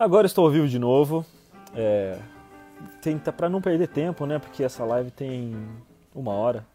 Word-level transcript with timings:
Agora 0.00 0.26
estou 0.26 0.46
ao 0.46 0.50
vivo 0.50 0.66
de 0.66 0.78
novo. 0.78 1.26
É, 1.74 2.18
tenta 3.02 3.30
para 3.30 3.50
não 3.50 3.60
perder 3.60 3.86
tempo, 3.86 4.24
né? 4.24 4.38
Porque 4.38 4.64
essa 4.64 4.82
live 4.82 5.10
tem 5.10 5.54
uma 6.14 6.32
hora 6.32 6.66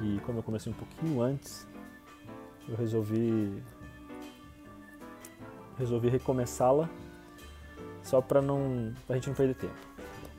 e 0.00 0.20
como 0.20 0.38
eu 0.38 0.44
comecei 0.44 0.72
um 0.72 0.76
pouquinho 0.76 1.20
antes, 1.20 1.66
eu 2.68 2.76
resolvi 2.76 3.60
resolvi 5.76 6.08
recomeçá-la 6.08 6.88
só 8.00 8.20
para 8.20 8.40
não 8.40 8.94
pra 9.08 9.16
gente 9.16 9.26
não 9.26 9.34
perder 9.34 9.56
tempo. 9.56 9.74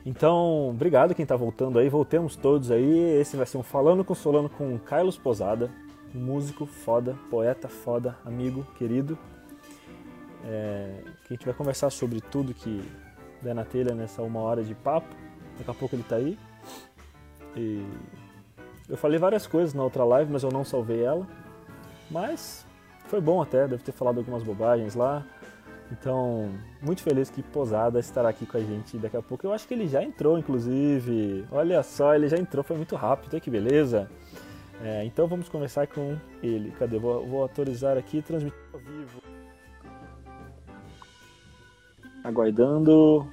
Então, 0.06 0.70
obrigado 0.70 1.14
quem 1.14 1.24
está 1.24 1.36
voltando 1.36 1.78
aí, 1.78 1.90
voltemos 1.90 2.36
todos 2.36 2.70
aí. 2.70 3.20
Esse 3.20 3.36
vai 3.36 3.44
ser 3.44 3.58
um 3.58 3.62
falando 3.62 4.02
consolando 4.02 4.48
com 4.48 4.78
Carlos 4.78 5.18
Posada, 5.18 5.70
um 6.14 6.20
músico 6.20 6.64
foda, 6.64 7.18
poeta 7.30 7.68
foda, 7.68 8.16
amigo 8.24 8.66
querido 8.78 9.18
é, 10.44 11.00
que 11.24 11.32
a 11.32 11.36
gente 11.36 11.44
vai 11.44 11.54
conversar 11.54 11.90
sobre 11.90 12.20
tudo 12.20 12.52
que 12.52 12.82
der 13.42 13.54
na 13.54 13.64
telha 13.64 13.94
nessa 13.94 14.22
uma 14.22 14.40
hora 14.40 14.62
de 14.62 14.74
papo. 14.74 15.14
Daqui 15.58 15.70
a 15.70 15.74
pouco 15.74 15.94
ele 15.94 16.02
está 16.02 16.16
aí. 16.16 16.38
E 17.56 17.84
eu 18.88 18.96
falei 18.96 19.18
várias 19.18 19.46
coisas 19.46 19.72
na 19.74 19.82
outra 19.82 20.04
live, 20.04 20.30
mas 20.32 20.42
eu 20.42 20.50
não 20.50 20.64
salvei 20.64 21.02
ela. 21.02 21.26
Mas 22.10 22.66
foi 23.06 23.20
bom 23.20 23.40
até, 23.40 23.66
deve 23.66 23.82
ter 23.82 23.92
falado 23.92 24.18
algumas 24.18 24.42
bobagens 24.42 24.94
lá. 24.94 25.24
Então, 25.92 26.50
muito 26.82 27.02
feliz 27.02 27.30
que 27.30 27.42
Posada 27.42 28.00
estará 28.00 28.28
aqui 28.30 28.46
com 28.46 28.56
a 28.56 28.60
gente 28.60 28.96
daqui 28.98 29.16
a 29.16 29.22
pouco. 29.22 29.46
Eu 29.46 29.52
acho 29.52 29.68
que 29.68 29.74
ele 29.74 29.86
já 29.86 30.02
entrou, 30.02 30.38
inclusive. 30.38 31.46
Olha 31.50 31.82
só, 31.82 32.14
ele 32.14 32.28
já 32.28 32.36
entrou, 32.36 32.64
foi 32.64 32.76
muito 32.76 32.96
rápido, 32.96 33.40
que 33.40 33.50
beleza. 33.50 34.10
É, 34.82 35.04
então 35.04 35.26
vamos 35.26 35.48
conversar 35.48 35.86
com 35.86 36.16
ele. 36.42 36.72
Cadê? 36.72 36.98
Vou, 36.98 37.26
vou 37.26 37.42
autorizar 37.42 37.96
aqui, 37.96 38.22
transmitir 38.22 38.58
ao 38.72 38.80
vivo. 38.80 39.23
Aguardando. 42.24 43.26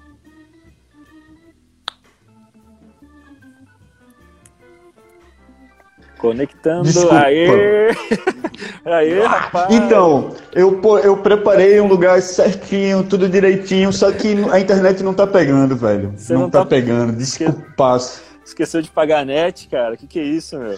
Conectando. 6.18 6.84
Desculpa. 6.84 7.20
Aê! 7.22 7.90
Aê, 8.86 9.24
rapaz! 9.24 9.74
Então, 9.74 10.36
eu, 10.54 10.80
eu 11.04 11.18
preparei 11.18 11.80
um 11.80 11.88
lugar 11.88 12.22
certinho, 12.22 13.04
tudo 13.04 13.28
direitinho, 13.28 13.92
só 13.92 14.12
que 14.12 14.36
a 14.52 14.60
internet 14.60 15.02
não 15.02 15.14
tá 15.14 15.26
pegando, 15.26 15.76
velho. 15.76 16.14
Você 16.16 16.34
não, 16.34 16.42
não 16.42 16.50
tá, 16.50 16.60
tá- 16.60 16.66
pegando, 16.66 17.14
desculpaço. 17.14 18.22
Esqueceu 18.46 18.82
de 18.82 18.92
pagar 18.92 19.22
a 19.22 19.26
net, 19.26 19.68
cara. 19.68 19.96
Que 19.96 20.06
que 20.06 20.20
é 20.20 20.24
isso, 20.24 20.60
meu? 20.60 20.78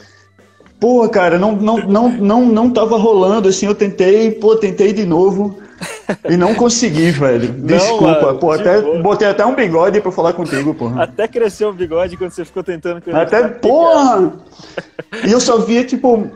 Pô, 0.79 1.07
cara, 1.09 1.37
não, 1.39 1.53
não, 1.53 1.77
não, 1.77 2.09
não, 2.09 2.45
não 2.45 2.69
tava 2.69 2.97
rolando, 2.97 3.49
assim, 3.49 3.65
eu 3.65 3.75
tentei, 3.75 4.31
pô, 4.31 4.55
tentei 4.55 4.93
de 4.93 5.05
novo 5.05 5.57
e 6.29 6.37
não 6.37 6.53
consegui, 6.55 7.11
velho. 7.11 7.47
Desculpa, 7.47 8.21
mano, 8.21 8.39
pô, 8.39 8.51
até, 8.51 8.81
boa. 8.81 9.01
botei 9.01 9.27
até 9.27 9.45
um 9.45 9.55
bigode 9.55 10.01
pra 10.01 10.11
falar 10.11 10.33
contigo, 10.33 10.73
porra. 10.73 11.03
Até 11.03 11.27
cresceu 11.27 11.69
o 11.69 11.73
bigode 11.73 12.17
quando 12.17 12.31
você 12.31 12.45
ficou 12.45 12.63
tentando 12.63 13.01
Até, 13.13 13.47
porra! 13.47 14.33
E 15.25 15.31
eu 15.31 15.39
só 15.39 15.59
via, 15.59 15.83
tipo, 15.83 16.29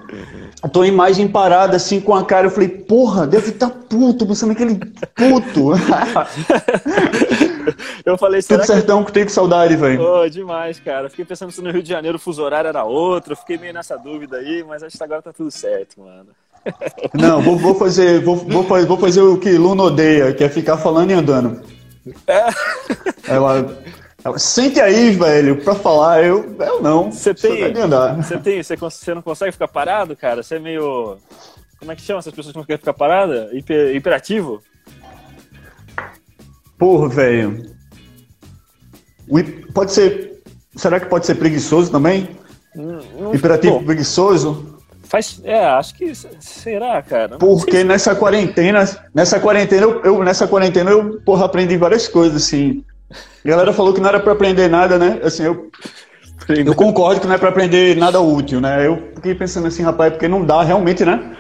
a 0.61 0.67
tua 0.67 0.87
imagem 0.87 1.27
parada, 1.27 1.77
assim, 1.77 1.99
com 1.99 2.15
a 2.15 2.25
cara. 2.25 2.47
Eu 2.47 2.51
falei, 2.51 2.69
porra, 2.69 3.27
deve 3.27 3.49
estar 3.49 3.69
puto, 3.69 4.25
pensando 4.25 4.49
naquele 4.49 4.75
puto. 5.15 5.71
Eu 8.05 8.17
falei, 8.17 8.41
Tudo 8.41 8.47
será 8.47 8.61
que. 8.61 8.67
certão 8.67 9.03
que 9.03 9.29
saudade, 9.29 9.75
velho. 9.75 10.01
Oh, 10.01 10.29
demais, 10.29 10.79
cara. 10.79 11.09
Fiquei 11.09 11.25
pensando 11.25 11.51
se 11.51 11.61
no 11.61 11.69
Rio 11.71 11.83
de 11.83 11.89
Janeiro 11.89 12.15
o 12.15 12.19
fuso 12.19 12.41
horário 12.41 12.69
era 12.69 12.85
outro. 12.85 13.35
Fiquei 13.35 13.57
meio 13.57 13.73
nessa 13.73 13.97
dúvida 13.97 14.37
aí, 14.37 14.63
mas 14.63 14.81
acho 14.81 14.97
que 14.97 15.03
agora 15.03 15.21
tá 15.21 15.33
tudo 15.33 15.51
certo, 15.51 15.99
mano. 15.99 16.27
Não, 17.13 17.41
vou, 17.41 17.57
vou 17.57 17.75
fazer, 17.75 18.21
vou, 18.23 18.35
vou, 18.35 18.63
fa- 18.63 18.85
vou 18.85 18.97
fazer 18.97 19.21
o 19.21 19.37
que 19.37 19.51
Luna 19.57 19.83
odeia, 19.83 20.33
que 20.33 20.43
é 20.43 20.49
ficar 20.49 20.77
falando 20.77 21.11
e 21.11 21.13
andando. 21.13 21.61
É. 22.25 22.47
Ela, 23.27 23.77
ela, 24.23 24.39
sente 24.39 24.79
aí, 24.79 25.11
velho, 25.11 25.57
pra 25.63 25.75
falar. 25.75 26.23
Eu, 26.23 26.55
eu 26.59 26.81
não. 26.81 27.11
Você 27.11 27.33
tem. 27.33 27.73
Você 28.17 28.37
tem. 28.37 28.63
Você, 28.63 29.13
não 29.13 29.21
consegue 29.21 29.51
ficar 29.51 29.67
parado, 29.67 30.15
cara? 30.15 30.41
Você 30.43 30.55
é 30.55 30.59
meio. 30.59 31.17
Como 31.79 31.91
é 31.91 31.95
que 31.95 32.01
chama 32.01 32.19
essas 32.19 32.33
pessoas 32.33 32.53
que 32.53 32.57
não 32.59 32.65
querem 32.65 32.79
ficar 32.79 32.93
parada? 32.93 33.49
Hiper, 33.53 33.95
hiperativo? 33.95 34.61
Porra, 36.77 37.09
velho. 37.09 37.63
Pode 39.73 39.91
ser. 39.91 40.41
Será 40.75 40.99
que 40.99 41.07
pode 41.07 41.25
ser 41.25 41.35
preguiçoso 41.35 41.91
também? 41.91 42.29
Não- 42.75 43.01
não- 43.19 43.35
Hiperativo 43.35 43.79
Bom, 43.79 43.85
preguiçoso? 43.85 44.76
Faz. 45.07 45.41
É, 45.43 45.65
acho 45.65 45.95
que. 45.95 46.13
Será, 46.39 47.01
cara? 47.01 47.37
Porque 47.37 47.83
nessa 47.83 48.15
quarentena, 48.15 48.87
nessa 49.13 49.39
quarentena, 49.39 49.81
eu, 49.83 50.01
eu- 50.03 50.23
nessa 50.23 50.47
quarentena 50.47 50.91
eu, 50.91 51.19
porra, 51.25 51.45
aprendi 51.45 51.77
várias 51.77 52.07
coisas, 52.07 52.43
assim. 52.43 52.83
A 53.43 53.47
galera 53.47 53.71
falou 53.73 53.93
que 53.93 54.01
não 54.01 54.09
era 54.09 54.19
pra 54.19 54.33
aprender 54.33 54.67
nada, 54.67 54.97
né? 54.97 55.19
Assim, 55.23 55.43
eu, 55.43 55.69
eu 56.49 56.75
concordo 56.75 57.21
que 57.21 57.27
não 57.27 57.35
é 57.35 57.37
pra 57.37 57.49
aprender 57.49 57.95
nada 57.95 58.19
útil, 58.19 58.59
né? 58.59 58.85
Eu 58.85 59.11
fiquei 59.15 59.33
pensando 59.33 59.67
assim, 59.67 59.81
rapaz, 59.83 60.11
porque 60.13 60.27
não 60.27 60.43
dá 60.45 60.61
realmente, 60.63 61.05
né? 61.05 61.33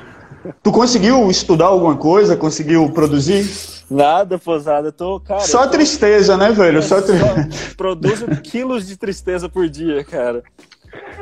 Tu 0.63 0.71
conseguiu 0.71 1.29
estudar 1.29 1.65
alguma 1.65 1.97
coisa? 1.97 2.37
Conseguiu 2.37 2.89
produzir? 2.91 3.45
Nada, 3.89 4.37
posada. 4.37 4.91
Tô, 4.91 5.19
cara. 5.19 5.41
Só 5.41 5.63
tô- 5.65 5.71
tristeza, 5.71 6.37
né, 6.37 6.51
velho? 6.51 6.81
Só 6.81 7.01
tri- 7.01 7.17
Só 7.19 7.73
produzo 7.75 8.27
quilos 8.43 8.87
de 8.87 8.95
tristeza 8.97 9.49
por 9.49 9.67
dia, 9.69 10.03
cara. 10.05 10.43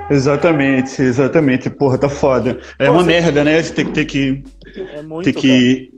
Exatamente, 0.10 1.02
exatamente. 1.02 1.70
Porra, 1.70 1.98
tá 1.98 2.10
foda. 2.10 2.60
É 2.80 2.90
uma 2.90 3.02
Você- 3.02 3.08
merda, 3.08 3.44
né? 3.44 3.62
De 3.62 3.72
ter, 3.72 3.86
que- 3.86 3.92
ter 3.92 4.06
que. 4.06 4.44
É 4.94 5.02
muito. 5.02 5.24
Ter 5.26 5.34
que. 5.34 5.94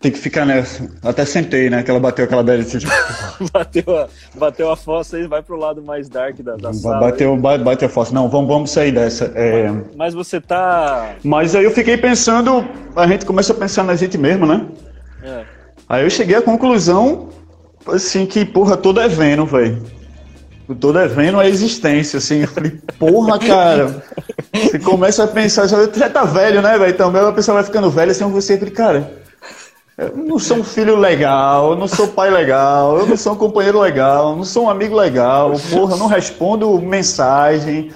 Ter 0.00 0.10
que 0.10 0.18
ficar 0.18 0.44
nessa. 0.44 0.88
Até 1.02 1.24
sentei, 1.24 1.70
né? 1.70 1.82
Que 1.82 1.90
ela 1.90 2.00
bateu 2.00 2.24
aquela 2.24 2.42
bela. 2.42 2.62
Tipo, 2.64 2.86
cara. 2.90 3.36
Bateu, 3.52 3.96
a, 3.98 4.08
bateu 4.34 4.70
a 4.70 4.76
fossa 4.76 5.16
aí, 5.16 5.26
vai 5.26 5.42
pro 5.42 5.56
lado 5.56 5.82
mais 5.82 6.08
dark 6.08 6.36
da, 6.40 6.56
da 6.56 6.72
sala. 6.72 7.00
bateu, 7.00 7.36
ba- 7.36 7.56
bateu 7.58 7.86
a 7.86 7.90
força. 7.90 8.12
Não, 8.12 8.28
vamos, 8.28 8.48
vamos 8.48 8.70
sair 8.70 8.92
dessa. 8.92 9.32
É, 9.34 9.70
Mas 9.96 10.12
você 10.12 10.40
tá. 10.40 11.14
Mas 11.22 11.54
aí 11.54 11.64
eu 11.64 11.70
fiquei 11.70 11.96
pensando. 11.96 12.66
A 12.94 13.06
gente 13.06 13.24
começa 13.24 13.52
a 13.52 13.56
pensar 13.56 13.84
na 13.84 13.94
gente 13.94 14.18
mesmo, 14.18 14.46
né? 14.46 14.66
É. 15.22 15.44
Aí 15.88 16.04
eu 16.04 16.10
cheguei 16.10 16.36
à 16.36 16.42
conclusão, 16.42 17.28
assim, 17.86 18.26
que, 18.26 18.44
porra, 18.44 18.76
tô 18.76 18.92
devendo, 18.92 19.46
velho. 19.46 19.82
Eu 20.68 20.74
tô 20.74 20.92
devendo 20.92 21.38
a 21.38 21.46
existência, 21.48 22.18
assim. 22.18 22.40
Eu 22.42 22.48
falei, 22.48 22.72
porra, 22.98 23.38
cara. 23.38 24.02
Você 24.52 24.78
começa 24.78 25.24
a 25.24 25.28
pensar, 25.28 25.68
você 25.68 25.90
já 25.98 26.10
tá 26.10 26.24
velho, 26.24 26.60
né, 26.62 26.76
velho? 26.78 26.96
Também 26.96 27.22
a 27.22 27.32
pessoa 27.32 27.56
vai 27.56 27.64
ficando 27.64 27.90
velha, 27.90 28.10
assim, 28.10 28.24
você, 28.30 28.56
falei, 28.58 28.74
cara, 28.74 29.12
eu 29.98 30.16
não 30.16 30.38
sou 30.38 30.58
um 30.58 30.64
filho 30.64 30.96
legal, 30.96 31.70
eu 31.70 31.76
não 31.76 31.86
sou 31.86 32.08
pai 32.08 32.30
legal, 32.30 32.98
eu 32.98 33.06
não 33.06 33.16
sou 33.16 33.34
um 33.34 33.36
companheiro 33.36 33.80
legal, 33.80 34.30
eu 34.30 34.36
não 34.36 34.44
sou 34.44 34.64
um 34.64 34.70
amigo 34.70 34.96
legal, 34.96 35.52
porra, 35.70 35.94
eu 35.94 35.98
não 35.98 36.06
respondo 36.06 36.80
mensagem. 36.80 37.90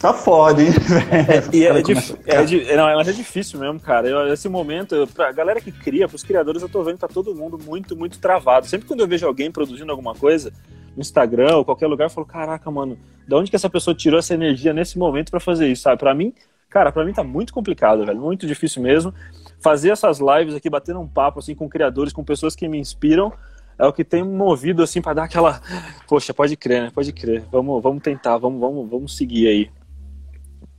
Tá 0.00 0.12
foda, 0.14 0.62
hein, 0.62 0.70
velho? 0.70 1.48
E 1.52 1.66
é, 1.66 1.82
começa- 1.82 2.16
é, 2.24 2.44
di- 2.44 2.64
não, 2.76 2.84
mas 2.94 3.08
é 3.08 3.12
difícil 3.12 3.58
mesmo, 3.58 3.80
cara. 3.80 4.06
Eu, 4.08 4.32
esse 4.32 4.48
momento, 4.48 4.94
eu, 4.94 5.06
pra 5.08 5.32
galera 5.32 5.60
que 5.60 5.72
cria, 5.72 6.06
pros 6.06 6.22
criadores, 6.22 6.62
eu 6.62 6.68
tô 6.68 6.84
vendo 6.84 6.94
que 6.94 7.00
tá 7.00 7.08
todo 7.08 7.34
mundo 7.34 7.58
muito, 7.58 7.96
muito 7.96 8.18
travado. 8.20 8.68
Sempre 8.68 8.86
quando 8.86 9.00
eu 9.00 9.08
vejo 9.08 9.26
alguém 9.26 9.50
produzindo 9.50 9.90
alguma 9.90 10.14
coisa 10.14 10.52
no 10.98 11.00
Instagram 11.00 11.58
ou 11.58 11.64
qualquer 11.64 11.86
lugar, 11.86 12.06
eu 12.06 12.10
falo, 12.10 12.26
caraca, 12.26 12.68
mano, 12.72 12.98
da 13.26 13.36
onde 13.36 13.48
que 13.48 13.54
essa 13.54 13.70
pessoa 13.70 13.94
tirou 13.94 14.18
essa 14.18 14.34
energia 14.34 14.72
nesse 14.72 14.98
momento 14.98 15.30
pra 15.30 15.38
fazer 15.38 15.68
isso, 15.68 15.82
sabe? 15.82 15.96
Pra 15.96 16.12
mim, 16.12 16.34
cara, 16.68 16.90
pra 16.90 17.04
mim 17.04 17.12
tá 17.12 17.22
muito 17.22 17.54
complicado, 17.54 18.04
velho. 18.04 18.20
Muito 18.20 18.48
difícil 18.48 18.82
mesmo. 18.82 19.14
Fazer 19.62 19.90
essas 19.90 20.18
lives 20.18 20.56
aqui, 20.56 20.68
batendo 20.68 20.98
um 20.98 21.06
papo, 21.06 21.38
assim, 21.38 21.54
com 21.54 21.68
criadores, 21.68 22.12
com 22.12 22.24
pessoas 22.24 22.56
que 22.56 22.66
me 22.66 22.78
inspiram, 22.78 23.32
é 23.78 23.86
o 23.86 23.92
que 23.92 24.02
tem 24.02 24.24
movido, 24.24 24.82
assim, 24.82 25.00
pra 25.00 25.14
dar 25.14 25.24
aquela... 25.24 25.60
Poxa, 26.08 26.34
pode 26.34 26.56
crer, 26.56 26.82
né? 26.82 26.90
Pode 26.92 27.12
crer. 27.12 27.44
Vamos, 27.52 27.80
vamos 27.80 28.02
tentar, 28.02 28.36
vamos, 28.36 28.60
vamos, 28.60 28.90
vamos 28.90 29.16
seguir 29.16 29.46
aí. 29.46 29.70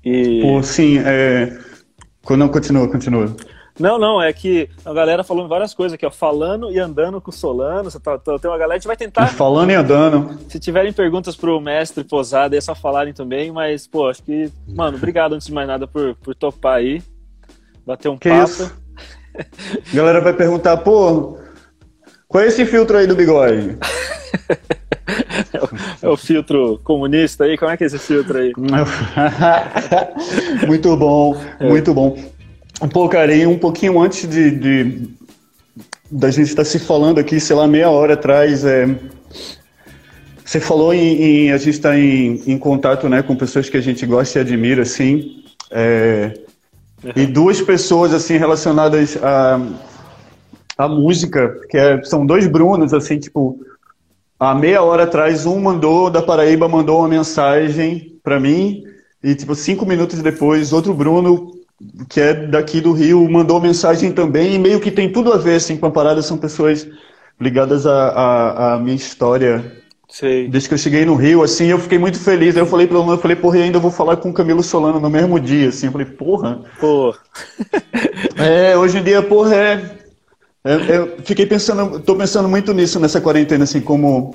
E... 0.04 0.42
Pô, 0.42 0.62
sim, 0.62 0.98
é. 0.98 1.58
Não, 2.38 2.50
continua, 2.50 2.90
continua. 2.90 3.34
Não, 3.80 3.98
não, 3.98 4.22
é 4.22 4.34
que 4.34 4.70
a 4.84 4.94
galera 4.94 5.24
falando 5.24 5.48
várias 5.48 5.74
coisas 5.74 5.94
aqui, 5.94 6.06
ó, 6.06 6.12
falando 6.12 6.70
e 6.72 6.80
andando 6.80 7.22
com 7.22 7.32
o 7.32 7.34
Solano, 7.34 7.90
tá- 7.92 8.18
tá- 8.18 8.38
tem 8.38 8.52
uma 8.52 8.58
galera, 8.58 8.74
a 8.74 8.78
gente 8.78 8.88
vai 8.88 8.98
tentar, 8.98 9.28
Falando 9.28 9.72
e 9.72 9.76
andando. 9.76 10.38
se 10.50 10.60
tiverem 10.60 10.92
perguntas 10.92 11.36
pro 11.36 11.60
mestre 11.62 12.04
Posada, 12.04 12.58
é 12.58 12.62
só 12.62 12.76
falarem 12.76 13.14
também, 13.14 13.52
mas, 13.52 13.88
pô, 13.88 14.10
acho 14.10 14.22
que, 14.24 14.52
mano, 14.68 14.98
obrigado 14.98 15.34
antes 15.34 15.48
de 15.48 15.54
mais 15.54 15.68
nada 15.68 15.88
por, 15.88 16.16
por 16.16 16.36
topar 16.36 16.78
aí, 16.78 17.02
bater 17.86 18.10
um 18.10 18.18
Que 18.18 18.30
papo. 18.30 18.44
isso? 18.52 18.74
A 19.94 19.96
galera 19.96 20.20
vai 20.20 20.34
perguntar, 20.34 20.76
pô, 20.78 21.38
qual 22.28 22.44
é 22.44 22.48
esse 22.48 22.66
filtro 22.66 22.98
aí 22.98 23.08
do 23.08 23.16
bigode? 23.16 23.78
É 26.02 26.08
o 26.08 26.16
filtro 26.16 26.80
comunista 26.84 27.44
aí, 27.46 27.58
como 27.58 27.72
é 27.72 27.78
que 27.78 27.84
é 27.84 27.88
esse 27.88 27.98
filtro 27.98 28.38
aí? 28.38 28.52
muito 30.68 30.96
bom, 30.96 31.36
muito 31.60 31.94
bom. 31.94 32.16
Pô, 32.88 33.10
cara, 33.10 33.34
e 33.36 33.46
um 33.46 33.58
pouquinho 33.58 34.00
antes 34.00 34.28
de, 34.28 34.52
de- 34.52 35.10
da 36.10 36.32
gente 36.32 36.48
estar 36.48 36.64
se 36.66 36.80
falando 36.80 37.20
aqui, 37.20 37.40
sei 37.40 37.56
lá, 37.56 37.68
meia 37.68 37.90
hora 37.90 38.14
atrás, 38.14 38.64
é, 38.64 38.88
você 40.44 40.60
falou 40.60 40.94
em, 40.94 41.48
em- 41.48 41.52
a 41.52 41.58
gente 41.58 41.72
estar 41.72 41.98
em, 41.98 42.42
em 42.48 42.58
contato, 42.58 43.10
né, 43.10 43.22
com 43.22 43.36
pessoas 43.36 43.70
que 43.70 43.78
a 43.78 43.82
gente 43.82 44.06
gosta 44.06 44.40
e 44.40 44.42
admira, 44.42 44.84
assim, 44.84 45.44
é, 45.72 46.34
e 47.16 47.26
duas 47.26 47.62
pessoas, 47.62 48.14
assim, 48.14 48.38
relacionadas 48.38 49.18
a, 49.22 49.60
a 50.78 50.88
música, 50.88 51.60
que 51.70 51.78
é, 51.78 52.02
são 52.04 52.26
dois 52.26 52.48
Brunos, 52.48 52.94
assim, 52.94 53.20
tipo, 53.20 53.60
há 54.40 54.56
meia 54.56 54.82
hora 54.82 55.04
atrás, 55.04 55.46
um 55.46 55.60
mandou, 55.60 56.10
da 56.10 56.22
Paraíba, 56.22 56.68
mandou 56.70 57.00
uma 57.00 57.10
mensagem 57.10 58.16
para 58.24 58.40
mim, 58.40 58.84
e, 59.22 59.36
tipo, 59.36 59.54
cinco 59.54 59.86
minutos 59.86 60.22
depois, 60.22 60.72
outro 60.72 60.94
Bruno, 60.94 61.59
que 62.10 62.20
é 62.20 62.34
daqui 62.34 62.82
do 62.82 62.92
Rio, 62.92 63.30
mandou 63.30 63.60
mensagem 63.62 64.12
também, 64.12 64.56
e 64.56 64.60
meio 64.60 64.80
que 64.80 64.92
tem 64.92 65.12
tudo 65.12 65.32
a 65.34 65.38
ver, 65.38 65.56
assim, 65.56 65.78
com 65.78 65.86
a 65.86 65.92
parada, 65.92 66.22
são 66.22 66.38
pessoas 66.38 66.88
ligadas 67.40 67.86
à, 67.88 68.80
minha 68.82 68.96
história 68.96 69.80
Sei. 70.10 70.48
Desde 70.48 70.68
que 70.68 70.74
eu 70.74 70.80
cheguei 70.80 71.06
no 71.06 71.14
Rio, 71.14 71.44
assim, 71.44 71.68
eu 71.68 71.78
fiquei 71.78 72.00
muito 72.00 72.20
feliz. 72.20 72.56
Aí 72.56 72.62
eu 72.64 72.66
falei 72.66 72.88
pro 72.88 73.00
Lula, 73.00 73.14
eu 73.14 73.20
falei, 73.20 73.38
porra, 73.38 73.60
e 73.60 73.64
ainda 73.64 73.78
vou 73.78 73.92
falar 73.92 74.18
com 74.18 74.32
o 74.32 74.34
Camilo 74.34 74.64
Solano 74.64 75.00
no 75.00 75.10
mesmo 75.10 75.40
dia, 75.40 75.70
assim. 75.70 75.86
Eu 75.86 75.92
falei, 75.92 76.08
porra. 76.08 76.64
Pô. 76.80 77.14
é, 78.36 78.76
hoje 78.76 78.98
em 78.98 79.04
dia, 79.04 79.22
porra, 79.22 79.56
é, 79.56 79.92
é, 80.64 80.74
é. 80.74 81.18
fiquei 81.24 81.46
pensando, 81.46 82.00
tô 82.00 82.16
pensando 82.16 82.50
muito 82.50 82.74
nisso 82.74 83.00
nessa 83.00 83.22
quarentena, 83.22 83.66
assim, 83.66 83.80
como. 83.80 84.34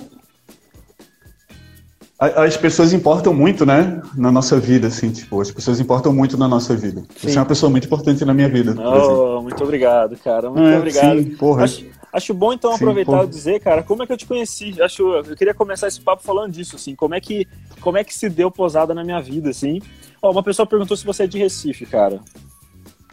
As 2.19 2.57
pessoas 2.57 2.93
importam 2.93 3.35
muito, 3.35 3.67
né, 3.67 4.01
na 4.17 4.31
nossa 4.31 4.59
vida, 4.59 4.87
assim, 4.87 5.11
tipo, 5.11 5.41
as 5.41 5.51
pessoas 5.51 5.81
importam 5.81 6.13
muito 6.13 6.39
na 6.39 6.47
nossa 6.47 6.77
vida. 6.77 7.03
Sim. 7.17 7.29
Você 7.29 7.37
é 7.37 7.41
uma 7.41 7.47
pessoa 7.47 7.69
muito 7.69 7.87
importante 7.87 8.25
na 8.25 8.33
minha 8.33 8.49
vida. 8.49 8.75
Oh, 8.81 9.43
muito 9.43 9.63
obrigado, 9.63 10.17
cara, 10.19 10.49
muito 10.49 10.65
é, 10.65 10.79
obrigado. 10.79 11.19
Sim, 11.19 11.31
porra. 11.37 11.65
Acho, 11.65 11.85
Acho 12.15 12.33
bom 12.33 12.53
então 12.53 12.71
Sim, 12.71 12.77
aproveitar 12.77 13.25
e 13.25 13.27
dizer, 13.27 13.59
cara, 13.59 13.83
como 13.83 14.05
é 14.05 14.07
que 14.07 14.13
eu 14.13 14.17
te 14.17 14.25
conheci? 14.25 14.81
Acho, 14.81 15.15
eu 15.15 15.37
queria 15.37 15.53
começar 15.53 15.89
esse 15.89 16.01
papo 16.01 16.23
falando 16.23 16.53
disso, 16.53 16.77
assim, 16.77 16.95
como 16.95 17.13
é 17.13 17.21
que, 17.21 17.45
como 17.81 17.99
é 17.99 18.05
que 18.05 18.15
se 18.15 18.29
deu 18.29 18.53
posada 18.53 18.95
na 18.95 19.03
minha 19.03 19.21
vida, 19.21 19.51
assim. 19.51 19.83
Ó, 20.23 20.31
uma 20.31 20.43
pessoa 20.43 20.65
perguntou 20.65 20.97
se 20.97 21.05
você 21.05 21.25
é 21.25 21.27
de 21.27 21.39
Recife, 21.39 21.85
cara. 21.85 22.21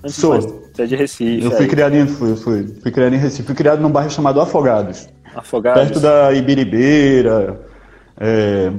Antes 0.04 0.18
Sou. 0.18 0.34
Mais, 0.34 0.46
você 0.46 0.84
é 0.84 0.86
de 0.86 0.96
Recife. 0.96 1.44
Eu 1.44 1.50
fui 1.50 1.68
criado 1.68 1.96
em, 1.96 2.06
fui, 2.06 2.36
fui, 2.36 2.68
fui 2.80 2.92
criado 2.92 3.16
em 3.16 3.18
Recife, 3.18 3.42
fui 3.42 3.56
criado 3.56 3.82
num 3.82 3.90
bairro 3.90 4.12
chamado 4.12 4.40
Afogados. 4.40 5.10
Afogados. 5.34 5.82
Perto 5.82 6.00
da 6.00 6.32
Ibiribeira, 6.32 7.60
é, 8.20 8.72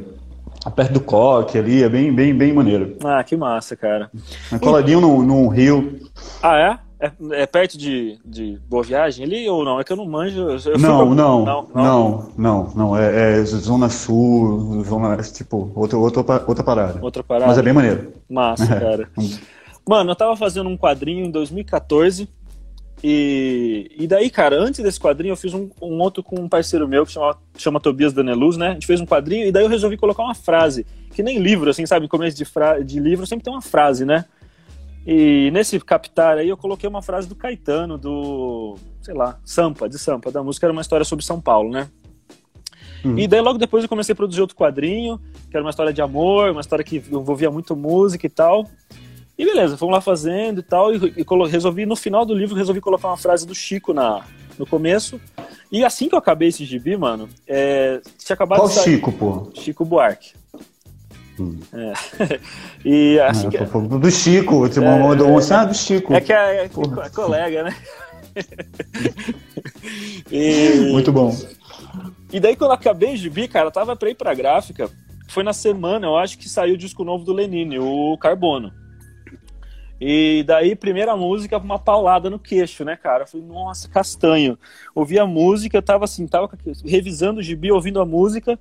perto 0.71 0.93
do 0.93 1.01
Coque 1.01 1.59
ali, 1.59 1.83
é 1.83 1.89
bem, 1.89 2.13
bem, 2.13 2.35
bem 2.35 2.53
maneiro. 2.53 2.97
Ah, 3.05 3.23
que 3.25 3.37
massa, 3.37 3.77
cara. 3.77 4.11
É 4.53 4.59
coladinho 4.59 5.01
num, 5.01 5.23
num 5.23 5.49
rio. 5.49 6.01
Ah, 6.43 6.57
é? 6.59 6.93
É, 7.03 7.11
é, 7.33 7.47
perto 7.47 7.77
de, 7.77 8.17
de 8.25 8.61
Boa 8.69 8.85
Viagem 8.85 9.25
ali 9.25 9.49
ou 9.49 9.65
não? 9.65 9.81
É 9.81 9.83
que 9.83 9.93
eu 9.93 9.97
não 9.97 10.07
manjo. 10.07 10.41
Eu 10.41 10.79
não, 10.79 11.07
pra... 11.07 11.15
não, 11.17 11.45
não, 11.45 11.69
não, 11.75 12.29
não, 12.37 12.73
não, 12.77 12.97
É, 12.97 13.41
é, 13.41 13.45
Zona 13.45 13.89
Sul, 13.89 14.85
Zona 14.85 15.17
tipo, 15.17 15.73
outra, 15.75 15.99
outra, 15.99 16.45
outra 16.47 16.63
parada. 16.63 17.01
Outra 17.03 17.25
parada. 17.25 17.49
Mas 17.49 17.59
é 17.59 17.63
bem 17.63 17.73
maneiro. 17.73 18.13
Massa, 18.31 18.73
é. 18.73 18.79
cara. 18.79 19.09
Mano, 19.85 20.13
eu 20.13 20.15
tava 20.15 20.37
fazendo 20.37 20.69
um 20.69 20.77
quadrinho 20.77 21.27
em 21.27 21.31
2014. 21.33 22.29
E, 23.03 23.91
e 23.99 24.07
daí, 24.07 24.31
cara, 24.31 24.57
antes 24.57 24.81
desse 24.81 25.01
quadrinho, 25.01 25.33
eu 25.33 25.37
fiz 25.37 25.53
um, 25.53 25.69
um 25.81 25.99
outro 26.01 26.23
com 26.23 26.41
um 26.41 26.49
parceiro 26.49 26.87
meu 26.87 27.05
que 27.05 27.13
chama, 27.13 27.37
chama 27.59 27.81
Tobias 27.81 28.13
Daneluz, 28.13 28.57
né? 28.57 28.69
A 28.69 28.73
gente 28.75 28.87
fez 28.87 29.01
um 29.01 29.07
quadrinho 29.07 29.47
e 29.47 29.51
daí 29.53 29.65
eu 29.65 29.69
resolvi 29.69 29.97
colocar 29.97 30.23
uma 30.23 30.35
frase. 30.35 30.87
Que 31.13 31.23
nem 31.23 31.39
livro, 31.39 31.69
assim, 31.69 31.85
sabe? 31.85 32.07
Começo 32.07 32.37
de, 32.37 32.45
fra... 32.45 32.81
de 32.83 33.01
livro 33.01 33.27
sempre 33.27 33.45
tem 33.45 33.53
uma 33.53 33.61
frase, 33.61 34.05
né? 34.05 34.25
E 35.05 35.51
nesse 35.53 35.81
captar 35.81 36.39
aí 36.39 36.49
eu 36.49 36.57
coloquei 36.57 36.89
uma 36.89 37.03
frase 37.03 37.29
do 37.29 37.35
Caetano, 37.35 37.99
do, 37.99 38.77
sei 39.01 39.15
lá, 39.15 39.37
Sampa, 39.45 39.89
de 39.89 39.99
Sampa, 39.99 40.31
da 40.31 40.43
música, 40.45 40.67
era 40.67 40.73
uma 40.73 40.83
história 40.83 41.05
sobre 41.05 41.25
São 41.25 41.41
Paulo, 41.41 41.71
né? 41.71 41.89
Uhum. 43.05 43.19
E 43.19 43.27
daí 43.27 43.41
logo 43.41 43.59
depois 43.59 43.83
eu 43.83 43.89
comecei 43.89 44.13
a 44.13 44.17
produzir 44.17 44.41
outro 44.41 44.57
quadrinho, 44.57 45.21
que 45.51 45.57
era 45.57 45.65
uma 45.65 45.71
história 45.71 45.93
de 45.93 46.01
amor, 46.01 46.51
uma 46.51 46.61
história 46.61 46.85
que 46.85 47.03
envolvia 47.11 47.51
muito 47.51 47.75
música 47.75 48.25
e 48.27 48.31
tal. 48.31 48.69
E 49.43 49.45
beleza, 49.45 49.77
fomos 49.77 49.93
lá 49.93 50.01
fazendo 50.01 50.61
e 50.61 50.63
tal, 50.63 50.95
e, 50.95 51.15
e 51.17 51.51
resolvi, 51.51 51.85
no 51.85 51.97
final 51.97 52.25
do 52.25 52.33
livro, 52.33 52.55
resolvi 52.55 52.81
colocar 52.81 53.09
uma 53.09 53.17
frase 53.17 53.45
do 53.45 53.53
Chico 53.53 53.93
na, 53.93 54.25
no 54.57 54.65
começo. 54.65 55.21
E 55.73 55.85
assim 55.85 56.09
que 56.09 56.15
eu 56.15 56.19
acabei 56.21 56.47
esse 56.47 56.65
gibi, 56.65 56.97
mano, 56.97 57.29
é, 57.49 58.01
tinha 58.25 58.35
acabado 58.35 58.61
Qual 58.61 58.69
de 58.69 58.75
sair... 58.75 58.85
Chico, 58.85 59.11
pô? 59.11 59.51
Chico 59.53 59.85
Buarque. 59.85 60.35
Hum. 61.41 61.59
É. 61.73 62.39
e 62.89 63.19
assim 63.19 63.51
que... 63.51 63.59
Do 63.59 64.11
Chico, 64.13 64.61
você 64.61 64.79
é, 64.79 64.85
mandou 64.85 65.29
um 65.29 65.39
assim, 65.39 65.55
ah, 65.55 65.65
do 65.65 65.75
Chico. 65.75 66.15
É 66.15 66.21
que 66.21 66.33
é, 66.33 66.59
é, 66.59 66.65
é 66.67 67.09
colega, 67.09 67.65
né? 67.65 67.77
e... 70.31 70.89
Muito 70.93 71.11
bom. 71.11 71.37
E 72.33 72.39
daí 72.39 72.55
quando 72.55 72.71
eu 72.71 72.77
acabei 72.77 73.17
de 73.17 73.29
vir, 73.29 73.49
cara, 73.49 73.73
tava 73.73 73.97
pra 73.97 74.09
ir 74.09 74.15
pra 74.15 74.35
gráfica, 74.35 74.89
foi 75.27 75.43
na 75.43 75.53
semana, 75.53 76.07
eu 76.07 76.17
acho 76.17 76.39
que 76.39 76.49
saiu 76.49 76.75
o 76.75 76.79
disco 76.79 77.03
novo 77.03 77.25
do 77.25 77.33
Lenine, 77.33 77.81
o 77.81 78.17
Carbono. 78.19 78.82
E 80.05 80.43
daí, 80.43 80.75
primeira 80.75 81.17
música, 81.17 81.59
uma 81.59 81.79
paulada 81.79 82.29
no 82.29 82.37
queixo, 82.37 82.85
né, 82.85 82.97
cara? 82.97 83.23
Eu 83.23 83.29
falei, 83.29 83.47
nossa, 83.47 83.89
castanho. 83.89 84.59
Ouvi 84.97 85.17
a 85.17 85.25
música, 85.25 85.77
eu 85.77 85.83
tava 85.83 86.07
assim, 86.07 86.27
tava 86.27 86.51
revisando 86.85 87.39
o 87.39 87.43
gibi, 87.43 87.71
ouvindo 87.71 88.01
a 88.01 88.05
música, 88.05 88.59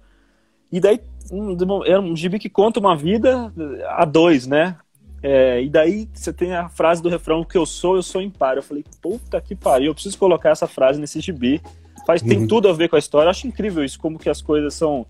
e 0.72 0.80
daí 0.80 1.00
um, 1.32 1.84
é 1.84 2.00
um 2.00 2.16
gibi 2.16 2.38
que 2.38 2.48
conta 2.48 2.80
uma 2.80 2.96
vida 2.96 3.52
a 3.88 4.06
dois, 4.06 4.46
né? 4.46 4.78
É, 5.24 5.64
e 5.64 5.68
daí 5.68 6.08
você 6.14 6.32
tem 6.32 6.54
a 6.54 6.70
frase 6.70 7.02
do 7.02 7.10
refrão 7.10 7.44
que 7.44 7.58
eu 7.58 7.66
sou, 7.66 7.96
eu 7.96 8.04
sou 8.04 8.22
impar. 8.22 8.58
Eu 8.58 8.64
falei, 8.64 8.86
puta 9.02 9.42
que 9.42 9.56
pariu, 9.56 9.88
eu 9.88 9.94
preciso 9.96 10.20
colocar 10.20 10.52
essa 10.52 10.68
frase 10.68 11.02
nesse 11.02 11.20
gibi. 11.20 11.60
Faz, 12.06 12.22
uhum. 12.22 12.28
Tem 12.28 12.46
tudo 12.46 12.70
a 12.70 12.74
ver 12.74 12.88
com 12.88 12.96
a 12.96 13.00
história. 13.00 13.26
Eu 13.26 13.32
acho 13.32 13.48
incrível 13.48 13.84
isso, 13.84 14.00
como 14.00 14.20
que 14.20 14.30
as 14.30 14.44
coisas 14.44 14.76
são 14.76 15.08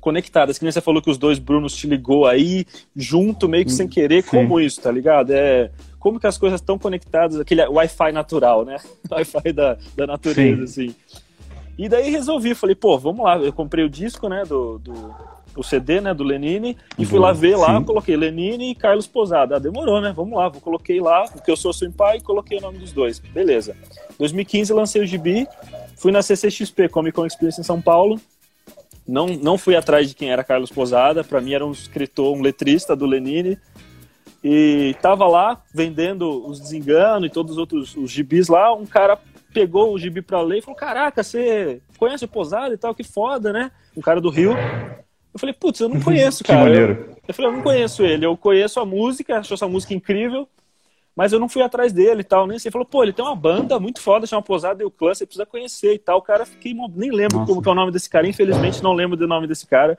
conectadas. 0.00 0.58
Que 0.58 0.64
nem 0.64 0.72
você 0.72 0.80
falou 0.80 1.02
que 1.02 1.10
os 1.10 1.18
dois 1.18 1.38
Brunos 1.38 1.74
te 1.74 1.86
ligou 1.86 2.26
aí, 2.26 2.66
junto, 2.94 3.48
meio 3.48 3.64
que 3.64 3.72
sem 3.72 3.88
querer. 3.88 4.22
Sim. 4.22 4.30
Como 4.30 4.60
isso, 4.60 4.80
tá 4.80 4.90
ligado? 4.90 5.30
É, 5.32 5.70
como 5.98 6.20
que 6.20 6.26
as 6.26 6.38
coisas 6.38 6.60
estão 6.60 6.78
conectadas, 6.78 7.38
aquele 7.38 7.66
Wi-Fi 7.66 8.12
natural, 8.12 8.64
né? 8.64 8.78
Wi-Fi 9.10 9.52
da, 9.52 9.76
da 9.96 10.06
natureza, 10.06 10.66
Sim. 10.66 10.88
assim. 10.88 10.94
E 11.76 11.88
daí 11.88 12.10
resolvi, 12.10 12.54
falei, 12.54 12.74
pô, 12.74 12.98
vamos 12.98 13.24
lá. 13.24 13.38
Eu 13.38 13.52
comprei 13.52 13.84
o 13.84 13.88
disco, 13.88 14.28
né, 14.28 14.44
do, 14.44 14.78
do 14.78 15.14
o 15.58 15.62
CD, 15.62 16.00
né, 16.00 16.14
do 16.14 16.22
Lenine, 16.22 16.76
e 16.96 17.04
fui 17.04 17.18
lá 17.18 17.32
ver 17.32 17.56
lá, 17.56 17.82
coloquei 17.82 18.16
Lenine 18.16 18.70
e 18.70 18.74
Carlos 18.74 19.06
Posada. 19.06 19.56
Ah, 19.56 19.58
demorou, 19.58 20.00
né? 20.00 20.12
Vamos 20.14 20.38
lá, 20.38 20.48
vou 20.48 20.60
coloquei 20.60 21.00
lá, 21.00 21.24
porque 21.24 21.50
eu 21.50 21.56
sou 21.56 21.72
seu 21.72 21.90
pai, 21.90 22.18
e 22.18 22.20
coloquei 22.20 22.58
o 22.58 22.60
nome 22.60 22.78
dos 22.78 22.92
dois. 22.92 23.18
Beleza. 23.18 23.76
2015 24.18 24.72
lancei 24.72 25.02
o 25.02 25.06
gibi, 25.06 25.48
fui 25.96 26.12
na 26.12 26.22
CCXP, 26.22 26.88
Comic 26.88 27.14
Con 27.14 27.26
Experience 27.26 27.60
em 27.60 27.64
São 27.64 27.80
Paulo. 27.80 28.20
Não, 29.08 29.26
não 29.26 29.56
fui 29.56 29.74
atrás 29.74 30.06
de 30.06 30.14
quem 30.14 30.30
era 30.30 30.44
Carlos 30.44 30.70
Posada, 30.70 31.24
para 31.24 31.40
mim 31.40 31.54
era 31.54 31.64
um 31.64 31.72
escritor, 31.72 32.36
um 32.36 32.42
letrista 32.42 32.94
do 32.94 33.06
Lenine. 33.06 33.58
E 34.44 34.94
tava 35.00 35.26
lá 35.26 35.62
vendendo 35.74 36.46
os 36.46 36.60
desenganos 36.60 37.28
e 37.28 37.32
todos 37.32 37.52
os 37.52 37.58
outros 37.58 37.96
os 37.96 38.10
gibis 38.10 38.48
lá, 38.48 38.72
um 38.72 38.86
cara 38.86 39.18
pegou 39.52 39.92
o 39.92 39.98
gibi 39.98 40.20
pra 40.22 40.42
ler 40.42 40.58
e 40.58 40.62
falou: 40.62 40.76
Caraca, 40.76 41.22
você 41.22 41.80
conhece 41.96 42.26
o 42.26 42.28
Posada 42.28 42.74
e 42.74 42.76
tal, 42.76 42.94
que 42.94 43.02
foda, 43.02 43.52
né? 43.52 43.70
Um 43.96 44.02
cara 44.02 44.20
do 44.20 44.28
Rio. 44.28 44.52
Eu 45.32 45.38
falei, 45.38 45.54
putz, 45.54 45.80
eu 45.80 45.88
não 45.88 46.00
conheço, 46.02 46.44
cara. 46.44 46.60
que 46.60 46.64
maneiro. 46.64 46.92
Eu, 46.92 47.16
eu 47.28 47.34
falei, 47.34 47.50
eu 47.50 47.56
não 47.56 47.62
conheço 47.62 48.04
ele. 48.04 48.26
Eu 48.26 48.36
conheço 48.36 48.78
a 48.78 48.84
música, 48.84 49.38
acho 49.38 49.54
essa 49.54 49.66
música 49.66 49.94
incrível, 49.94 50.48
mas 51.18 51.32
eu 51.32 51.40
não 51.40 51.48
fui 51.48 51.62
atrás 51.62 51.92
dele 51.92 52.20
e 52.20 52.24
tal. 52.24 52.46
Nem 52.46 52.60
sei. 52.60 52.68
Ele 52.68 52.72
falou, 52.74 52.86
pô, 52.86 53.02
ele 53.02 53.12
tem 53.12 53.24
uma 53.24 53.34
banda 53.34 53.80
muito 53.80 54.00
foda, 54.00 54.24
chama 54.24 54.40
Posada 54.40 54.84
e 54.84 54.86
o 54.86 54.90
Clã, 54.90 55.12
você 55.12 55.26
precisa 55.26 55.44
conhecer 55.44 55.94
e 55.94 55.98
tal. 55.98 56.18
O 56.18 56.22
cara, 56.22 56.46
fiquei, 56.46 56.72
nem 56.94 57.10
lembro 57.10 57.38
Nossa. 57.38 57.48
como 57.48 57.60
que 57.60 57.68
é 57.68 57.72
o 57.72 57.74
nome 57.74 57.90
desse 57.90 58.08
cara. 58.08 58.28
Infelizmente, 58.28 58.80
não 58.84 58.92
lembro 58.92 59.16
do 59.16 59.26
nome 59.26 59.48
desse 59.48 59.66
cara. 59.66 59.98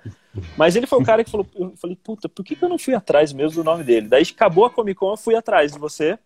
Mas 0.55 0.77
ele 0.77 0.87
foi 0.87 0.97
o 0.97 1.03
cara 1.03 1.21
que 1.21 1.29
falou, 1.29 1.45
eu 1.57 1.73
falei, 1.75 1.97
puta, 2.01 2.29
por 2.29 2.41
que, 2.45 2.55
que 2.55 2.63
eu 2.63 2.69
não 2.69 2.79
fui 2.79 2.93
atrás 2.93 3.33
mesmo 3.33 3.61
do 3.61 3.65
nome 3.65 3.83
dele? 3.83 4.07
Daí 4.07 4.23
acabou 4.23 4.63
a 4.63 4.69
Comic 4.69 4.97
Con, 4.97 5.11
eu 5.11 5.17
fui 5.17 5.35
atrás 5.35 5.73
de 5.73 5.77
você 5.77 6.17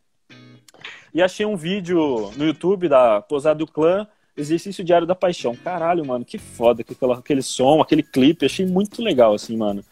e 1.12 1.24
achei 1.24 1.44
um 1.44 1.58
vídeo 1.58 2.32
no 2.38 2.46
YouTube 2.46 2.88
da 2.88 3.20
Posada 3.20 3.58
do 3.58 3.66
Clã, 3.66 4.08
Exercício 4.38 4.84
Diário 4.84 5.08
da 5.08 5.16
Paixão. 5.16 5.56
Caralho, 5.56 6.06
mano, 6.06 6.24
que 6.24 6.38
foda 6.38 6.84
aquele, 6.84 7.14
aquele 7.14 7.42
som, 7.42 7.82
aquele 7.82 8.04
clipe, 8.04 8.46
achei 8.46 8.68
muito 8.68 9.02
legal, 9.02 9.34
assim, 9.34 9.58
mano. 9.58 9.84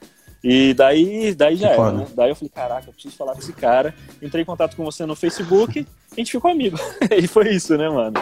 E 0.43 0.73
daí, 0.73 1.35
daí 1.35 1.55
já 1.55 1.69
era, 1.69 1.91
né? 1.91 2.07
Daí 2.15 2.29
eu 2.29 2.35
falei, 2.35 2.51
caraca, 2.53 2.89
eu 2.89 2.93
preciso 2.93 3.15
falar 3.15 3.33
com 3.33 3.39
esse 3.39 3.53
cara. 3.53 3.93
Entrei 4.21 4.41
em 4.41 4.45
contato 4.45 4.75
com 4.75 4.83
você 4.83 5.05
no 5.05 5.15
Facebook, 5.15 5.85
a 6.11 6.15
gente 6.15 6.31
ficou 6.31 6.49
amigo. 6.49 6.77
e 7.15 7.27
foi 7.27 7.49
isso, 7.49 7.77
né, 7.77 7.87
mano? 7.89 8.15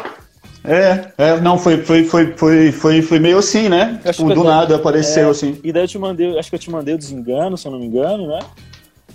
É, 0.64 1.14
é, 1.18 1.40
não, 1.40 1.58
foi, 1.58 1.78
foi, 1.78 2.04
foi, 2.04 2.34
foi, 2.36 2.72
foi, 2.74 3.02
foi 3.02 3.20
meio 3.20 3.38
assim, 3.38 3.70
né? 3.70 4.02
Tipo, 4.12 4.34
do 4.34 4.44
nada 4.44 4.76
apareceu 4.76 5.30
é, 5.30 5.32
assim. 5.32 5.58
E 5.64 5.72
daí 5.72 5.84
eu 5.84 5.88
te 5.88 5.98
mandei, 5.98 6.38
acho 6.38 6.50
que 6.50 6.56
eu 6.56 6.60
te 6.60 6.70
mandei 6.70 6.94
o 6.94 6.98
desengano, 6.98 7.58
se 7.58 7.66
eu 7.66 7.72
não 7.72 7.80
me 7.80 7.86
engano, 7.86 8.28
né? 8.28 8.40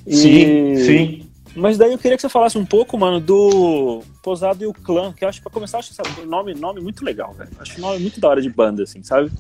E... 0.06 0.16
Sim, 0.16 0.76
sim. 0.76 1.30
Mas 1.54 1.78
daí 1.78 1.92
eu 1.92 1.98
queria 1.98 2.16
que 2.16 2.22
você 2.22 2.28
falasse 2.28 2.58
um 2.58 2.64
pouco, 2.64 2.98
mano, 2.98 3.20
do 3.20 4.02
Posado 4.22 4.64
e 4.64 4.66
o 4.66 4.72
Clã, 4.72 5.12
que 5.12 5.24
eu 5.24 5.28
acho 5.28 5.38
que 5.38 5.44
pra 5.44 5.52
começar, 5.52 5.78
acho 5.78 5.92
o 6.20 6.26
nome, 6.26 6.54
nome 6.54 6.80
muito 6.80 7.04
legal, 7.04 7.32
velho. 7.34 7.50
Acho 7.60 7.78
o 7.78 7.80
nome 7.80 8.00
muito 8.00 8.18
da 8.18 8.28
hora 8.28 8.42
de 8.42 8.50
banda, 8.50 8.82
assim, 8.82 9.02
sabe? 9.04 9.30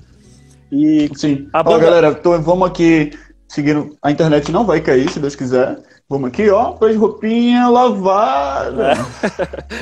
E 0.70 1.10
Sim. 1.16 1.48
A 1.52 1.62
banda... 1.62 1.76
Ó, 1.76 1.80
galera, 1.80 2.14
tô, 2.14 2.40
vamos 2.40 2.68
aqui 2.68 3.12
seguindo. 3.54 3.96
A 4.02 4.10
internet 4.10 4.50
não 4.50 4.66
vai 4.66 4.80
cair, 4.80 5.08
se 5.10 5.20
Deus 5.20 5.36
quiser. 5.36 5.78
Vamos 6.08 6.28
aqui, 6.28 6.50
ó, 6.50 6.72
com 6.72 6.84
as 6.84 6.96
roupinhas 6.96 7.70
lavadas. 7.70 8.98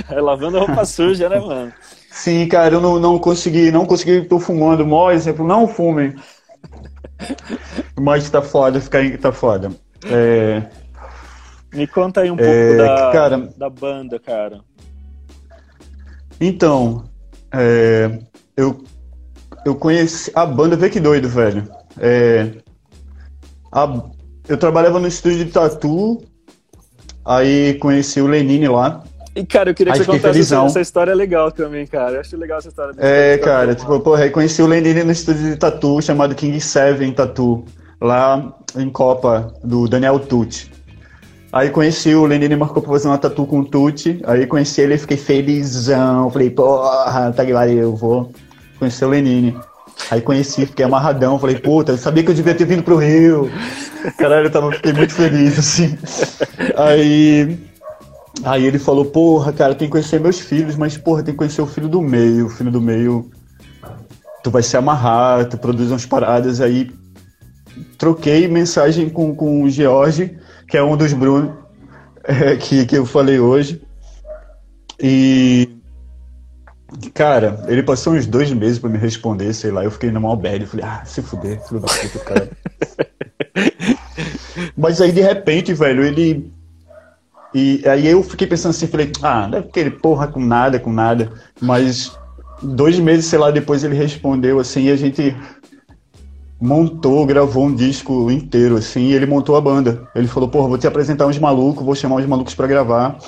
É. 0.09 0.15
é 0.15 0.21
lavando 0.21 0.59
a 0.59 0.61
roupa 0.61 0.85
suja, 0.85 1.29
né, 1.29 1.41
mano? 1.41 1.73
Sim, 2.11 2.47
cara, 2.47 2.75
eu 2.75 2.81
não, 2.81 2.99
não 2.99 3.19
consegui, 3.19 3.71
não 3.71 3.87
consegui, 3.87 4.23
tô 4.23 4.39
fumando, 4.39 4.87
mó 4.87 5.11
exemplo, 5.11 5.47
não 5.47 5.67
fumem. 5.67 6.15
Mas 8.01 8.29
tá 8.31 8.43
foda, 8.43 8.81
ficar, 8.81 9.01
tá 9.19 9.33
foda. 9.33 9.71
É, 10.05 10.63
me 11.73 11.87
conta 11.87 12.21
aí 12.21 12.31
um 12.31 12.37
pouco 12.37 12.51
é, 12.51 12.77
da, 12.77 13.11
cara, 13.13 13.39
da 13.57 13.71
banda, 13.71 14.19
cara. 14.19 14.61
Então, 16.41 17.05
é, 17.53 18.19
eu, 18.57 18.85
eu 19.65 19.75
conheci 19.75 20.31
a 20.35 20.45
banda, 20.45 20.77
vê 20.77 20.91
que 20.91 21.01
doido, 21.01 21.29
velho. 21.29 21.69
É, 21.99 22.62
a, 23.73 24.03
eu 24.49 24.57
trabalhava 24.57 25.01
no 25.01 25.09
estúdio 25.09 25.45
de 25.45 25.51
tatu, 25.51 26.23
aí 27.25 27.75
conheci 27.75 28.21
o 28.21 28.27
Lenine 28.27 28.69
lá. 28.69 29.03
E, 29.35 29.47
cara, 29.47 29.71
eu 29.71 29.75
queria 29.75 29.95
que 29.95 29.99
Aí 29.99 30.05
você 30.05 30.11
contasse 30.11 30.27
essa, 30.27 30.33
felizão. 30.35 30.67
essa 30.67 30.81
história 30.81 31.15
legal 31.15 31.51
também, 31.51 31.87
cara. 31.87 32.17
Eu 32.17 32.21
acho 32.21 32.37
legal 32.37 32.59
essa 32.59 32.69
história. 32.69 32.95
É, 32.99 33.39
cara, 33.39 33.75
tipo, 33.75 33.99
porra, 34.01 34.25
aí 34.25 34.31
conheci 34.31 34.61
o 34.61 34.67
Lenine 34.67 35.05
no 35.05 35.13
estúdio 35.13 35.45
de 35.51 35.57
tatu 35.57 36.03
chamado 36.03 36.35
King 36.35 36.61
Seven 36.61 37.13
Tatu, 37.13 37.65
lá 37.99 38.55
em 38.77 38.91
Copa, 38.91 39.55
do 39.65 39.89
Daniel 39.89 40.19
Tucci. 40.19 40.71
Aí 41.51 41.71
conheci 41.71 42.15
o 42.15 42.27
Lenine, 42.27 42.57
marcou 42.57 42.83
pra 42.83 42.93
fazer 42.93 43.09
uma 43.09 43.19
tatu 43.19 43.47
com 43.47 43.61
o 43.61 43.65
Tucci, 43.65 44.21
aí 44.25 44.47
conheci 44.47 44.83
ele 44.83 44.95
e 44.95 44.99
fiquei 44.99 45.17
felizão, 45.17 46.31
falei, 46.31 46.51
porra, 46.51 47.33
tá 47.33 47.45
que 47.45 47.53
eu 47.53 47.97
vou 47.97 48.31
conhecer 48.79 49.05
o 49.07 49.09
Lenine. 49.09 49.57
Aí 50.11 50.21
conheci, 50.21 50.67
fiquei 50.67 50.85
amarradão, 50.85 51.39
falei, 51.39 51.59
puta, 51.59 51.93
eu 51.93 51.99
sabia 51.99 52.23
que 52.23 52.31
eu 52.31 52.35
devia 52.35 52.55
ter 52.55 52.67
vindo 52.67 52.83
pro 52.83 52.99
Rio. 52.99 53.51
Caralho, 54.19 54.47
eu 54.47 54.51
tava, 54.51 54.73
fiquei 54.73 54.93
muito 54.93 55.15
feliz, 55.15 55.59
assim. 55.59 55.97
Aí, 56.77 57.59
aí 58.45 58.67
ele 58.67 58.79
falou, 58.79 59.05
porra, 59.05 59.53
cara, 59.53 59.75
tem 59.75 59.89
que 59.89 59.93
conhecer 59.93 60.21
meus 60.21 60.39
filhos, 60.39 60.77
mas, 60.77 60.97
porra, 60.97 61.23
tem 61.23 61.33
que 61.33 61.39
conhecer 61.39 61.63
o 61.63 61.67
filho 61.67 61.89
do 61.89 62.03
meio, 62.03 62.47
o 62.47 62.51
filho 62.51 62.71
do 62.71 62.81
meio, 62.81 63.31
tu 64.43 64.51
vai 64.51 64.63
se 64.63 64.77
amarrar, 64.77 65.49
tu 65.49 65.57
produz 65.57 65.91
umas 65.91 66.05
paradas, 66.05 66.61
aí 66.61 66.91
troquei 67.97 68.49
mensagem 68.49 69.09
com, 69.09 69.35
com 69.35 69.63
o 69.63 69.71
George, 69.71 70.37
que 70.69 70.77
é 70.77 70.83
um 70.83 70.97
dos 70.97 71.13
Bruno, 71.13 71.57
é, 72.25 72.57
que, 72.61 72.85
que 72.85 72.97
eu 72.97 73.07
falei 73.07 73.39
hoje, 73.39 73.81
e... 75.01 75.69
Cara, 77.15 77.65
ele 77.69 77.83
passou 77.83 78.15
uns 78.15 78.27
dois 78.27 78.53
meses 78.53 78.79
pra 78.79 78.91
me 78.91 78.99
responder, 78.99 79.53
sei 79.55 79.71
lá, 79.71 79.85
eu 79.85 79.91
fiquei 79.91 80.11
no 80.11 80.21
mal 80.21 80.37
bad, 80.37 80.63
eu 80.63 80.69
falei, 80.69 80.85
ah, 80.85 81.03
se 81.05 81.23
fuder, 81.23 81.61
filho 81.67 81.81
da 81.81 81.89
puta, 81.89 82.19
cara. 82.21 82.51
Mas 84.77 85.01
aí, 85.01 85.13
de 85.13 85.21
repente, 85.21 85.73
velho, 85.73 86.05
ele. 86.05 86.51
E 87.55 87.83
aí 87.87 88.07
eu 88.07 88.23
fiquei 88.23 88.47
pensando 88.47 88.71
assim, 88.71 88.87
falei, 88.87 89.11
ah, 89.23 89.47
deve 89.47 89.69
que 89.69 89.81
ele 89.81 89.91
porra 89.91 90.27
com 90.27 90.41
nada, 90.41 90.79
com 90.79 90.93
nada. 90.93 91.33
Mas 91.61 92.13
dois 92.63 92.99
meses, 92.99 93.27
sei 93.27 93.39
lá, 93.39 93.51
depois 93.51 93.85
ele 93.85 93.95
respondeu 93.95 94.59
assim, 94.59 94.85
e 94.85 94.91
a 94.91 94.97
gente 94.97 95.37
montou, 96.61 97.27
gravou 97.27 97.67
um 97.67 97.75
disco 97.75 98.31
inteiro, 98.31 98.77
assim, 98.77 99.09
e 99.09 99.15
ele 99.15 99.27
montou 99.27 99.57
a 99.57 99.61
banda. 99.61 100.09
Ele 100.15 100.29
falou, 100.29 100.49
porra, 100.49 100.69
vou 100.69 100.79
te 100.79 100.87
apresentar 100.87 101.27
uns 101.27 101.39
malucos, 101.39 101.85
vou 101.85 101.95
chamar 101.95 102.17
uns 102.17 102.27
malucos 102.27 102.55
pra 102.55 102.67
gravar 102.67 103.19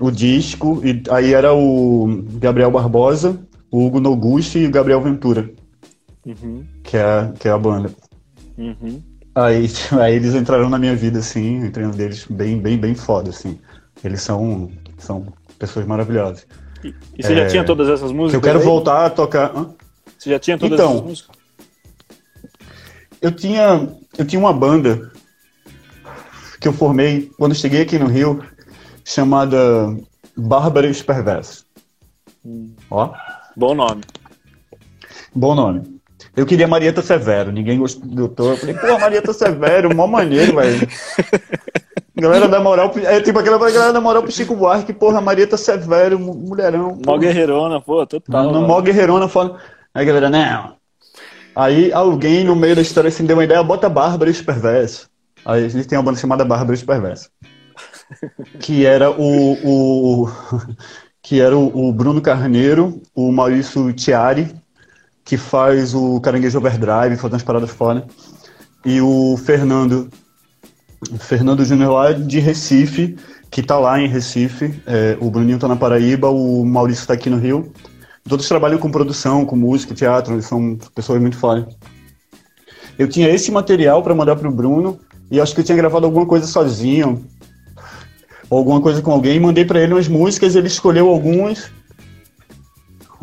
o 0.00 0.10
disco. 0.10 0.80
E 0.84 1.02
aí 1.10 1.32
era 1.34 1.52
o 1.54 2.06
Gabriel 2.34 2.70
Barbosa, 2.70 3.38
o 3.70 3.84
Hugo 3.86 4.00
Noguchi 4.00 4.60
e 4.60 4.66
o 4.66 4.70
Gabriel 4.70 5.02
Ventura, 5.02 5.50
Uhum, 6.24 6.68
que 6.82 6.96
é, 6.96 7.02
a- 7.02 7.32
que 7.38 7.48
é 7.48 7.50
a 7.52 7.58
banda. 7.58 7.90
uhum. 8.56 9.02
Aí, 9.34 9.66
aí 10.00 10.14
eles 10.16 10.34
entraram 10.34 10.68
na 10.68 10.78
minha 10.78 10.96
vida, 10.96 11.18
assim, 11.20 11.56
entrei 11.64 11.86
um 11.86 11.90
deles 11.90 12.26
bem, 12.28 12.58
bem, 12.60 12.76
bem 12.78 12.94
foda, 12.94 13.30
assim. 13.30 13.58
Eles 14.02 14.22
são, 14.22 14.70
são 14.98 15.26
pessoas 15.58 15.86
maravilhosas. 15.86 16.46
E, 16.82 16.94
e 17.18 17.22
você 17.22 17.34
já 17.36 17.44
É, 17.44 17.46
tinha 17.46 17.64
todas 17.64 17.88
essas 17.88 18.12
músicas? 18.12 18.30
Que 18.30 18.36
eu 18.36 18.40
quero 18.42 18.58
aí? 18.58 18.64
voltar 18.64 19.06
a 19.06 19.10
tocar. 19.10 19.56
Hã? 19.56 19.70
Você 20.18 20.30
já 20.30 20.38
tinha 20.38 20.58
todas 20.58 20.80
Então. 20.80 20.90
essas 20.90 21.00
músicas? 21.00 21.36
Eu 23.20 23.32
tinha, 23.34 23.88
eu 24.16 24.26
tinha 24.26 24.38
uma 24.40 24.52
banda 24.52 25.10
que 26.60 26.66
eu 26.68 26.72
formei 26.72 27.30
quando 27.38 27.52
eu 27.52 27.58
cheguei 27.58 27.82
aqui 27.82 27.98
no 27.98 28.06
Rio, 28.06 28.42
chamada 29.12 29.96
Bárbara 30.36 30.86
e 30.86 30.90
os 30.90 31.02
Perversos. 31.02 31.64
Ó, 32.90 33.10
Bom 33.56 33.74
nome. 33.74 34.02
bom 35.34 35.54
nome. 35.54 35.98
Eu 36.36 36.46
queria 36.46 36.68
Marieta 36.68 37.02
Severo, 37.02 37.50
ninguém 37.50 37.78
gostou. 37.78 38.50
Eu 38.50 38.56
falei, 38.56 38.74
pô, 38.74 38.98
Marieta 38.98 39.32
Severo, 39.32 39.94
mó 39.96 40.06
maneiro, 40.06 40.54
velho. 40.56 40.86
Galera 42.14 42.48
da 42.48 42.60
moral, 42.60 42.92
é 43.04 43.20
tipo 43.20 43.38
aquela 43.38 43.58
galera 43.58 43.92
da 43.92 44.00
moral 44.00 44.22
pro 44.24 44.32
Chico 44.32 44.54
Buarque, 44.56 44.92
porra, 44.92 45.20
Marieta 45.20 45.56
Severo, 45.56 46.18
mu- 46.18 46.34
mulherão. 46.34 46.90
Mó 46.96 47.00
porra. 47.04 47.18
guerreirona, 47.18 47.80
pô, 47.80 48.04
total. 48.06 48.52
Mano. 48.52 48.66
mó 48.66 48.80
guerreirona 48.80 49.28
fala. 49.28 49.58
Aí 49.94 50.04
galera, 50.04 50.28
não. 50.28 50.74
Aí 51.54 51.92
alguém 51.92 52.44
no 52.44 52.54
meio 52.56 52.74
da 52.76 52.82
história 52.82 53.08
assim 53.08 53.24
deu 53.24 53.36
uma 53.36 53.44
ideia, 53.44 53.62
bota 53.62 53.88
Bárbara 53.88 54.30
e 54.30 54.32
os 54.32 54.42
Perversos. 54.42 55.08
Aí 55.44 55.64
a 55.64 55.68
gente 55.68 55.86
tem 55.88 55.96
uma 55.98 56.04
banda 56.04 56.18
chamada 56.18 56.44
Bárbara 56.44 56.72
e 56.72 56.78
os 56.78 56.82
Perversos. 56.84 57.30
Que 58.60 58.84
era 58.86 59.10
o. 59.10 60.24
o 60.24 60.28
que 61.22 61.40
era 61.40 61.56
o, 61.56 61.88
o 61.88 61.92
Bruno 61.92 62.22
Carneiro, 62.22 63.02
o 63.14 63.30
Maurício 63.30 63.92
Chiari, 63.96 64.54
que 65.24 65.36
faz 65.36 65.94
o 65.94 66.20
Caranguejo 66.20 66.58
Overdrive, 66.58 67.16
faz 67.16 67.32
umas 67.32 67.42
paradas 67.42 67.70
fora. 67.70 68.06
E 68.84 69.00
o 69.00 69.36
Fernando. 69.36 70.08
Fernando 71.20 71.64
Júnior 71.64 71.92
lá 71.92 72.12
de 72.12 72.40
Recife, 72.40 73.16
que 73.50 73.62
tá 73.62 73.78
lá 73.78 74.00
em 74.00 74.08
Recife. 74.08 74.82
É, 74.86 75.16
o 75.20 75.30
Bruninho 75.30 75.58
tá 75.58 75.68
na 75.68 75.76
Paraíba, 75.76 76.28
o 76.28 76.64
Maurício 76.64 77.06
tá 77.06 77.14
aqui 77.14 77.30
no 77.30 77.36
Rio. 77.36 77.72
Todos 78.28 78.48
trabalham 78.48 78.78
com 78.78 78.90
produção, 78.90 79.46
com 79.46 79.56
música, 79.56 79.94
teatro, 79.94 80.34
eles 80.34 80.44
são 80.44 80.76
pessoas 80.94 81.20
muito 81.20 81.36
foda. 81.36 81.68
Eu 82.98 83.08
tinha 83.08 83.30
esse 83.30 83.50
material 83.50 84.02
para 84.02 84.14
mandar 84.14 84.36
pro 84.36 84.50
Bruno 84.50 84.98
e 85.30 85.40
acho 85.40 85.54
que 85.54 85.60
eu 85.60 85.64
tinha 85.64 85.76
gravado 85.76 86.04
alguma 86.04 86.26
coisa 86.26 86.46
sozinho, 86.46 87.24
ou 88.50 88.58
alguma 88.58 88.80
coisa 88.80 89.02
com 89.02 89.10
alguém, 89.10 89.38
mandei 89.38 89.64
para 89.64 89.80
ele 89.80 89.94
umas 89.94 90.08
músicas, 90.08 90.54
ele 90.54 90.68
escolheu 90.68 91.08
algumas, 91.08 91.70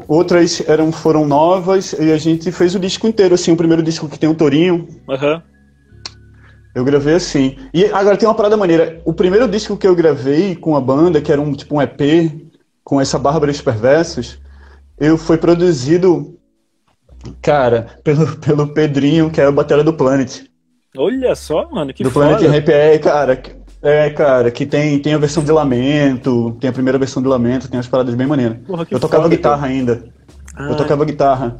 outras 0.07 0.61
eram 0.67 0.91
foram 0.91 1.25
novas 1.27 1.93
e 1.93 2.11
a 2.11 2.17
gente 2.17 2.51
fez 2.51 2.75
o 2.75 2.79
disco 2.79 3.07
inteiro 3.07 3.33
assim, 3.35 3.51
o 3.51 3.57
primeiro 3.57 3.81
disco 3.81 4.07
que 4.07 4.19
tem 4.19 4.29
o 4.29 4.35
Torinho, 4.35 4.87
Aham. 5.09 5.41
eu 6.75 6.83
gravei 6.83 7.15
assim. 7.15 7.57
E 7.73 7.85
agora 7.85 8.17
tem 8.17 8.27
uma 8.27 8.35
parada 8.35 8.57
maneira. 8.57 9.01
O 9.05 9.13
primeiro 9.13 9.47
disco 9.47 9.77
que 9.77 9.87
eu 9.87 9.95
gravei 9.95 10.55
com 10.55 10.75
a 10.75 10.81
banda, 10.81 11.21
que 11.21 11.31
era 11.31 11.41
um 11.41 11.53
tipo 11.53 11.75
um 11.75 11.81
EP, 11.81 12.31
com 12.83 13.01
essa 13.01 13.17
Bárbara 13.17 13.51
e 13.51 13.55
os 13.55 13.61
Perversos, 13.61 14.39
eu 14.99 15.17
foi 15.17 15.37
produzido, 15.37 16.37
cara, 17.41 17.87
pelo, 18.03 18.37
pelo 18.37 18.67
Pedrinho, 18.67 19.31
que 19.31 19.41
é 19.41 19.45
a 19.45 19.51
bateria 19.51 19.83
do 19.83 19.93
Planet. 19.93 20.43
Olha 20.97 21.35
só, 21.35 21.69
mano, 21.69 21.93
que 21.93 22.03
do 22.03 22.11
foda. 22.11 22.37
Planet 22.37 22.51
Rap 22.51 22.69
é, 22.69 22.97
cara. 22.99 23.41
É, 23.85 24.09
cara, 24.09 24.49
que 24.49 24.65
tem, 24.65 24.97
tem 24.97 25.13
a 25.13 25.17
versão 25.19 25.43
de 25.43 25.51
Lamento, 25.51 26.57
tem 26.59 26.67
a 26.67 26.73
primeira 26.73 26.97
versão 26.97 27.21
de 27.21 27.29
Lamento, 27.29 27.69
tem 27.69 27.77
umas 27.77 27.87
paradas 27.87 28.15
bem 28.15 28.25
maneiras. 28.25 28.57
Porra, 28.65 28.87
Eu 28.89 28.99
tocava 28.99 29.23
foda, 29.25 29.35
guitarra 29.35 29.67
ainda. 29.67 30.05
Ah, 30.55 30.69
Eu 30.69 30.75
tocava 30.75 31.05
guitarra. 31.05 31.55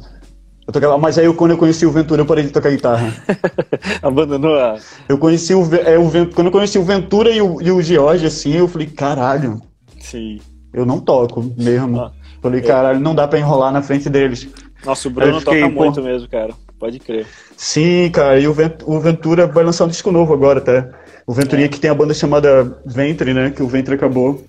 Eu 0.66 0.72
tocava, 0.72 0.98
mas 0.98 1.16
aí 1.16 1.26
eu, 1.26 1.34
quando 1.34 1.52
eu 1.52 1.56
conheci 1.56 1.86
o 1.86 1.92
Ventura, 1.92 2.22
eu 2.22 2.26
parei 2.26 2.42
de 2.42 2.50
tocar 2.50 2.70
guitarra. 2.70 3.12
Abandonou 4.02 4.58
a. 4.58 4.76
Eu 5.08 5.18
conheci 5.18 5.54
o, 5.54 5.62
é, 5.76 5.96
o 5.96 6.10
quando 6.34 6.46
eu 6.48 6.50
conheci 6.50 6.76
o 6.80 6.82
Ventura 6.82 7.30
e 7.30 7.40
o, 7.40 7.62
e 7.62 7.70
o 7.70 7.80
George, 7.80 8.26
assim, 8.26 8.54
eu 8.54 8.66
falei, 8.66 8.88
caralho, 8.88 9.62
Sim. 10.00 10.40
eu 10.74 10.84
não 10.84 10.98
toco 10.98 11.44
mesmo. 11.56 12.00
Ah, 12.00 12.10
falei, 12.42 12.60
caralho, 12.60 12.98
não 12.98 13.14
dá 13.14 13.28
pra 13.28 13.38
enrolar 13.38 13.72
na 13.72 13.82
frente 13.82 14.10
deles. 14.10 14.48
Nossa, 14.84 15.06
o 15.06 15.12
Bruno 15.12 15.38
fiquei, 15.38 15.60
toca 15.60 15.72
pô. 15.72 15.84
muito 15.84 16.02
mesmo, 16.02 16.28
cara. 16.28 16.52
Pode 16.76 16.98
crer. 16.98 17.24
Sim, 17.56 18.10
cara, 18.10 18.40
e 18.40 18.48
o, 18.48 18.52
Vent- 18.52 18.82
o 18.84 18.98
Ventura 18.98 19.46
vai 19.46 19.62
lançar 19.62 19.84
um 19.84 19.88
disco 19.88 20.10
novo 20.10 20.34
agora, 20.34 20.58
até. 20.58 20.90
O 21.26 21.32
Venturinha 21.32 21.68
que 21.68 21.80
tem 21.80 21.90
a 21.90 21.94
banda 21.94 22.14
chamada 22.14 22.78
Ventre, 22.84 23.34
né? 23.34 23.50
Que 23.50 23.62
o 23.62 23.66
Ventre 23.68 23.94
acabou. 23.94 24.44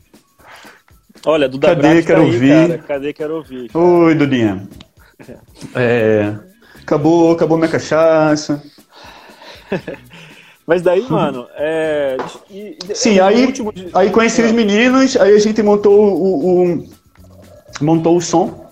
Olha, 1.26 1.50
do 1.50 1.60
Cadê? 1.60 1.76
Dabrat 1.82 2.06
Quero 2.06 2.20
tá 2.22 2.26
aí, 2.28 2.34
ouvir. 2.34 2.50
cara. 2.68 2.78
Cadê? 2.88 3.14
Quero 3.14 3.36
ouvir. 3.36 3.72
Oi, 3.74 4.16
Dudinha. 4.16 4.68
É. 5.76 6.36
Acabou, 6.82 7.32
acabou 7.32 7.58
minha 7.58 7.70
cachaça. 7.70 8.62
Mas 10.68 10.82
daí, 10.82 11.02
mano, 11.10 11.48
é. 11.56 12.18
e- 12.52 12.78
Sim, 12.94 13.18
é, 13.20 13.22
aí, 13.22 13.46
último 13.46 13.74
aí 13.94 14.10
conheci 14.10 14.42
os 14.42 14.52
meninos, 14.52 15.16
aí 15.16 15.34
a 15.34 15.40
gente 15.40 15.64
montou 15.64 15.94
o, 15.98 16.74
o- 16.76 16.90
montou 17.82 18.18
o 18.18 18.22
som, 18.22 18.70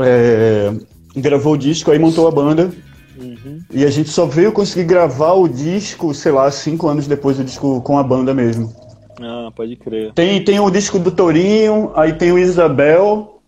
é, 0.00 0.72
gravou 1.16 1.52
o 1.54 1.56
disco, 1.56 1.90
aí 1.92 2.00
montou 2.00 2.26
a 2.26 2.32
banda 2.32 2.70
Uhum. 3.16 3.60
e 3.70 3.84
a 3.84 3.90
gente 3.90 4.08
só 4.08 4.26
veio 4.26 4.50
conseguir 4.52 4.84
gravar 4.84 5.34
o 5.34 5.48
disco, 5.48 6.12
sei 6.14 6.32
lá, 6.32 6.50
cinco 6.50 6.88
anos 6.88 7.06
depois 7.06 7.36
do 7.36 7.44
disco 7.44 7.80
com 7.82 7.96
a 7.98 8.02
banda 8.02 8.34
mesmo. 8.34 8.72
Ah, 9.20 9.50
pode 9.54 9.76
crer. 9.76 10.12
Tem, 10.12 10.42
tem 10.44 10.58
o 10.58 10.70
disco 10.70 10.98
do 10.98 11.10
Torinho, 11.12 11.92
aí 11.94 12.12
tem 12.14 12.32
o 12.32 12.38
Isabel, 12.38 13.40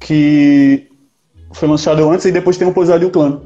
que 0.00 0.88
foi 1.52 1.68
lançado 1.68 2.08
antes, 2.10 2.24
e 2.26 2.32
depois 2.32 2.56
tem 2.56 2.66
o 2.66 2.72
Pousado 2.72 3.04
e 3.04 3.06
o 3.06 3.10
Clã, 3.10 3.40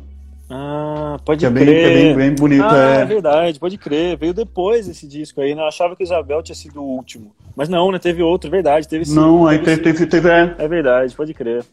Ah, 0.48 1.16
pode 1.24 1.40
que 1.40 1.46
é 1.46 1.50
bem, 1.50 1.64
crer. 1.64 1.84
é 1.84 1.94
bem, 1.94 2.16
bem 2.16 2.34
bonito. 2.34 2.62
Ah, 2.64 2.98
é 2.98 3.00
é. 3.00 3.04
verdade, 3.04 3.58
pode 3.58 3.76
crer. 3.78 4.16
Veio 4.16 4.34
depois 4.34 4.88
esse 4.88 5.06
disco 5.06 5.40
aí, 5.40 5.54
né? 5.54 5.62
Eu 5.62 5.66
achava 5.68 5.94
que 5.96 6.02
o 6.02 6.04
Isabel 6.04 6.42
tinha 6.42 6.56
sido 6.56 6.80
o 6.80 6.86
último. 6.96 7.32
Mas 7.56 7.68
não, 7.68 7.90
né? 7.92 7.98
Teve 7.98 8.22
outro, 8.22 8.50
verdade. 8.50 8.88
Teve 8.88 9.04
sim. 9.04 9.14
Não, 9.14 9.46
aí 9.46 9.58
teve 9.58 9.82
teve, 9.82 10.06
teve, 10.06 10.06
teve 10.10 10.28
é. 10.28 10.54
É 10.58 10.68
verdade, 10.68 11.14
pode 11.14 11.34
crer. 11.34 11.64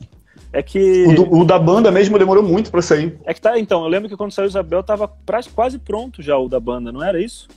É 0.54 0.64
que. 0.64 1.06
O, 1.08 1.14
do- 1.16 1.36
o 1.40 1.46
da 1.46 1.60
banda 1.60 1.92
mesmo 1.92 2.18
demorou 2.18 2.42
muito 2.44 2.72
pra 2.72 2.82
sair. 2.82 3.18
É 3.26 3.34
que 3.34 3.42
tá, 3.42 3.60
então, 3.60 3.82
eu 3.84 3.88
lembro 3.88 4.08
que 4.10 4.16
quando 4.18 4.32
saiu 4.32 4.46
o 4.46 4.50
Isabel 4.50 4.82
tava 4.82 5.08
pra- 5.08 5.42
quase 5.54 5.78
pronto 5.78 6.22
já 6.22 6.38
o 6.38 6.48
da 6.48 6.60
banda, 6.60 6.92
não 6.92 7.04
era 7.04 7.20
isso? 7.22 7.48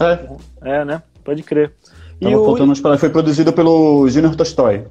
É. 0.00 0.18
É, 0.62 0.84
né? 0.84 1.02
Pode 1.24 1.42
crer. 1.42 1.72
Tava 2.20 2.36
o- 2.38 2.44
faltando 2.44 2.72
palavras. 2.80 3.00
Foi 3.00 3.10
produzido 3.10 3.52
pelo 3.52 4.08
Junior 4.08 4.34
Tolstói. 4.34 4.84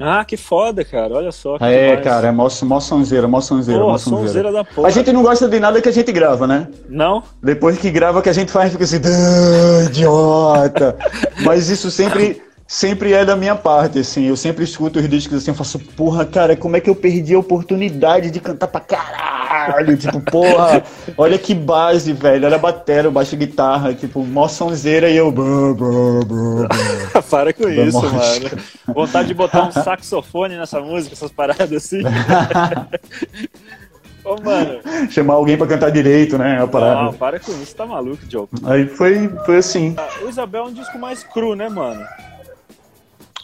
Ah, 0.00 0.24
que 0.24 0.36
foda, 0.36 0.84
cara. 0.84 1.12
Olha 1.14 1.32
só. 1.32 1.58
que 1.58 1.64
É, 1.64 1.88
demais. 1.88 2.04
cara, 2.04 2.28
é 2.28 2.30
mó, 2.30 2.48
mó 2.62 2.78
sonzeira, 2.80 3.26
mó 3.26 3.40
sonzeira, 3.40 3.80
Porra, 3.80 3.92
mó 3.92 3.98
sonzeira. 3.98 4.26
sonzeira 4.28 4.52
da 4.52 4.64
porra. 4.64 4.86
A 4.86 4.90
gente 4.92 5.12
não 5.12 5.22
gosta 5.22 5.48
de 5.48 5.58
nada 5.58 5.82
que 5.82 5.88
a 5.88 5.92
gente 5.92 6.12
grava, 6.12 6.46
né? 6.46 6.68
Não? 6.88 7.22
Depois 7.42 7.78
que 7.78 7.90
grava, 7.90 8.22
que 8.22 8.28
a 8.28 8.32
gente 8.32 8.52
faz, 8.52 8.70
fica 8.70 8.84
assim, 8.84 9.00
"Ah, 9.04 9.84
idiota. 9.86 10.96
Mas 11.44 11.68
isso 11.68 11.90
sempre, 11.90 12.40
sempre 12.68 13.14
é 13.14 13.24
da 13.24 13.34
minha 13.34 13.56
parte, 13.56 13.98
assim. 13.98 14.26
Eu 14.26 14.36
sempre 14.36 14.62
escuto 14.62 14.98
os 15.00 15.08
discos 15.08 15.38
assim, 15.38 15.50
eu 15.50 15.54
faço, 15.54 15.78
porra, 15.78 16.24
cara, 16.26 16.54
como 16.54 16.76
é 16.76 16.80
que 16.80 16.90
eu 16.90 16.94
perdi 16.94 17.34
a 17.34 17.38
oportunidade 17.38 18.30
de 18.30 18.38
cantar 18.38 18.68
pra 18.68 18.80
caralho? 18.80 19.48
Tipo, 19.98 20.20
porra, 20.20 20.84
olha 21.16 21.38
que 21.38 21.54
base, 21.54 22.12
velho. 22.12 22.46
Olha 22.46 22.56
a 22.56 22.58
bateria, 22.58 23.10
baixo 23.10 23.34
e 23.34 23.38
guitarra, 23.38 23.94
tipo, 23.94 24.22
mó 24.22 24.46
sonzeira 24.46 25.08
e 25.10 25.16
eu. 25.16 25.32
Para 27.30 27.52
com 27.52 27.68
isso, 27.68 28.00
mostra. 28.00 28.50
mano. 28.50 28.62
Vontade 28.94 29.28
de 29.28 29.34
botar 29.34 29.64
um 29.64 29.72
saxofone 29.72 30.56
nessa 30.56 30.80
música, 30.80 31.14
essas 31.14 31.32
paradas 31.32 31.72
assim. 31.72 32.02
Ô, 34.24 34.36
mano. 34.42 34.80
Chamar 35.10 35.34
alguém 35.34 35.56
pra 35.56 35.66
cantar 35.66 35.90
direito, 35.90 36.36
né? 36.36 36.56
A 36.56 36.60
Não, 36.60 36.68
parada. 36.68 37.12
para 37.14 37.40
com 37.40 37.52
isso, 37.62 37.74
tá 37.74 37.86
maluco, 37.86 38.22
Joe. 38.28 38.46
Aí 38.64 38.86
foi, 38.86 39.28
foi 39.46 39.56
assim. 39.56 39.96
O 40.22 40.28
Isabel 40.28 40.64
é 40.64 40.66
um 40.68 40.72
disco 40.72 40.98
mais 40.98 41.22
cru, 41.24 41.56
né, 41.56 41.68
mano? 41.68 42.04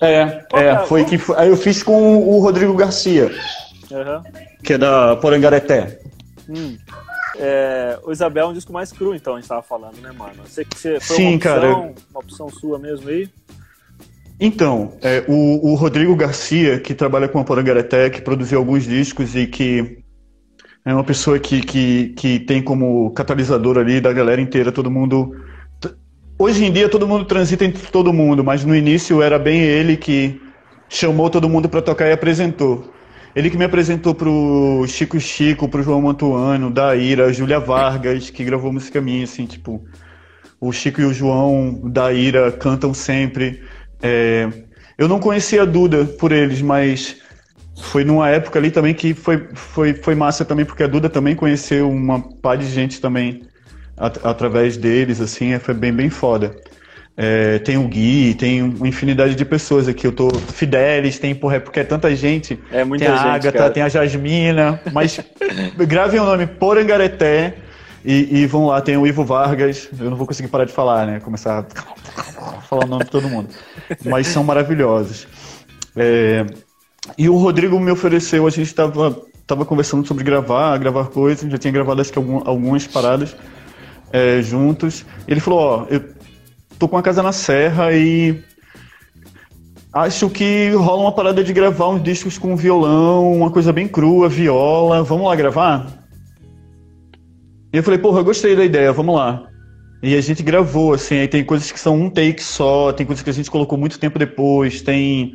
É, 0.00 0.44
é, 0.52 0.64
é? 0.66 0.78
foi 0.86 1.04
que 1.04 1.18
foi- 1.18 1.36
aí 1.38 1.48
eu 1.48 1.56
fiz 1.56 1.82
com 1.82 2.16
o 2.18 2.40
Rodrigo 2.40 2.74
Garcia, 2.74 3.30
Aham. 3.92 4.22
que 4.62 4.72
é 4.74 4.78
da 4.78 5.16
Porangareté. 5.16 6.00
Hum. 6.48 6.76
É, 7.36 7.98
o 8.04 8.12
Isabel 8.12 8.46
é 8.46 8.48
um 8.50 8.52
disco 8.52 8.72
mais 8.72 8.92
cru, 8.92 9.14
então, 9.14 9.34
a 9.34 9.40
gente 9.40 9.48
tava 9.48 9.62
falando, 9.62 9.96
né, 10.00 10.12
mano? 10.12 10.34
Você, 10.44 10.64
você, 10.64 11.00
foi 11.00 11.16
Sim, 11.16 11.26
uma 11.26 11.36
opção, 11.36 11.52
cara. 11.52 11.76
uma 12.10 12.20
opção 12.20 12.48
sua 12.48 12.78
mesmo 12.78 13.08
aí? 13.08 13.28
Então, 14.38 14.92
é, 15.02 15.24
o, 15.28 15.70
o 15.70 15.74
Rodrigo 15.74 16.14
Garcia, 16.14 16.78
que 16.78 16.94
trabalha 16.94 17.28
com 17.28 17.38
a 17.38 17.44
Porangareté, 17.44 18.10
que 18.10 18.20
produziu 18.20 18.58
alguns 18.58 18.84
discos 18.84 19.34
e 19.34 19.46
que 19.46 19.98
é 20.84 20.92
uma 20.92 21.04
pessoa 21.04 21.38
que, 21.38 21.60
que, 21.60 22.08
que 22.10 22.40
tem 22.40 22.62
como 22.62 23.10
catalisador 23.12 23.78
ali 23.78 24.00
da 24.00 24.12
galera 24.12 24.40
inteira, 24.40 24.70
todo 24.70 24.90
mundo. 24.90 25.34
Hoje 26.36 26.64
em 26.64 26.72
dia 26.72 26.88
todo 26.88 27.06
mundo 27.06 27.24
transita 27.24 27.64
entre 27.64 27.86
todo 27.86 28.12
mundo, 28.12 28.42
mas 28.42 28.64
no 28.64 28.74
início 28.74 29.22
era 29.22 29.38
bem 29.38 29.60
ele 29.60 29.96
que 29.96 30.40
chamou 30.88 31.30
todo 31.30 31.48
mundo 31.48 31.68
para 31.68 31.80
tocar 31.80 32.08
e 32.08 32.12
apresentou. 32.12 32.92
Ele 33.36 33.48
que 33.48 33.56
me 33.56 33.64
apresentou 33.64 34.14
pro 34.16 34.84
Chico 34.88 35.18
Chico, 35.20 35.68
pro 35.68 35.82
João 35.82 36.02
Mantuano, 36.02 36.72
da 36.72 36.96
Ira, 36.96 37.32
Júlia 37.32 37.60
Vargas, 37.60 38.30
que 38.30 38.44
gravou 38.44 38.72
música 38.72 39.00
minha, 39.00 39.24
assim, 39.24 39.46
tipo. 39.46 39.84
O 40.60 40.72
Chico 40.72 41.00
e 41.00 41.04
o 41.04 41.12
João 41.12 41.82
da 41.84 42.12
Ira 42.12 42.50
cantam 42.50 42.92
sempre. 42.92 43.62
É, 44.02 44.48
eu 44.98 45.06
não 45.06 45.20
conhecia 45.20 45.62
a 45.62 45.64
Duda 45.64 46.04
por 46.04 46.32
eles, 46.32 46.60
mas 46.62 47.16
foi 47.80 48.04
numa 48.04 48.28
época 48.28 48.58
ali 48.58 48.70
também 48.70 48.94
que 48.94 49.14
foi, 49.14 49.48
foi, 49.54 49.94
foi 49.94 50.14
massa 50.14 50.44
também, 50.44 50.64
porque 50.64 50.82
a 50.82 50.88
Duda 50.88 51.08
também 51.08 51.36
conheceu 51.36 51.90
uma 51.90 52.20
par 52.20 52.56
de 52.56 52.66
gente 52.68 53.00
também 53.00 53.42
at- 53.96 54.24
através 54.24 54.76
deles, 54.76 55.20
assim, 55.20 55.52
é, 55.52 55.58
foi 55.58 55.74
bem, 55.74 55.92
bem 55.92 56.10
foda. 56.10 56.54
É, 57.16 57.60
tem 57.60 57.76
o 57.76 57.86
Gui, 57.86 58.34
tem 58.34 58.60
uma 58.62 58.88
infinidade 58.88 59.34
de 59.36 59.44
pessoas 59.44 59.86
aqui. 59.86 60.04
Eu 60.06 60.12
tô 60.12 60.30
Fidelis, 60.30 61.18
tem, 61.18 61.32
porra, 61.34 61.56
é 61.56 61.60
porque 61.60 61.80
é 61.80 61.84
tanta 61.84 62.14
gente. 62.16 62.58
É 62.72 62.82
muita 62.84 63.04
tem 63.04 63.14
a 63.14 63.16
gente, 63.16 63.26
Agatha, 63.28 63.52
cara. 63.58 63.70
tem 63.70 63.82
a 63.84 63.88
Jasmina, 63.88 64.80
mas 64.92 65.20
gravem 65.86 66.18
o 66.18 66.24
nome 66.24 66.46
Porangareté 66.46 67.54
e, 68.04 68.40
e 68.40 68.46
vão 68.46 68.66
lá, 68.66 68.80
tem 68.80 68.96
o 68.96 69.06
Ivo 69.06 69.24
Vargas. 69.24 69.88
Eu 69.98 70.10
não 70.10 70.16
vou 70.16 70.26
conseguir 70.26 70.48
parar 70.48 70.64
de 70.64 70.72
falar, 70.72 71.06
né? 71.06 71.20
Começar 71.20 71.60
a 71.60 72.60
falar 72.68 72.84
o 72.84 72.88
nome 72.88 73.04
de 73.04 73.10
todo 73.10 73.28
mundo. 73.28 73.48
Mas 74.04 74.26
são 74.26 74.42
maravilhosos. 74.42 75.28
É, 75.96 76.44
e 77.16 77.28
o 77.28 77.36
Rodrigo 77.36 77.78
me 77.78 77.92
ofereceu, 77.92 78.44
a 78.44 78.50
gente 78.50 78.66
estava 78.66 79.16
tava 79.46 79.64
conversando 79.64 80.04
sobre 80.06 80.24
gravar, 80.24 80.76
gravar 80.78 81.04
coisas, 81.10 81.48
já 81.48 81.58
tinha 81.58 81.70
gravado 81.70 82.00
acho 82.00 82.10
que 82.10 82.18
algum- 82.18 82.40
algumas 82.44 82.86
paradas 82.86 83.36
é, 84.14 84.40
juntos. 84.40 85.04
Ele 85.26 85.40
falou, 85.40 85.58
ó, 85.58 85.86
eu 85.90 86.00
tô 86.78 86.86
com 86.86 86.96
a 86.96 87.02
casa 87.02 87.20
na 87.20 87.32
serra 87.32 87.92
e 87.92 88.40
acho 89.92 90.30
que 90.30 90.70
rola 90.70 91.02
uma 91.02 91.12
parada 91.12 91.42
de 91.42 91.52
gravar 91.52 91.88
uns 91.88 92.02
discos 92.02 92.38
com 92.38 92.56
violão, 92.56 93.32
uma 93.32 93.50
coisa 93.50 93.72
bem 93.72 93.88
crua, 93.88 94.28
viola, 94.28 95.02
vamos 95.02 95.26
lá 95.26 95.34
gravar? 95.34 96.04
E 97.72 97.76
eu 97.76 97.82
falei, 97.82 97.98
porra, 97.98 98.20
eu 98.20 98.24
gostei 98.24 98.54
da 98.54 98.64
ideia, 98.64 98.92
vamos 98.92 99.16
lá. 99.16 99.48
E 100.00 100.14
a 100.14 100.20
gente 100.20 100.44
gravou, 100.44 100.94
assim, 100.94 101.16
aí 101.16 101.26
tem 101.26 101.42
coisas 101.42 101.72
que 101.72 101.80
são 101.80 102.00
um 102.00 102.08
take 102.08 102.42
só, 102.42 102.92
tem 102.92 103.04
coisas 103.04 103.22
que 103.24 103.30
a 103.30 103.32
gente 103.32 103.50
colocou 103.50 103.76
muito 103.76 103.98
tempo 103.98 104.16
depois, 104.16 104.80
tem. 104.80 105.34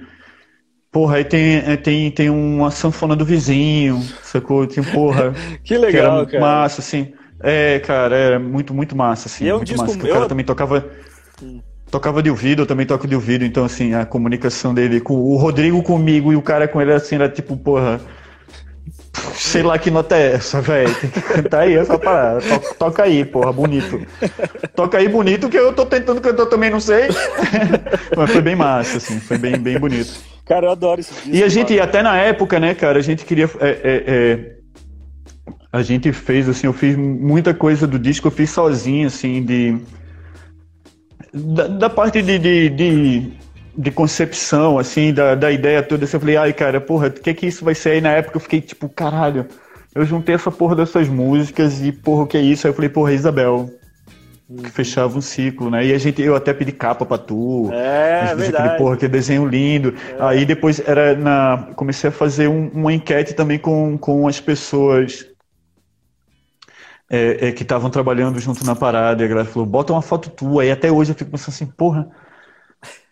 Porra, 0.90 1.18
aí 1.18 1.26
tem, 1.26 1.58
é, 1.58 1.76
tem, 1.76 2.10
tem 2.12 2.30
uma 2.30 2.72
sanfona 2.72 3.16
do 3.16 3.26
vizinho, 3.26 4.02
sacou? 4.24 4.66
Tem, 4.66 4.84
porra. 4.84 5.34
Que 5.64 5.76
que 5.76 5.78
legal, 5.78 6.20
era 6.20 6.26
cara. 6.26 6.40
massa, 6.40 6.82
assim. 6.82 7.14
É, 7.42 7.80
cara, 7.80 8.16
era 8.16 8.40
muito, 8.40 8.74
muito 8.74 8.96
massa, 8.96 9.28
assim. 9.28 9.46
E 9.46 9.50
é 9.50 9.54
um 9.54 9.58
muito 9.58 9.68
disco 9.70 9.84
massa. 9.84 9.98
meu- 9.98 10.08
O 10.08 10.14
cara 10.14 10.26
também 10.28 10.46
tocava. 10.46 10.86
Tocava 11.90 12.22
de 12.22 12.30
ouvido, 12.30 12.62
eu 12.62 12.66
também 12.68 12.86
toco 12.86 13.08
de 13.08 13.16
ouvido, 13.16 13.44
então 13.44 13.66
assim, 13.66 13.96
a 13.96 14.06
comunicação 14.06 14.76
dele 14.76 15.00
com 15.00 15.16
o 15.16 15.38
Rodrigo 15.38 15.82
comigo 15.82 16.32
e 16.32 16.36
o 16.36 16.42
cara 16.42 16.68
com 16.68 16.80
ele 16.80 16.94
assim 16.94 17.16
era 17.16 17.28
tipo, 17.28 17.58
porra. 17.58 18.00
Sei 19.34 19.64
lá 19.64 19.78
que 19.80 19.90
nota 19.90 20.16
é 20.16 20.34
essa, 20.34 20.62
velho. 20.62 20.94
Tem 20.96 21.10
que 21.10 21.22
cantar 21.22 21.62
aí 21.62 21.76
essa 21.76 21.98
parada. 21.98 22.42
Toca, 22.42 22.74
toca 22.76 23.04
aí, 23.04 23.26
porra, 23.26 23.52
bonito. 23.52 24.06
Toca 24.76 24.98
aí 25.00 25.08
bonito, 25.10 25.50
que 25.50 25.58
eu 25.58 25.74
tô 25.74 25.84
tentando 25.86 26.22
cantar 26.22 26.46
também, 26.46 26.70
não 26.70 26.80
sei. 26.80 27.08
Mas 28.16 28.32
foi 28.32 28.42
bem 28.42 28.56
massa, 28.56 28.98
assim, 28.98 29.20
foi 29.20 29.38
bem, 29.38 29.58
bem 29.58 29.80
bonito. 29.80 30.14
Cara, 30.46 30.68
eu 30.68 30.72
adoro 30.72 31.00
esse 31.02 31.14
disco. 31.14 31.30
E 31.32 31.44
a 31.44 31.50
gente, 31.50 31.80
até 31.80 32.02
na 32.04 32.18
época, 32.18 32.60
né, 32.60 32.74
cara, 32.76 33.00
a 33.00 33.02
gente 33.02 33.26
queria. 33.26 33.50
é, 33.60 33.70
é, 33.70 34.04
é, 34.08 34.59
a 35.72 35.82
gente 35.82 36.12
fez, 36.12 36.50
assim, 36.50 36.68
eu 36.68 36.74
fiz 36.74 36.96
muita 36.96 37.54
coisa 37.54 37.86
do 37.88 38.00
disco, 38.00 38.28
eu 38.28 38.32
fiz 38.32 38.50
sozinho, 38.50 39.08
assim, 39.08 39.44
de. 39.44 39.78
Da, 41.34 41.68
da 41.68 41.90
parte 41.90 42.22
de, 42.22 42.40
de, 42.40 42.70
de, 42.70 43.32
de 43.78 43.92
concepção, 43.92 44.80
assim, 44.80 45.14
da, 45.14 45.36
da 45.36 45.52
ideia 45.52 45.84
toda. 45.84 46.06
assim, 46.06 46.16
Eu 46.18 46.22
falei, 46.22 46.38
ai, 46.38 46.54
cara, 46.54 46.82
porra, 46.82 47.08
o 47.08 47.12
que 47.12 47.34
que 47.34 47.46
isso 47.48 47.64
vai 47.64 47.76
ser? 47.76 47.92
Aí 47.92 48.02
na 48.02 48.12
época 48.12 48.38
eu 48.38 48.42
fiquei 48.42 48.62
tipo, 48.62 48.90
caralho, 48.90 49.46
eu 49.94 50.06
juntei 50.06 50.34
essa 50.36 50.52
porra 50.52 50.76
dessas 50.76 51.08
músicas 51.08 51.82
e, 51.84 51.92
porra, 51.92 52.24
o 52.24 52.28
que 52.28 52.38
é 52.38 52.42
isso? 52.42 52.66
Aí 52.66 52.72
eu 52.72 52.76
falei, 52.76 52.90
porra, 52.90 53.14
Isabel. 53.14 53.70
Que 54.64 54.72
fechava 54.72 55.16
um 55.16 55.22
ciclo, 55.22 55.70
né? 55.70 55.86
E 55.86 55.94
a 55.94 55.98
gente, 56.00 56.20
eu 56.24 56.36
até 56.36 56.52
pedi 56.52 56.72
capa 56.72 57.06
pra 57.06 57.20
tu. 57.20 57.70
É, 57.72 58.22
A 58.22 58.26
gente 58.30 58.38
verdade. 58.38 58.78
Porra, 58.80 58.98
que 58.98 59.08
desenho 59.08 59.46
lindo. 59.46 59.94
Aí 60.20 60.44
depois 60.44 60.82
era 60.88 61.14
na. 61.16 61.68
Comecei 61.76 62.10
a 62.10 62.12
fazer 62.12 62.48
um- 62.48 62.68
uma 62.74 62.92
enquete 62.92 63.36
também 63.36 63.60
com, 63.60 63.96
com 64.00 64.28
as 64.28 64.40
pessoas 64.42 65.28
é, 67.10 67.48
é, 67.48 67.52
que 67.52 67.64
estavam 67.64 67.90
trabalhando 67.90 68.40
junto 68.40 68.66
na 68.66 68.76
parada. 68.76 69.24
E 69.24 69.26
a 69.26 69.30
galera 69.30 69.48
falou, 69.48 69.66
bota 69.68 69.94
uma 69.94 70.02
foto 70.02 70.30
tua. 70.30 70.66
E 70.66 70.72
até 70.72 70.92
hoje 70.92 71.12
eu 71.12 71.16
fico 71.16 71.32
pensando 71.32 71.50
assim, 71.50 71.66
porra. 71.66 72.08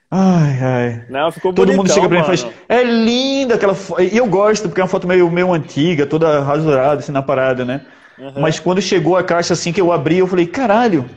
Ai, 0.10 0.60
ai. 0.62 1.06
Não, 1.10 1.32
ficou 1.32 1.54
Todo 1.54 1.68
mundo 1.70 1.78
bonitão, 1.78 1.96
chega 1.96 2.08
pra 2.08 2.18
mim 2.18 2.24
e 2.24 2.28
faz. 2.28 2.44
mano. 2.44 2.56
É 2.70 2.84
linda 2.84 3.56
aquela 3.56 3.76
foto. 3.76 4.02
E 4.02 4.16
eu 4.16 4.26
gosto, 4.28 4.70
porque 4.70 4.80
é 4.80 4.84
uma 4.84 4.90
foto 4.90 5.08
meio, 5.08 5.30
meio 5.30 5.52
antiga, 5.52 6.06
toda 6.06 6.42
rasurada 6.42 7.00
assim 7.00 7.12
na 7.12 7.22
parada, 7.22 7.66
né? 7.66 7.82
Uhum. 8.18 8.34
Mas 8.40 8.60
quando 8.60 8.82
chegou 8.82 9.18
a 9.18 9.24
caixa 9.24 9.54
assim 9.54 9.74
que 9.74 9.82
eu 9.82 9.92
abri, 9.92 10.20
eu 10.20 10.28
falei, 10.28 10.48
caralho, 10.48 11.10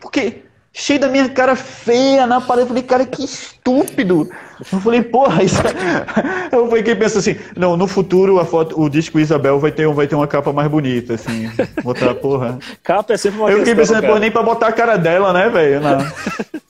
porque 0.00 0.44
cheio 0.76 0.98
da 0.98 1.08
minha 1.08 1.28
cara 1.28 1.54
feia 1.54 2.26
na 2.26 2.40
parede, 2.40 2.64
eu 2.64 2.68
falei, 2.68 2.82
cara, 2.82 3.06
que 3.06 3.24
estúpido. 3.24 4.28
Eu 4.72 4.80
falei, 4.80 5.02
porra, 5.02 5.42
isso 5.44 5.60
é... 5.60 6.50
Eu 6.54 6.70
fiquei 6.70 6.94
pensando 6.94 7.20
assim, 7.20 7.36
não, 7.56 7.76
no 7.76 7.86
futuro 7.86 8.38
a 8.40 8.44
foto, 8.44 8.80
o 8.80 8.88
disco 8.88 9.18
Isabel 9.20 9.58
vai 9.58 9.70
ter, 9.70 9.86
um- 9.86 9.94
vai 9.94 10.06
ter 10.06 10.14
uma 10.16 10.26
capa 10.26 10.52
mais 10.52 10.68
bonita, 10.68 11.14
assim, 11.14 11.50
botar, 11.82 12.14
porra. 12.14 12.58
Capa 12.82 13.14
é 13.14 13.16
sempre 13.16 13.40
uma 13.40 13.50
Eu 13.50 13.58
fiquei 13.58 13.74
pensando, 13.74 14.06
pô, 14.06 14.18
nem 14.18 14.30
pra 14.30 14.42
botar 14.42 14.68
a 14.68 14.72
cara 14.72 14.96
dela, 14.96 15.32
né, 15.32 15.48
velho? 15.48 15.80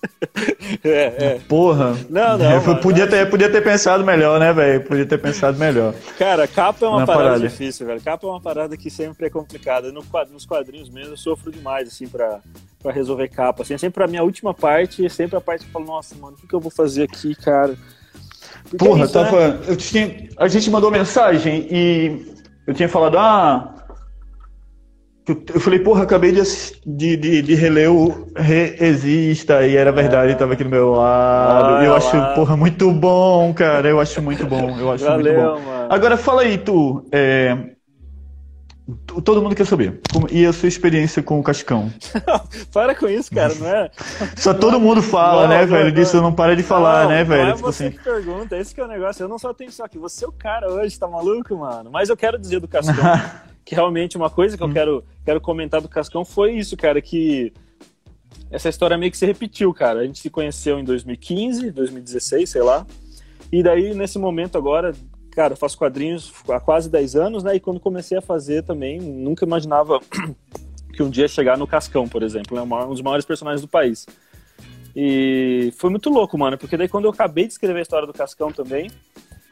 É, 0.83 1.15
é. 1.19 1.41
Porra. 1.49 1.95
Não, 2.11 2.37
não, 2.39 2.53
Eu 2.53 2.61
mano, 2.63 2.81
podia, 2.81 3.07
ter, 3.07 3.29
podia 3.31 3.51
ter 3.51 3.63
pensado 3.63 4.05
melhor, 4.05 4.41
né, 4.41 4.53
velho? 4.53 4.83
Podia 4.83 5.07
ter 5.07 5.19
pensado 5.19 5.59
melhor. 5.59 5.95
Cara, 6.19 6.47
capa 6.49 6.85
é 6.85 6.89
uma 6.89 7.07
parada, 7.07 7.25
parada. 7.25 7.49
difícil, 7.49 7.87
velho. 7.87 8.01
Capa 8.01 8.27
é 8.27 8.31
uma 8.31 8.41
parada 8.41 8.77
que 8.77 8.91
sempre 8.91 9.27
é 9.27 9.31
complicada. 9.31 9.93
No 9.93 10.03
nos 10.33 10.45
quadrinhos 10.45 10.91
mesmo, 10.91 11.13
eu 11.13 11.17
sofro 11.17 11.53
demais, 11.53 11.89
assim, 11.89 12.09
pra, 12.09 12.41
pra 12.85 12.93
resolver 12.93 13.29
capa. 13.29 13.63
Assim, 13.63 13.73
é 13.73 13.79
sempre 13.79 14.05
a 14.05 14.07
minha 14.07 14.23
última 14.23 14.53
parte, 14.53 15.05
é 15.07 15.09
sempre 15.09 15.39
a 15.39 15.41
parte 15.41 15.63
que 15.63 15.69
eu 15.69 15.73
falo, 15.73 15.87
nossa, 15.87 16.15
mano, 16.17 16.37
o 16.37 16.41
que, 16.41 16.47
que 16.47 16.55
eu 16.55 16.61
vou 16.61 16.71
fazer 16.71 17.05
aqui, 17.05 17.35
cara? 17.35 17.75
Porque 18.65 18.77
Porra, 18.77 19.01
é 19.01 19.05
isso, 19.05 19.19
né? 19.19 19.25
tava. 19.25 19.61
Eu 19.67 19.77
tinha, 19.77 20.29
a 20.37 20.47
gente 20.49 20.71
mandou 20.71 20.91
mensagem 20.91 21.67
e 21.71 22.27
eu 22.67 22.75
tinha 22.75 22.89
falado, 22.89 23.17
ah. 23.19 23.71
Eu, 25.27 25.59
falei, 25.59 25.79
porra, 25.79 26.03
acabei 26.03 26.33
de, 26.33 26.43
de, 26.85 27.17
de, 27.17 27.41
de 27.41 27.55
reler 27.55 27.91
o 27.91 28.31
Reexista 28.37 29.67
e 29.67 29.75
era 29.75 29.91
verdade, 29.91 30.35
tava 30.35 30.53
aqui 30.53 30.63
do 30.63 30.69
meu 30.69 30.91
lado. 30.91 31.77
Olha 31.77 31.87
eu 31.87 31.97
acho, 31.97 32.15
lá. 32.15 32.35
porra, 32.35 32.55
muito 32.59 32.93
bom, 32.93 33.55
cara. 33.55 33.89
Eu 33.89 33.99
acho 33.99 34.21
muito 34.21 34.45
bom. 34.45 34.79
Eu 34.79 34.93
acho 34.93 35.03
muito 35.11 35.25
Valeu, 35.25 35.55
bom. 35.55 35.61
mano. 35.63 35.87
Agora 35.89 36.19
fala 36.19 36.43
aí, 36.43 36.59
tu. 36.59 37.09
é, 37.11 37.74
Todo 39.25 39.41
mundo 39.41 39.55
quer 39.55 39.65
saber. 39.65 39.99
Como, 40.13 40.29
e 40.31 40.45
a 40.45 40.53
sua 40.53 40.69
experiência 40.69 41.23
com 41.23 41.41
o 41.41 41.43
Cascão? 41.43 41.91
para 42.71 42.95
com 42.95 43.09
isso, 43.09 43.35
cara, 43.35 43.55
não 43.55 43.67
é? 43.67 43.91
Só 44.37 44.53
todo 44.53 44.79
mundo 44.79 45.03
fala, 45.03 45.43
não, 45.43 45.49
né, 45.49 45.61
não, 45.63 45.69
velho? 45.69 45.93
Disso 45.93 46.21
não 46.21 46.35
para 46.35 46.55
de 46.55 46.63
falar, 46.63 47.09
né, 47.09 47.25
velho? 47.25 47.43
Não 47.45 47.49
é 47.49 47.55
tipo 47.55 47.73
você 47.73 47.87
assim... 47.87 47.97
que 47.97 48.05
pergunta, 48.05 48.59
esse 48.59 48.75
que 48.75 48.81
é 48.83 48.85
o 48.85 48.89
negócio. 48.89 49.23
Eu 49.23 49.29
não 49.29 49.39
só 49.39 49.55
tenho 49.55 49.71
isso 49.71 49.83
aqui, 49.83 49.99
você 49.99 50.27
é 50.27 50.29
o 50.29 50.33
cara 50.33 50.71
hoje, 50.71 50.99
tá 50.99 51.09
maluco, 51.09 51.57
mano? 51.57 51.91
Mas 51.91 52.11
eu 52.11 52.17
quero 52.17 52.39
dizer 52.39 52.61
do 52.61 52.69
Cascão, 52.69 52.95
que 53.65 53.75
realmente 53.75 54.19
uma 54.19 54.29
coisa 54.29 54.55
que 54.55 54.63
eu 54.63 54.67
hum. 54.69 54.73
quero, 54.73 55.05
quero 55.25 55.41
comentar 55.41 55.81
do 55.81 55.89
Cascão 55.89 56.23
foi 56.23 56.53
isso, 56.53 56.77
cara, 56.77 57.01
que 57.01 57.55
essa 58.51 58.69
história 58.69 58.99
meio 58.99 59.11
que 59.11 59.17
se 59.17 59.25
repetiu, 59.25 59.73
cara. 59.73 60.01
A 60.01 60.05
gente 60.05 60.19
se 60.19 60.29
conheceu 60.29 60.79
em 60.79 60.85
2015, 60.85 61.71
2016, 61.71 62.51
sei 62.51 62.63
lá. 62.63 62.87
E 63.51 63.63
daí, 63.63 63.95
nesse 63.95 64.19
momento 64.19 64.59
agora, 64.59 64.93
cara, 65.35 65.55
eu 65.55 65.57
faço 65.57 65.77
quadrinhos 65.77 66.33
há 66.49 66.61
quase 66.61 66.89
10 66.89 67.17
anos, 67.17 67.43
né? 67.43 67.57
E 67.57 67.61
quando 67.61 67.81
comecei 67.81 68.17
a 68.17 68.23
fazer 68.23 68.63
também, 68.63 69.01
nunca 69.01 69.45
imaginava 69.45 70.01
que 70.95 71.03
um 71.03 71.11
dia 71.11 71.29
chegar 71.29 71.59
no 71.59 71.67
Cascão, 71.67 72.09
por 72.09 72.23
exemplo, 72.23 72.57
né? 72.57 72.63
Um 72.63 72.91
dos 72.91 73.03
maiores 73.03 73.25
personagens 73.25 73.61
do 73.61 73.69
país. 73.69 74.07
E 74.97 75.73
foi 75.77 75.91
muito 75.91 76.09
louco, 76.09 76.39
mano, 76.39 76.57
porque 76.57 76.77
daí 76.77 76.89
quando 76.89 77.07
eu 77.07 77.11
acabei 77.11 77.47
de 77.47 77.53
escrever 77.53 77.81
a 77.81 77.83
história 77.83 78.07
do 78.07 78.13
Cascão 78.13 78.53
também, 78.53 78.91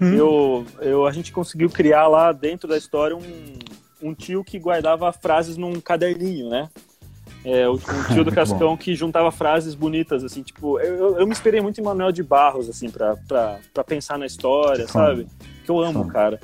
hum. 0.00 0.14
eu, 0.14 0.66
eu, 0.80 1.06
a 1.06 1.10
gente 1.10 1.32
conseguiu 1.32 1.68
criar 1.68 2.06
lá 2.06 2.30
dentro 2.30 2.68
da 2.68 2.78
história 2.78 3.16
um, 3.16 3.58
um 4.00 4.14
tio 4.14 4.44
que 4.44 4.58
guardava 4.58 5.12
frases 5.12 5.56
num 5.56 5.80
caderninho, 5.80 6.48
né? 6.48 6.68
É, 7.44 7.68
o, 7.68 7.74
o 7.74 7.78
tio 8.14 8.24
do 8.24 8.30
Cascão 8.30 8.76
que 8.76 8.94
juntava 8.94 9.32
frases 9.32 9.74
bonitas, 9.74 10.22
assim, 10.22 10.42
tipo, 10.42 10.78
eu, 10.78 11.18
eu 11.18 11.26
me 11.26 11.32
inspirei 11.32 11.60
muito 11.60 11.80
em 11.80 11.84
Manuel 11.84 12.12
de 12.12 12.22
Barros, 12.22 12.68
assim, 12.68 12.88
pra, 12.88 13.16
pra, 13.16 13.58
pra 13.74 13.82
pensar 13.82 14.16
na 14.16 14.26
história, 14.26 14.86
sabe? 14.86 15.26
Que 15.62 15.70
eu 15.70 15.80
amo, 15.80 16.06
cara. 16.08 16.40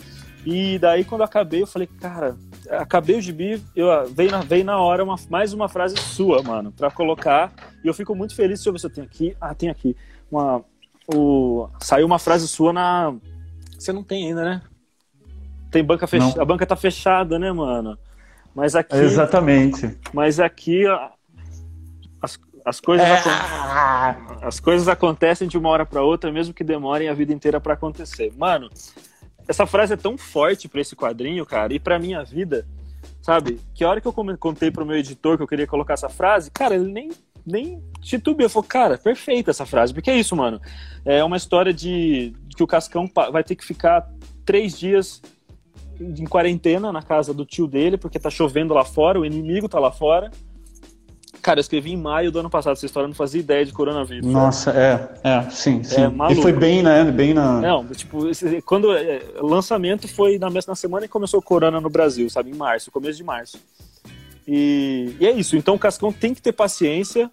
E 0.47 0.79
daí, 0.79 1.05
quando 1.05 1.23
eu 1.23 1.27
acabei, 1.27 1.63
eu 1.63 1.67
falei, 1.67 1.87
cara, 1.87 2.37
acabei 2.71 3.19
o 3.19 3.21
gibi, 3.21 3.63
eu, 3.75 3.91
ah, 3.91 4.05
veio, 4.05 4.31
na, 4.31 4.41
veio 4.41 4.65
na 4.65 4.79
hora 4.79 5.05
uma, 5.05 5.17
mais 5.29 5.53
uma 5.53 5.69
frase 5.69 5.97
sua, 5.97 6.43
mano, 6.43 6.73
pra 6.73 6.91
colocar. 6.91 7.53
E 7.85 7.89
eu 7.89 7.95
fico 7.95 8.15
muito 8.15 8.35
feliz. 8.35 8.61
Deixa 8.61 8.69
eu 8.69 8.73
ver 8.73 8.79
se 8.79 8.87
eu 8.87 8.91
tenho 8.91 9.07
aqui. 9.07 9.37
Ah, 9.41 9.55
tem 9.55 9.69
aqui. 9.69 9.97
Uma, 10.31 10.65
o, 11.13 11.69
saiu 11.81 12.07
uma 12.07 12.19
frase 12.19 12.47
sua 12.49 12.73
na. 12.73 13.15
Você 13.79 13.93
não 13.93 14.03
tem 14.03 14.29
ainda, 14.29 14.45
né? 14.45 14.63
Tem 15.71 15.85
banca 15.85 16.07
fechada. 16.07 16.41
A 16.41 16.45
banca 16.45 16.67
tá 16.67 16.77
fechada, 16.77 17.39
né, 17.39 17.53
mano? 17.53 17.99
Mas 18.55 18.75
aqui. 18.75 18.97
Exatamente. 18.97 19.99
Mas 20.13 20.41
aqui 20.41 20.85
as, 22.23 22.39
as 22.65 22.81
coisas 22.81 23.07
é. 23.07 23.21
as 24.43 24.61
coisas 24.61 24.89
acontecem 24.89 25.47
de 25.47 25.59
uma 25.59 25.69
hora 25.69 25.87
para 25.87 26.03
outra, 26.03 26.33
mesmo 26.33 26.55
que 26.55 26.65
demorem 26.65 27.09
a 27.09 27.15
vida 27.15 27.33
inteira 27.33 27.61
para 27.61 27.75
acontecer. 27.75 28.33
Mano, 28.37 28.71
essa 29.49 29.67
frase 29.67 29.95
é 29.95 29.97
tão 29.97 30.19
forte 30.19 30.69
para 30.69 30.81
esse 30.81 30.95
quadrinho, 30.95 31.45
cara, 31.47 31.73
e 31.73 31.81
para 31.81 31.99
minha 31.99 32.23
vida, 32.23 32.67
sabe? 33.23 33.59
Que 33.75 33.83
a 33.83 33.89
hora 33.89 34.01
que 34.01 34.07
eu 34.07 34.13
contei 34.13 34.71
pro 34.71 34.85
meu 34.85 34.97
editor 34.97 35.37
que 35.39 35.43
eu 35.43 35.49
queria 35.49 35.67
colocar 35.67 35.95
essa 35.95 36.09
frase, 36.09 36.51
cara, 36.51 36.75
ele 36.75 36.93
nem 36.93 37.11
nem 37.47 37.83
titubeou, 38.03 38.51
falou, 38.51 38.69
cara, 38.69 38.99
perfeita 38.99 39.51
essa 39.51 39.65
frase, 39.65 39.95
porque 39.95 40.11
é 40.11 40.17
isso, 40.17 40.37
mano. 40.37 40.61
É 41.03 41.25
uma 41.25 41.39
história 41.39 41.73
de 41.73 42.35
que 42.55 42.63
o 42.63 42.67
Cascão 42.67 43.11
vai 43.33 43.43
ter 43.43 43.57
que 43.57 43.65
ficar 43.65 44.07
três 44.45 44.79
dias 44.79 45.23
em 45.99 46.27
quarentena 46.27 46.93
na 46.93 47.03
casa 47.03 47.33
do 47.33 47.47
tio 47.47 47.67
dele, 47.67 47.97
porque 47.97 48.19
tá 48.19 48.29
chovendo 48.29 48.75
lá 48.75 48.85
fora, 48.85 49.19
o 49.19 49.25
inimigo 49.25 49.67
tá 49.67 49.79
lá 49.79 49.91
fora. 49.91 50.31
Cara, 51.49 51.61
eu 51.61 51.63
escrevi 51.63 51.93
em 51.93 51.97
maio 51.97 52.31
do 52.31 52.41
ano 52.41 52.51
passado 52.51 52.75
essa 52.75 52.85
história, 52.85 53.09
não 53.09 53.15
fazia 53.15 53.41
ideia 53.41 53.65
de 53.65 53.73
coronavírus. 53.73 54.31
Nossa, 54.31 54.71
é, 54.71 55.09
é, 55.25 55.49
sim, 55.49 55.83
sim. 55.83 56.03
É, 56.03 56.33
e 56.33 56.43
foi 56.43 56.53
bem, 56.53 56.83
né? 56.83 57.05
Bem 57.05 57.33
na. 57.33 57.59
Não, 57.59 57.87
tipo, 57.87 58.19
quando. 58.67 58.95
É, 58.95 59.23
lançamento 59.41 60.07
foi 60.07 60.39
na 60.39 60.51
mesma 60.51 60.75
semana 60.75 61.07
que 61.07 61.09
começou 61.09 61.41
o 61.41 61.43
corona 61.43 61.81
no 61.81 61.89
Brasil, 61.89 62.29
sabe? 62.29 62.51
Em 62.51 62.55
março, 62.55 62.91
começo 62.91 63.17
de 63.17 63.25
março. 63.25 63.59
E, 64.47 65.17
e 65.19 65.27
é 65.27 65.31
isso. 65.31 65.57
Então 65.57 65.77
o 65.77 65.79
Cascão 65.79 66.13
tem 66.13 66.35
que 66.35 66.43
ter 66.43 66.53
paciência 66.53 67.31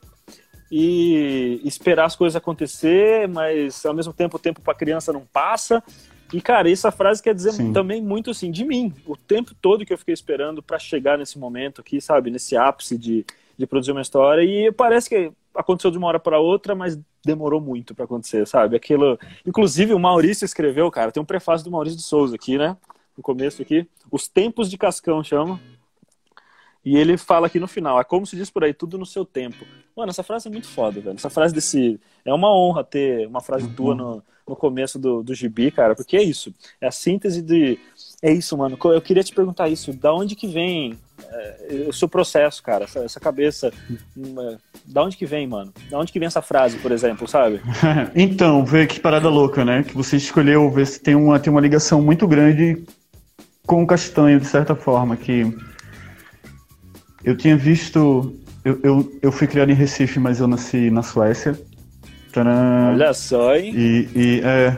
e 0.72 1.60
esperar 1.66 2.06
as 2.06 2.16
coisas 2.16 2.38
acontecer, 2.38 3.28
mas 3.28 3.86
ao 3.86 3.94
mesmo 3.94 4.14
tempo 4.14 4.38
o 4.38 4.40
tempo 4.40 4.62
para 4.62 4.74
criança 4.76 5.12
não 5.12 5.24
passa. 5.26 5.84
E, 6.32 6.40
cara, 6.40 6.72
essa 6.72 6.90
frase 6.90 7.22
quer 7.22 7.36
dizer 7.36 7.52
Sim. 7.52 7.74
também 7.74 8.02
muito 8.02 8.32
assim 8.32 8.50
de 8.50 8.64
mim. 8.64 8.94
O 9.06 9.18
tempo 9.18 9.54
todo 9.62 9.86
que 9.86 9.92
eu 9.92 9.98
fiquei 9.98 10.14
esperando 10.14 10.64
para 10.64 10.80
chegar 10.80 11.18
nesse 11.18 11.38
momento 11.38 11.82
aqui, 11.82 12.00
sabe? 12.00 12.32
Nesse 12.32 12.56
ápice 12.56 12.98
de, 12.98 13.26
de 13.58 13.66
produzir 13.66 13.92
uma 13.92 14.02
história. 14.02 14.44
E 14.44 14.72
parece 14.72 15.10
que 15.10 15.32
aconteceu 15.54 15.92
de 15.92 15.98
uma 15.98 16.08
hora 16.08 16.20
para 16.20 16.40
outra, 16.40 16.76
mas 16.76 17.00
demorou 17.24 17.62
muito 17.62 17.96
para 17.96 18.06
acontecer, 18.06 18.46
sabe? 18.46 18.76
Aquilo. 18.76 19.18
Inclusive, 19.46 19.94
o 19.94 20.00
Maurício 20.00 20.46
escreveu, 20.46 20.90
cara, 20.92 21.12
tem 21.12 21.22
um 21.22 21.26
prefácio 21.26 21.66
do 21.66 21.72
Maurício 21.72 21.98
de 21.98 22.04
Souza 22.04 22.36
aqui, 22.36 22.58
né? 22.58 22.78
No 23.18 23.24
começo 23.24 23.62
aqui. 23.62 23.88
Os 24.12 24.28
Tempos 24.28 24.70
de 24.70 24.78
Cascão 24.78 25.24
chama. 25.24 25.60
E 26.84 26.96
ele 26.96 27.18
fala 27.18 27.48
aqui 27.48 27.60
no 27.60 27.68
final, 27.68 28.00
é 28.00 28.04
como 28.04 28.28
se 28.28 28.36
diz 28.36 28.52
por 28.52 28.64
aí, 28.64 28.72
tudo 28.72 28.96
no 28.96 29.08
seu 29.08 29.26
tempo. 29.26 29.66
Mano, 29.98 30.12
essa 30.12 30.22
frase 30.22 30.48
é 30.48 30.52
muito 30.52 30.68
foda, 30.68 31.02
velho. 31.02 31.16
Essa 31.16 31.32
frase 31.32 31.52
desse. 31.52 32.00
É 32.24 32.32
uma 32.32 32.56
honra 32.56 32.84
ter 32.84 33.26
uma 33.26 33.42
frase 33.42 33.66
uhum. 33.66 33.74
tua 33.74 33.96
no, 33.96 34.24
no 34.48 34.56
começo 34.56 35.00
do, 35.00 35.24
do 35.24 35.34
gibi, 35.34 35.72
cara, 35.72 35.96
porque 35.96 36.16
é 36.16 36.22
isso. 36.22 36.54
É 36.80 36.86
a 36.86 36.92
síntese 36.92 37.42
de. 37.42 37.80
É 38.22 38.32
isso, 38.32 38.56
mano. 38.56 38.78
Eu 38.84 39.02
queria 39.02 39.24
te 39.24 39.34
perguntar 39.34 39.68
isso. 39.68 39.94
Da 39.94 40.14
onde 40.14 40.36
que 40.36 40.46
vem 40.46 40.96
é, 41.24 41.86
o 41.88 41.94
seu 41.94 42.08
processo, 42.08 42.62
cara? 42.62 42.86
Essa, 42.86 43.00
essa 43.00 43.20
cabeça. 43.20 43.72
Uma, 44.16 44.58
da 44.86 45.04
onde 45.04 45.18
que 45.18 45.26
vem, 45.26 45.48
mano? 45.48 45.74
Da 45.90 46.00
onde 46.00 46.12
que 46.12 46.20
vem 46.20 46.28
essa 46.28 46.42
frase, 46.42 46.78
por 46.78 46.92
exemplo, 46.92 47.28
sabe? 47.28 47.62
então, 48.16 48.66
vê 48.66 48.86
que 48.86 49.00
parada 49.00 49.30
louca, 49.30 49.64
né? 49.64 49.84
Que 49.84 49.96
você 49.96 50.18
escolheu 50.18 50.70
ver 50.72 50.88
se 50.88 51.00
tem 51.00 51.16
uma, 51.16 51.40
tem 51.40 51.52
uma 51.52 51.62
ligação 51.62 52.02
muito 52.02 52.28
grande 52.28 52.84
com 53.66 53.84
o 53.84 53.88
castanho, 53.88 54.40
de 54.40 54.46
certa 54.46 54.76
forma, 54.76 55.16
que 55.16 55.56
eu 57.24 57.36
tinha 57.36 57.58
visto. 57.58 58.36
Eu, 58.64 58.80
eu, 58.84 59.20
eu 59.22 59.32
fui 59.32 59.48
criado 59.48 59.72
em 59.72 59.76
Recife, 59.76 60.20
mas 60.20 60.40
eu 60.40 60.48
nasci 60.48 60.90
na 60.90 61.04
Suécia. 61.04 61.60
Tcharam. 62.32 62.94
Olha 62.94 63.14
só, 63.14 63.56
hein? 63.56 63.74
E, 63.76 64.10
e 64.16 64.42
é. 64.44 64.78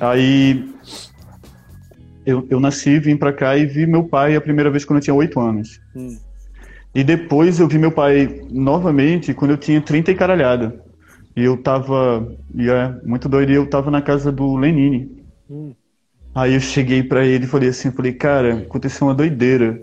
Aí. 0.00 0.75
Eu, 2.26 2.46
eu 2.50 2.60
nasci, 2.60 2.98
vim 2.98 3.16
pra 3.16 3.32
cá 3.32 3.56
e 3.56 3.64
vi 3.64 3.86
meu 3.86 4.04
pai 4.04 4.36
a 4.36 4.40
primeira 4.40 4.70
vez 4.70 4.84
quando 4.84 4.98
eu 4.98 5.02
tinha 5.02 5.14
8 5.14 5.40
anos. 5.40 5.80
Hum. 5.94 6.18
E 6.94 7.04
depois 7.04 7.60
eu 7.60 7.68
vi 7.68 7.78
meu 7.78 7.92
pai 7.92 8.42
novamente 8.50 9.32
quando 9.32 9.52
eu 9.52 9.56
tinha 9.56 9.80
30 9.80 10.10
e 10.10 10.14
caralhada. 10.14 10.82
E 11.36 11.44
eu 11.44 11.56
tava. 11.56 12.26
E 12.54 12.68
é 12.68 12.94
muito 13.04 13.28
doido. 13.28 13.52
E 13.52 13.54
eu 13.54 13.68
tava 13.68 13.90
na 13.90 14.02
casa 14.02 14.32
do 14.32 14.56
Lenine. 14.56 15.24
Hum. 15.48 15.72
Aí 16.34 16.54
eu 16.54 16.60
cheguei 16.60 17.02
para 17.02 17.24
ele 17.24 17.44
e 17.44 17.48
falei 17.48 17.68
assim, 17.68 17.90
falei, 17.90 18.12
cara, 18.12 18.58
aconteceu 18.58 19.06
uma 19.06 19.14
doideira 19.14 19.80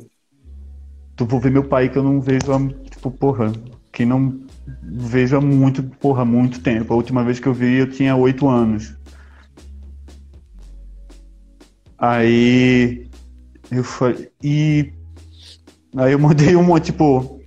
tu 1.15 1.25
vou 1.25 1.39
ver 1.39 1.51
meu 1.51 1.63
pai 1.63 1.89
que 1.89 1.97
eu 1.97 2.03
não 2.03 2.19
vejo 2.19 2.51
há, 2.51 2.59
tipo, 2.89 3.11
porra, 3.11 3.51
que 3.91 4.05
não 4.05 4.41
vejo 4.81 5.37
há 5.37 5.41
muito, 5.41 5.83
porra, 5.83 6.25
muito 6.25 6.61
tempo. 6.61 6.93
A 6.93 6.97
última 6.97 7.23
vez 7.23 7.39
que 7.39 7.47
eu 7.47 7.53
vi 7.53 7.77
eu 7.77 7.89
tinha 7.89 8.15
oito 8.15 8.47
anos. 8.47 8.95
Aí 12.03 13.07
eu 13.71 13.81
falei, 13.81 14.27
e 14.43 14.91
aí 15.95 16.11
eu 16.11 16.19
mandei 16.19 16.53
uma, 16.53 16.77
tipo, 16.77 17.39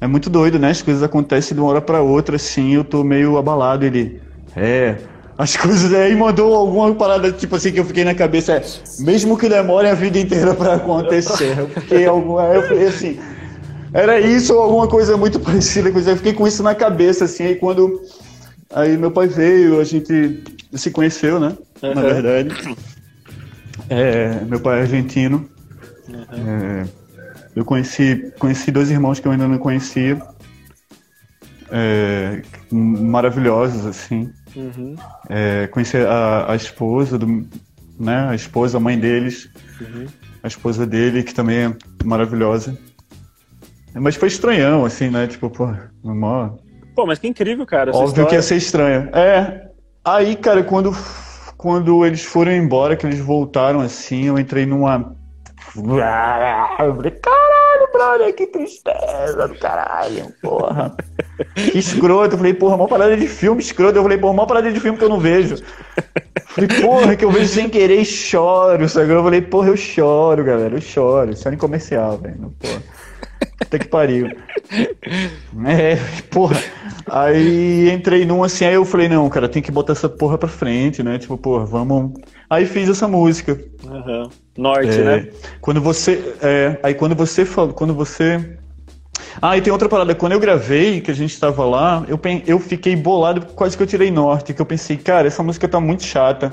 é 0.00 0.06
muito 0.06 0.30
doido, 0.30 0.58
né? 0.58 0.70
As 0.70 0.80
coisas 0.80 1.02
acontecem 1.02 1.54
de 1.54 1.60
uma 1.60 1.68
hora 1.68 1.82
para 1.82 2.00
outra, 2.00 2.36
assim, 2.36 2.72
eu 2.72 2.82
tô 2.82 3.04
meio 3.04 3.36
abalado. 3.36 3.84
Ele, 3.84 4.22
é, 4.56 4.96
as 5.36 5.54
coisas 5.58 5.92
aí 5.92 6.16
mandou 6.16 6.54
alguma 6.54 6.94
parada 6.94 7.30
tipo 7.30 7.56
assim 7.56 7.70
que 7.70 7.80
eu 7.80 7.84
fiquei 7.84 8.04
na 8.04 8.14
cabeça, 8.14 8.54
é, 8.54 8.64
mesmo 9.00 9.36
que 9.36 9.50
demore 9.50 9.86
a 9.86 9.94
vida 9.94 10.18
inteira 10.18 10.54
para 10.54 10.76
acontecer. 10.76 11.58
Eu 11.58 11.68
fiquei 11.68 12.06
alguma, 12.06 12.44
eu 12.44 12.62
fiquei 12.62 12.86
assim, 12.86 13.20
era 13.92 14.18
isso 14.18 14.54
ou 14.54 14.62
alguma 14.62 14.88
coisa 14.88 15.18
muito 15.18 15.38
parecida, 15.44 15.90
eu 15.90 16.16
fiquei 16.16 16.32
com 16.32 16.48
isso 16.48 16.62
na 16.62 16.74
cabeça 16.74 17.26
assim, 17.26 17.44
aí 17.44 17.56
quando 17.56 18.00
aí 18.72 18.96
meu 18.96 19.10
pai 19.10 19.26
veio, 19.28 19.78
a 19.78 19.84
gente 19.84 20.42
se 20.72 20.90
conheceu, 20.90 21.38
né? 21.38 21.54
Uhum. 21.82 21.94
Na 21.94 22.00
verdade. 22.00 22.48
É, 23.88 24.44
meu 24.44 24.60
pai 24.60 24.78
é 24.78 24.82
argentino. 24.82 25.48
Uhum. 26.08 26.24
É, 26.32 26.86
eu 27.54 27.64
conheci, 27.64 28.32
conheci 28.38 28.70
dois 28.70 28.90
irmãos 28.90 29.20
que 29.20 29.26
eu 29.26 29.32
ainda 29.32 29.48
não 29.48 29.58
conhecia. 29.58 30.20
É, 31.70 32.42
maravilhosos, 32.70 33.86
assim. 33.86 34.32
Uhum. 34.56 34.96
É, 35.28 35.66
conhecer 35.68 36.06
a, 36.06 36.52
a, 36.52 36.56
esposa 36.56 37.16
do, 37.16 37.46
né, 37.98 38.28
a 38.28 38.34
esposa, 38.34 38.78
a 38.78 38.80
mãe 38.80 38.98
deles, 38.98 39.48
uhum. 39.80 40.06
a 40.42 40.48
esposa 40.48 40.86
dele, 40.86 41.22
que 41.22 41.32
também 41.32 41.66
é 41.66 41.76
maravilhosa. 42.04 42.76
Mas 43.94 44.16
foi 44.16 44.28
estranhão, 44.28 44.84
assim, 44.84 45.10
né? 45.10 45.26
Tipo, 45.26 45.50
pô, 45.50 45.68
mó... 46.02 46.50
Pô, 46.94 47.06
mas 47.06 47.18
que 47.18 47.26
incrível, 47.26 47.66
cara. 47.66 47.90
Óbvio 47.90 48.08
história. 48.08 48.28
que 48.28 48.34
ia 48.36 48.42
ser 48.42 48.56
estranho. 48.56 49.08
É. 49.14 49.68
Aí, 50.04 50.36
cara, 50.36 50.62
quando, 50.62 50.92
quando 51.60 52.06
eles 52.06 52.24
foram 52.24 52.52
embora, 52.52 52.96
que 52.96 53.06
eles 53.06 53.18
voltaram 53.18 53.80
assim, 53.80 54.24
eu 54.24 54.38
entrei 54.38 54.64
numa. 54.64 55.14
Eu 56.86 56.96
falei, 56.96 57.10
caralho, 57.10 57.92
brother, 57.92 58.34
que 58.34 58.46
tristeza 58.46 59.46
do 59.46 59.58
caralho, 59.58 60.32
porra. 60.40 60.96
Que 61.54 61.76
escroto. 61.76 62.32
Eu 62.32 62.38
falei, 62.38 62.54
porra, 62.54 62.76
uma 62.76 62.88
parada 62.88 63.14
de 63.14 63.28
filme 63.28 63.60
escroto. 63.60 63.98
Eu 63.98 64.02
falei, 64.02 64.16
porra, 64.16 64.32
uma 64.32 64.46
parada 64.46 64.72
de 64.72 64.80
filme 64.80 64.96
que 64.96 65.04
eu 65.04 65.10
não 65.10 65.20
vejo. 65.20 65.56
Eu 65.56 65.62
falei, 66.46 66.80
porra, 66.80 67.14
que 67.14 67.26
eu 67.26 67.30
vejo 67.30 67.48
sem 67.48 67.68
querer 67.68 68.00
e 68.00 68.06
choro, 68.06 68.88
sabe? 68.88 69.12
Eu 69.12 69.22
falei, 69.22 69.42
porra, 69.42 69.68
eu 69.68 69.76
choro, 69.76 70.42
galera, 70.42 70.74
eu 70.74 70.80
choro. 70.80 71.32
Isso 71.32 71.46
é 71.46 71.54
comercial, 71.56 72.16
velho, 72.16 72.54
porra. 72.58 72.82
Até 73.60 73.78
que 73.78 73.88
pariu. 73.88 74.28
É, 75.66 75.96
porra. 76.30 76.56
Aí 77.06 77.90
entrei 77.90 78.24
num 78.24 78.42
assim, 78.42 78.64
aí 78.64 78.74
eu 78.74 78.84
falei, 78.84 79.08
não, 79.08 79.28
cara, 79.28 79.48
tem 79.48 79.62
que 79.62 79.70
botar 79.70 79.92
essa 79.92 80.08
porra 80.08 80.38
pra 80.38 80.48
frente, 80.48 81.02
né? 81.02 81.18
Tipo, 81.18 81.36
porra, 81.36 81.66
vamos. 81.66 82.12
Aí 82.48 82.66
fiz 82.66 82.88
essa 82.88 83.06
música. 83.06 83.58
Uhum. 83.84 84.28
Norte, 84.56 84.98
é, 84.98 85.04
né? 85.04 85.28
Quando 85.60 85.80
você. 85.80 86.34
É, 86.40 86.78
aí 86.82 86.94
quando 86.94 87.14
você 87.14 87.44
falou. 87.44 87.74
Quando 87.74 87.94
você. 87.94 88.58
Ah, 89.40 89.56
e 89.56 89.60
tem 89.60 89.72
outra 89.72 89.88
parada. 89.88 90.14
Quando 90.14 90.32
eu 90.32 90.40
gravei, 90.40 91.00
que 91.00 91.10
a 91.10 91.14
gente 91.14 91.38
tava 91.38 91.64
lá, 91.64 92.04
eu, 92.08 92.18
eu 92.46 92.58
fiquei 92.58 92.96
bolado, 92.96 93.46
quase 93.54 93.76
que 93.76 93.82
eu 93.82 93.86
tirei 93.86 94.10
norte, 94.10 94.52
que 94.52 94.60
eu 94.60 94.66
pensei, 94.66 94.96
cara, 94.96 95.28
essa 95.28 95.42
música 95.42 95.68
tá 95.68 95.78
muito 95.78 96.04
chata. 96.04 96.52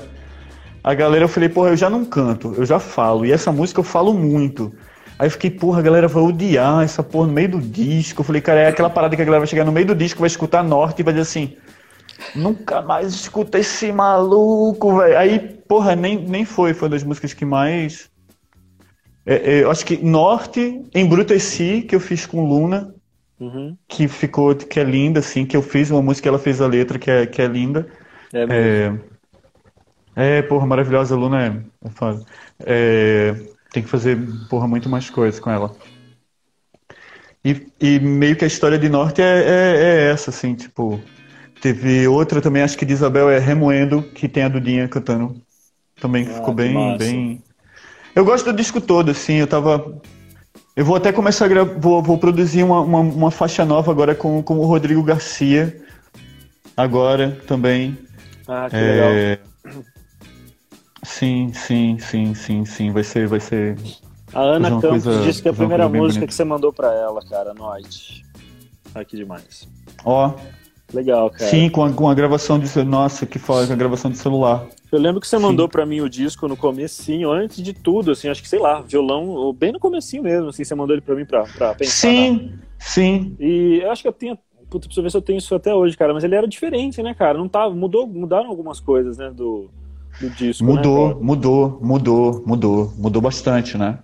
A 0.82 0.94
galera, 0.94 1.24
eu 1.24 1.28
falei, 1.28 1.48
porra, 1.48 1.70
eu 1.70 1.76
já 1.76 1.90
não 1.90 2.04
canto, 2.04 2.54
eu 2.56 2.64
já 2.64 2.78
falo. 2.78 3.26
E 3.26 3.32
essa 3.32 3.50
música 3.50 3.80
eu 3.80 3.84
falo 3.84 4.14
muito. 4.14 4.72
Aí 5.18 5.26
eu 5.26 5.30
fiquei, 5.32 5.50
porra, 5.50 5.80
a 5.80 5.82
galera 5.82 6.06
vai 6.06 6.22
odiar 6.22 6.84
essa 6.84 7.02
porra 7.02 7.26
no 7.26 7.32
meio 7.32 7.48
do 7.48 7.60
disco. 7.60 8.20
Eu 8.20 8.24
falei, 8.24 8.40
cara, 8.40 8.60
é 8.60 8.68
aquela 8.68 8.88
parada 8.88 9.16
que 9.16 9.22
a 9.22 9.24
galera 9.24 9.40
vai 9.40 9.48
chegar 9.48 9.64
no 9.64 9.72
meio 9.72 9.86
do 9.86 9.94
disco, 9.94 10.20
vai 10.20 10.28
escutar 10.28 10.62
Norte 10.62 11.00
e 11.00 11.02
vai 11.02 11.12
dizer 11.12 11.22
assim: 11.22 11.56
nunca 12.36 12.80
mais 12.82 13.12
escuta 13.12 13.58
esse 13.58 13.90
maluco, 13.90 14.98
velho. 14.98 15.18
Aí, 15.18 15.38
porra, 15.66 15.96
nem, 15.96 16.16
nem 16.16 16.44
foi. 16.44 16.72
Foi 16.72 16.86
uma 16.86 16.94
das 16.94 17.02
músicas 17.02 17.34
que 17.34 17.44
mais. 17.44 18.08
É, 19.26 19.34
é, 19.34 19.62
eu 19.64 19.70
acho 19.70 19.84
que 19.84 19.96
Norte, 19.96 20.82
Embruteci, 20.94 21.82
que 21.82 21.96
eu 21.96 22.00
fiz 22.00 22.24
com 22.24 22.48
Luna, 22.48 22.94
uhum. 23.40 23.76
que 23.88 24.06
ficou, 24.06 24.54
que 24.54 24.78
é 24.78 24.84
linda, 24.84 25.18
assim, 25.18 25.44
que 25.44 25.56
eu 25.56 25.62
fiz 25.62 25.90
uma 25.90 26.00
música, 26.00 26.28
ela 26.28 26.38
fez 26.38 26.60
a 26.60 26.66
letra, 26.66 26.98
que 26.98 27.10
é, 27.10 27.26
que 27.26 27.42
é 27.42 27.46
linda. 27.46 27.88
É, 28.32 28.92
é, 30.16 30.38
é 30.38 30.42
porra, 30.42 30.66
maravilhosa, 30.66 31.16
Luna 31.16 31.44
é, 31.44 31.86
é 31.86 31.90
foda. 31.90 32.24
É, 32.60 33.34
tem 33.78 33.82
que 33.82 33.88
fazer, 33.88 34.18
porra, 34.48 34.66
muito 34.66 34.88
mais 34.88 35.08
coisa 35.08 35.40
com 35.40 35.50
ela. 35.50 35.74
E, 37.44 37.66
e 37.80 38.00
meio 38.00 38.34
que 38.34 38.44
a 38.44 38.48
história 38.48 38.78
de 38.78 38.88
Norte 38.88 39.22
é, 39.22 39.24
é, 39.24 39.76
é, 39.76 40.10
essa, 40.10 40.30
assim, 40.30 40.54
tipo. 40.54 41.00
Teve 41.60 42.06
outra 42.06 42.40
também, 42.40 42.62
acho 42.62 42.78
que 42.78 42.84
de 42.84 42.92
Isabel 42.92 43.28
é 43.28 43.38
Remoendo, 43.38 44.02
que 44.02 44.28
tem 44.28 44.44
a 44.44 44.48
Dudinha 44.48 44.86
cantando. 44.86 45.40
Também 46.00 46.24
ah, 46.28 46.34
ficou 46.34 46.54
bem, 46.54 46.96
bem. 46.96 47.42
Eu 48.14 48.24
gosto 48.24 48.44
do 48.44 48.56
disco 48.56 48.80
todo, 48.80 49.10
assim, 49.10 49.34
eu 49.34 49.46
tava. 49.46 50.00
Eu 50.76 50.84
vou 50.84 50.94
até 50.94 51.12
começar 51.12 51.46
a 51.46 51.48
gravar. 51.48 51.74
Vou, 51.78 52.00
vou 52.02 52.18
produzir 52.18 52.62
uma, 52.62 52.80
uma, 52.80 53.00
uma, 53.00 53.30
faixa 53.30 53.64
nova 53.64 53.90
agora 53.90 54.14
com, 54.14 54.40
com 54.42 54.58
o 54.58 54.66
Rodrigo 54.66 55.02
Garcia. 55.02 55.82
Agora 56.76 57.40
também. 57.46 57.98
Ah, 58.46 58.68
que 58.70 58.76
é... 58.76 58.80
legal. 58.80 59.47
Sim, 61.02 61.52
sim, 61.52 61.98
sim, 61.98 62.34
sim, 62.34 62.64
sim. 62.64 62.92
Vai 62.92 63.04
ser, 63.04 63.26
vai 63.28 63.40
ser. 63.40 63.76
A 64.32 64.40
Ana 64.40 64.70
Campos 64.70 65.04
coisa, 65.04 65.22
disse 65.22 65.40
que 65.40 65.48
é 65.48 65.50
a 65.50 65.54
primeira 65.54 65.88
música 65.88 66.26
que 66.26 66.34
você 66.34 66.44
mandou 66.44 66.72
para 66.72 66.92
ela, 66.92 67.20
cara, 67.22 67.54
Noite. 67.54 68.24
Ai, 68.94 69.04
que 69.04 69.16
demais. 69.16 69.68
Ó. 70.04 70.34
Legal, 70.92 71.30
cara. 71.30 71.50
Sim, 71.50 71.68
com 71.68 71.84
a, 71.84 71.92
com 71.92 72.08
a 72.08 72.14
gravação 72.14 72.58
de 72.58 72.82
Nossa, 72.82 73.26
que 73.26 73.38
foda, 73.38 73.66
com 73.66 73.72
a 73.72 73.76
gravação 73.76 74.10
de 74.10 74.16
celular. 74.16 74.66
Eu 74.90 74.98
lembro 74.98 75.20
que 75.20 75.28
você 75.28 75.38
mandou 75.38 75.68
para 75.68 75.84
mim 75.84 76.00
o 76.00 76.08
disco 76.08 76.48
no 76.48 76.56
comecinho, 76.56 77.30
antes 77.30 77.62
de 77.62 77.74
tudo, 77.74 78.12
assim, 78.12 78.28
acho 78.28 78.42
que, 78.42 78.48
sei 78.48 78.58
lá, 78.58 78.80
violão, 78.80 79.52
bem 79.52 79.70
no 79.70 79.78
comecinho 79.78 80.22
mesmo, 80.22 80.48
assim, 80.48 80.64
você 80.64 80.74
mandou 80.74 80.94
ele 80.94 81.02
para 81.02 81.14
mim 81.14 81.26
pra, 81.26 81.44
pra 81.44 81.74
pensar. 81.74 81.92
Sim, 81.92 82.52
na... 82.54 82.62
sim. 82.78 83.36
E 83.38 83.80
eu 83.82 83.90
acho 83.90 84.00
que 84.00 84.08
eu 84.08 84.12
tenho, 84.12 84.38
putz, 84.70 84.86
preciso 84.86 85.02
ver 85.02 85.10
se 85.10 85.16
eu 85.18 85.22
tenho 85.22 85.38
isso 85.38 85.54
até 85.54 85.74
hoje, 85.74 85.94
cara, 85.94 86.14
mas 86.14 86.24
ele 86.24 86.34
era 86.34 86.48
diferente, 86.48 87.02
né, 87.02 87.12
cara? 87.12 87.36
Não 87.36 87.48
tava, 87.48 87.74
mudou, 87.74 88.06
mudaram 88.06 88.48
algumas 88.48 88.80
coisas, 88.80 89.18
né, 89.18 89.30
do, 89.30 89.70
do 90.20 90.30
disco. 90.30 90.64
Né, 90.64 90.72
mudou, 90.72 91.08
né, 91.08 91.16
mudou, 91.20 91.78
mudou, 91.82 92.42
mudou, 92.46 92.92
mudou 92.96 93.22
bastante, 93.22 93.76
né? 93.76 93.98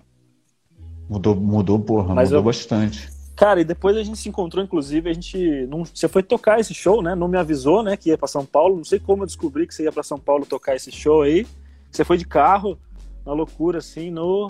Mudou, 1.09 1.35
mudou, 1.35 1.79
porra, 1.79 2.13
Mas 2.15 2.29
mudou 2.29 2.39
eu... 2.39 2.43
bastante. 2.43 3.15
Cara, 3.35 3.59
e 3.59 3.65
depois 3.65 3.97
a 3.97 4.03
gente 4.03 4.17
se 4.17 4.29
encontrou, 4.29 4.63
inclusive, 4.63 5.09
a 5.09 5.13
gente. 5.13 5.67
Não, 5.67 5.83
você 5.83 6.07
foi 6.07 6.23
tocar 6.23 6.59
esse 6.59 6.73
show, 6.73 7.01
né? 7.01 7.13
Não 7.15 7.27
me 7.27 7.37
avisou, 7.37 7.83
né, 7.83 7.97
que 7.97 8.09
ia 8.09 8.17
para 8.17 8.29
São 8.29 8.45
Paulo. 8.45 8.77
Não 8.77 8.85
sei 8.85 8.97
como 8.97 9.23
eu 9.23 9.27
descobri 9.27 9.67
que 9.67 9.75
você 9.75 9.83
ia 9.83 9.91
para 9.91 10.03
São 10.03 10.17
Paulo 10.17 10.45
tocar 10.45 10.75
esse 10.75 10.91
show 10.91 11.21
aí. 11.21 11.45
Você 11.91 12.05
foi 12.05 12.17
de 12.17 12.25
carro, 12.25 12.77
na 13.25 13.33
loucura, 13.33 13.79
assim, 13.79 14.09
no. 14.09 14.49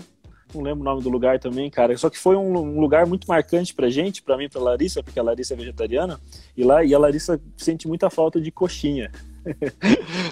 Não 0.54 0.62
lembro 0.62 0.82
o 0.82 0.84
nome 0.84 1.02
do 1.02 1.10
lugar 1.10 1.40
também, 1.40 1.70
cara. 1.70 1.98
Só 1.98 2.10
que 2.10 2.18
foi 2.18 2.36
um, 2.36 2.56
um 2.56 2.80
lugar 2.80 3.08
muito 3.08 3.28
marcante 3.28 3.74
pra 3.74 3.90
gente, 3.90 4.22
pra 4.22 4.38
mim, 4.38 4.48
pra 4.48 4.62
Larissa, 4.62 5.02
porque 5.02 5.20
a 5.20 5.24
Larissa 5.24 5.56
é 5.56 5.58
vegetariana. 5.58 6.20
E 6.56 6.64
lá, 6.64 6.84
e 6.84 6.94
a 6.94 7.00
Larissa 7.00 7.42
sente 7.58 7.88
muita 7.88 8.12
falta 8.12 8.40
de 8.40 8.52
coxinha. 8.52 9.12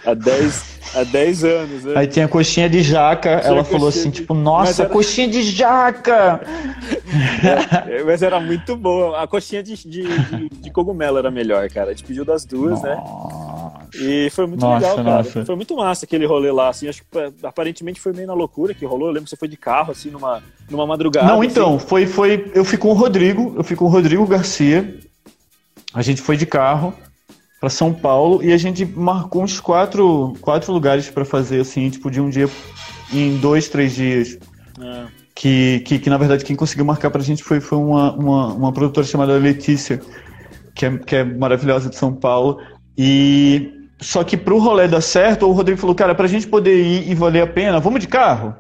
Há 0.06 0.14
10 0.14 0.74
há 0.96 1.04
10 1.04 1.44
anos. 1.44 1.84
Né? 1.84 1.94
Aí 1.96 2.08
tinha 2.08 2.28
coxinha 2.28 2.70
de 2.70 2.82
jaca, 2.82 3.40
tinha 3.40 3.52
ela 3.52 3.64
falou 3.64 3.90
assim, 3.90 4.10
de... 4.10 4.22
tipo, 4.22 4.34
nossa, 4.34 4.84
era... 4.84 4.92
coxinha 4.92 5.28
de 5.28 5.42
jaca! 5.42 6.42
É, 7.88 8.04
mas 8.04 8.22
era 8.24 8.40
muito 8.40 8.76
boa. 8.76 9.22
A 9.22 9.28
coxinha 9.28 9.62
de, 9.62 9.76
de, 9.76 10.04
de, 10.04 10.50
de, 10.50 10.72
cogumelo 10.72 11.18
era 11.18 11.30
melhor, 11.30 11.70
cara. 11.70 11.92
A 11.92 11.94
gente 11.94 12.04
pediu 12.04 12.26
das 12.26 12.46
duas, 12.46 12.82
né? 12.82 12.96
nossa. 12.96 13.78
né? 13.78 13.88
E 13.96 14.30
foi 14.32 14.48
muito 14.48 14.62
nossa, 14.62 14.80
legal, 14.80 14.96
cara. 14.96 15.18
Nossa. 15.18 15.46
Foi 15.46 15.56
muito 15.56 15.76
massa 15.76 16.06
aquele 16.06 16.26
rolê 16.26 16.52
lá, 16.52 16.70
assim. 16.70 16.88
Acho 16.88 17.04
que 17.04 17.08
aparentemente 17.44 18.02
foi 18.02 18.14
meio 18.14 18.28
na 18.28 18.34
loucura 18.34 18.74
que 18.74 18.86
rolou. 18.86 19.08
Eu 19.08 19.14
lembro 19.14 19.26
que 19.26 19.30
você 19.30 19.38
foi 19.38 19.48
de 19.48 19.58
carro, 19.58 19.92
assim, 19.92 20.10
numa, 20.10 20.42
numa 20.70 20.88
madrugada. 20.88 21.28
Não, 21.28 21.42
assim. 21.42 21.52
então, 21.52 21.78
foi, 21.78 22.08
foi. 22.08 22.52
Eu 22.56 22.66
fui 22.66 22.78
com 22.78 22.90
o 22.90 22.94
Rodrigo, 22.94 23.54
eu 23.56 23.64
fui 23.64 23.76
com 23.76 23.86
o 23.86 23.90
Rodrigo 23.90 24.26
Garcia. 24.26 24.98
A 25.94 26.02
gente 26.02 26.22
foi 26.22 26.36
de 26.36 26.46
carro 26.46 26.94
para 27.64 27.70
São 27.70 27.94
Paulo 27.94 28.44
e 28.44 28.52
a 28.52 28.58
gente 28.58 28.86
marcou 28.86 29.42
uns 29.42 29.58
quatro, 29.58 30.34
quatro 30.42 30.74
lugares 30.74 31.10
para 31.10 31.24
fazer 31.24 31.62
assim, 31.62 31.90
tipo 31.90 32.12
de 32.12 32.20
um 32.20 32.30
dia 32.30 32.50
em 33.14 33.38
dois, 33.38 33.70
três 33.70 33.96
dias. 33.96 34.38
É. 34.82 35.06
Que, 35.34 35.80
que, 35.80 35.98
que, 35.98 36.10
na 36.10 36.18
verdade 36.18 36.44
quem 36.44 36.58
conseguiu 36.58 36.84
marcar 36.84 37.10
pra 37.10 37.22
gente 37.22 37.42
foi, 37.42 37.62
foi 37.62 37.78
uma, 37.78 38.12
uma, 38.16 38.48
uma 38.48 38.74
produtora 38.74 39.08
chamada 39.08 39.38
Letícia, 39.38 40.02
que 40.76 40.86
é, 40.86 40.98
que 40.98 41.16
é 41.16 41.24
maravilhosa 41.24 41.90
de 41.90 41.96
São 41.96 42.14
Paulo. 42.14 42.60
E 42.98 43.72
só 43.98 44.26
que 44.26 44.36
pro 44.36 44.60
rolê 44.60 44.86
dar 44.90 45.00
certo, 45.00 45.48
o 45.48 45.54
Rodrigo 45.54 45.80
falou, 45.80 45.96
cara, 45.96 46.14
pra 46.14 46.28
gente 46.28 46.46
poder 46.46 46.78
ir 46.78 47.10
e 47.10 47.16
valer 47.16 47.44
a 47.44 47.48
pena, 47.48 47.80
vamos 47.80 48.02
de 48.02 48.10
carro? 48.10 48.56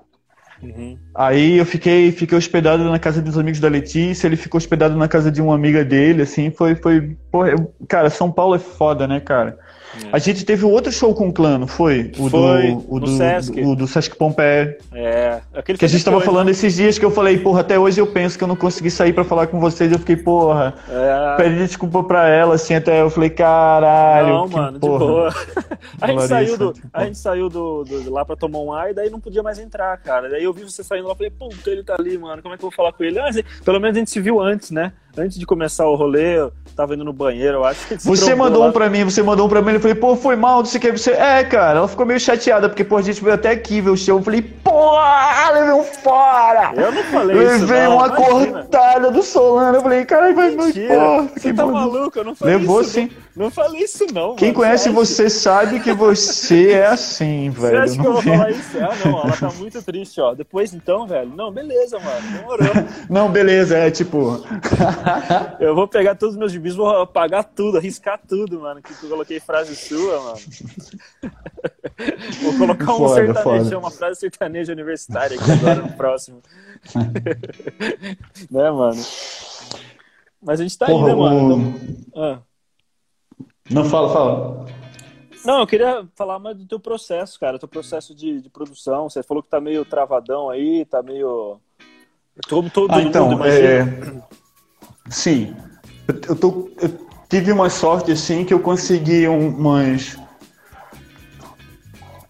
Uhum. 0.63 0.97
Aí 1.13 1.57
eu 1.57 1.65
fiquei, 1.65 2.11
fiquei 2.11 2.37
hospedado 2.37 2.83
na 2.85 2.97
casa 2.97 3.21
dos 3.21 3.37
amigos 3.37 3.59
da 3.59 3.67
Letícia, 3.67 4.27
ele 4.27 4.37
ficou 4.37 4.57
hospedado 4.57 4.95
na 4.95 5.07
casa 5.07 5.31
de 5.31 5.41
uma 5.41 5.53
amiga 5.53 5.83
dele, 5.83 6.21
assim, 6.21 6.49
foi, 6.49 6.75
foi, 6.75 7.17
porra, 7.31 7.49
eu, 7.49 7.73
cara, 7.87 8.09
São 8.09 8.31
Paulo 8.31 8.55
é 8.55 8.59
foda, 8.59 9.07
né, 9.07 9.19
cara? 9.19 9.59
É. 10.01 10.09
A 10.11 10.17
gente 10.17 10.45
teve 10.45 10.65
outro 10.65 10.91
show 10.91 11.13
com 11.13 11.29
o 11.29 11.33
clã, 11.33 11.57
não 11.57 11.67
foi? 11.67 12.11
O 12.17 12.29
foi, 12.29 12.71
do, 12.71 12.85
o 12.95 12.99
do, 12.99 13.07
Sesc. 13.07 13.61
O 13.61 13.75
do 13.75 13.87
Sesc 13.87 14.15
Pompeia. 14.15 14.77
É. 14.91 15.41
Aquele 15.53 15.77
que 15.77 15.85
a 15.85 15.87
gente 15.87 16.03
tava 16.03 16.21
falando 16.21 16.49
esses 16.49 16.75
dias 16.75 16.97
que 16.97 17.05
eu 17.05 17.11
falei, 17.11 17.37
porra, 17.37 17.61
até 17.61 17.77
hoje 17.77 17.99
eu 17.99 18.07
penso 18.07 18.37
que 18.37 18.43
eu 18.43 18.47
não 18.47 18.55
consegui 18.55 18.89
sair 18.89 19.13
para 19.13 19.23
falar 19.23 19.47
com 19.47 19.59
vocês. 19.59 19.91
Eu 19.91 19.99
fiquei, 19.99 20.15
porra, 20.15 20.73
é. 20.89 21.35
pedi 21.37 21.57
desculpa 21.57 22.03
pra 22.03 22.27
ela, 22.27 22.55
assim, 22.55 22.73
até 22.73 23.01
eu 23.01 23.09
falei, 23.09 23.29
caralho. 23.29 24.27
Não, 24.29 24.47
mano, 24.47 24.79
porra. 24.79 24.99
de 24.99 25.05
boa. 25.05 25.33
a 26.01 26.07
gente 26.07 26.23
saiu, 26.27 26.57
do, 26.57 26.73
a 26.93 27.05
gente 27.05 27.17
saiu 27.17 27.49
do, 27.49 27.83
do, 27.83 28.11
lá 28.11 28.25
pra 28.25 28.35
tomar 28.35 28.59
um 28.59 28.73
ar 28.73 28.91
e 28.91 28.93
daí 28.93 29.09
não 29.09 29.19
podia 29.19 29.43
mais 29.43 29.59
entrar, 29.59 29.97
cara. 29.97 30.29
Daí 30.29 30.43
eu 30.43 30.53
vi 30.53 30.63
você 30.63 30.83
saindo 30.83 31.07
lá 31.07 31.13
e 31.13 31.17
falei, 31.17 31.31
puta, 31.31 31.69
ele 31.69 31.83
tá 31.83 31.95
ali, 31.97 32.17
mano, 32.17 32.41
como 32.41 32.53
é 32.53 32.57
que 32.57 32.63
eu 32.63 32.69
vou 32.69 32.75
falar 32.75 32.93
com 32.93 33.03
ele? 33.03 33.19
Ah, 33.19 33.29
pelo 33.63 33.79
menos 33.79 33.95
a 33.95 33.99
gente 33.99 34.11
se 34.11 34.19
viu 34.19 34.41
antes, 34.41 34.71
né? 34.71 34.93
Antes 35.17 35.37
de 35.37 35.45
começar 35.45 35.87
o 35.87 35.95
rolê, 35.95 36.39
eu 36.39 36.53
tava 36.75 36.95
indo 36.95 37.03
no 37.03 37.13
banheiro, 37.13 37.57
eu 37.57 37.65
acho 37.65 37.87
que 37.87 37.95
Você 37.97 38.33
mandou 38.35 38.61
lá. 38.61 38.67
um 38.67 38.71
pra 38.71 38.89
mim, 38.89 39.03
você 39.03 39.21
mandou 39.21 39.45
um 39.45 39.49
pra 39.49 39.61
mim, 39.61 39.69
ele 39.69 39.79
falei, 39.79 39.95
pô, 39.95 40.15
foi 40.15 40.35
mal, 40.35 40.59
não 40.59 40.65
sei 40.65 40.79
o 40.79 40.81
que. 40.81 40.91
Você, 40.91 41.11
é, 41.11 41.43
cara, 41.43 41.79
ela 41.79 41.87
ficou 41.87 42.05
meio 42.05 42.19
chateada, 42.19 42.67
porque, 42.67 42.83
pô, 42.83 42.97
a 42.97 43.01
gente 43.01 43.23
veio 43.23 43.35
até 43.35 43.51
aqui 43.51 43.79
ver 43.81 43.91
o 43.91 43.97
show. 43.97 44.17
Eu 44.17 44.23
falei, 44.23 44.41
pô, 44.41 44.97
levei 45.53 45.73
um 45.73 45.83
fora! 45.83 46.71
Eu 46.75 46.91
não 46.91 47.03
falei 47.03 47.35
levei 47.35 47.55
isso. 47.55 47.65
Levei 47.65 47.87
uma 47.87 48.07
imagina. 48.07 48.27
cortada 48.27 49.11
do 49.11 49.23
Solano. 49.23 49.77
Eu 49.77 49.81
falei, 49.81 50.05
cara, 50.05 50.33
vai, 50.33 50.55
vai, 50.55 50.73
porra. 50.73 51.29
Você 51.35 51.53
tá 51.53 51.65
maluco? 51.65 52.19
Eu 52.19 52.23
não 52.23 52.35
falei 52.35 52.57
Levou 52.57 52.81
isso. 52.81 52.91
sim. 52.91 53.09
Não, 53.35 53.45
não 53.45 53.51
falei 53.51 53.81
isso, 53.83 54.05
não. 54.13 54.35
Quem 54.35 54.49
mano, 54.49 54.59
conhece 54.59 54.89
você 54.89 55.29
sabe 55.29 55.79
que 55.79 55.91
você 55.93 56.71
é 56.71 56.87
assim, 56.87 57.49
velho. 57.55 57.77
Você 57.77 57.83
acha 57.93 58.01
que 58.01 58.07
eu 58.07 58.13
vou 58.13 58.21
falar 58.21 58.51
isso? 58.51 58.77
Ah, 58.79 59.07
não, 59.07 59.19
ela 59.23 59.31
tá 59.37 59.51
muito 59.57 59.81
triste, 59.81 60.21
ó. 60.21 60.33
Depois, 60.33 60.73
então, 60.73 61.07
velho, 61.07 61.31
não, 61.35 61.51
beleza, 61.51 61.99
mano, 61.99 62.21
demorou. 62.31 62.67
não, 63.09 63.29
beleza, 63.29 63.77
é 63.77 63.89
tipo. 63.91 64.43
eu 65.59 65.75
vou 65.75 65.87
pegar 65.87 66.15
todos 66.15 66.35
os 66.35 66.39
meus 66.39 66.51
gibis, 66.51 66.75
vou 66.75 66.89
apagar 66.89 67.43
tudo, 67.43 67.77
arriscar 67.77 68.19
tudo, 68.27 68.61
mano. 68.61 68.81
Que 68.81 68.91
eu 68.91 69.09
coloquei 69.09 69.39
frase 69.39 69.75
sua, 69.75 70.21
mano. 70.21 70.39
vou 72.41 72.57
colocar 72.57 72.93
um 72.93 72.97
foda, 72.97 73.15
sertanejo, 73.15 73.63
foda. 73.65 73.79
uma 73.79 73.91
frase 73.91 74.19
sertaneja 74.19 74.73
universitária 74.73 75.39
aqui 75.39 75.51
agora 75.51 75.81
no 75.81 75.93
próximo. 75.93 76.41
né, 78.49 78.71
mano? 78.71 79.01
Mas 80.41 80.59
a 80.59 80.63
gente 80.63 80.77
tá 80.77 80.85
Porra, 80.85 81.07
aí, 81.07 81.13
né, 81.13 81.19
mano? 81.19 81.75
O... 82.13 82.21
Ah. 82.21 82.41
Não, 83.69 83.85
fala, 83.85 84.13
fala. 84.13 84.65
Não, 85.45 85.59
eu 85.59 85.67
queria 85.67 86.07
falar 86.15 86.39
mais 86.39 86.57
do 86.57 86.65
teu 86.65 86.79
processo, 86.79 87.39
cara. 87.39 87.59
Teu 87.59 87.67
processo 87.67 88.15
de, 88.15 88.41
de 88.41 88.49
produção. 88.49 89.09
Você 89.09 89.23
falou 89.23 89.43
que 89.43 89.49
tá 89.49 89.59
meio 89.59 89.85
travadão 89.85 90.49
aí, 90.49 90.85
tá 90.85 91.01
meio 91.01 91.59
Todo, 92.47 92.69
todo 92.69 92.91
ah, 92.91 93.01
então, 93.01 93.29
mundo 93.29 93.45
é... 93.45 93.83
Sim. 95.09 95.55
Eu, 96.07 96.35
tô, 96.35 96.69
eu 96.81 96.89
tive 97.29 97.51
uma 97.51 97.69
sorte, 97.69 98.11
assim, 98.11 98.43
que 98.43 98.53
eu 98.53 98.59
consegui 98.59 99.27
umas... 99.27 100.17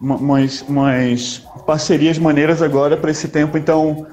Umas, 0.00 0.60
umas 0.62 1.38
parcerias 1.66 2.18
maneiras 2.18 2.60
agora 2.60 2.94
para 2.94 3.10
esse 3.10 3.26
tempo, 3.26 3.56
então 3.56 4.06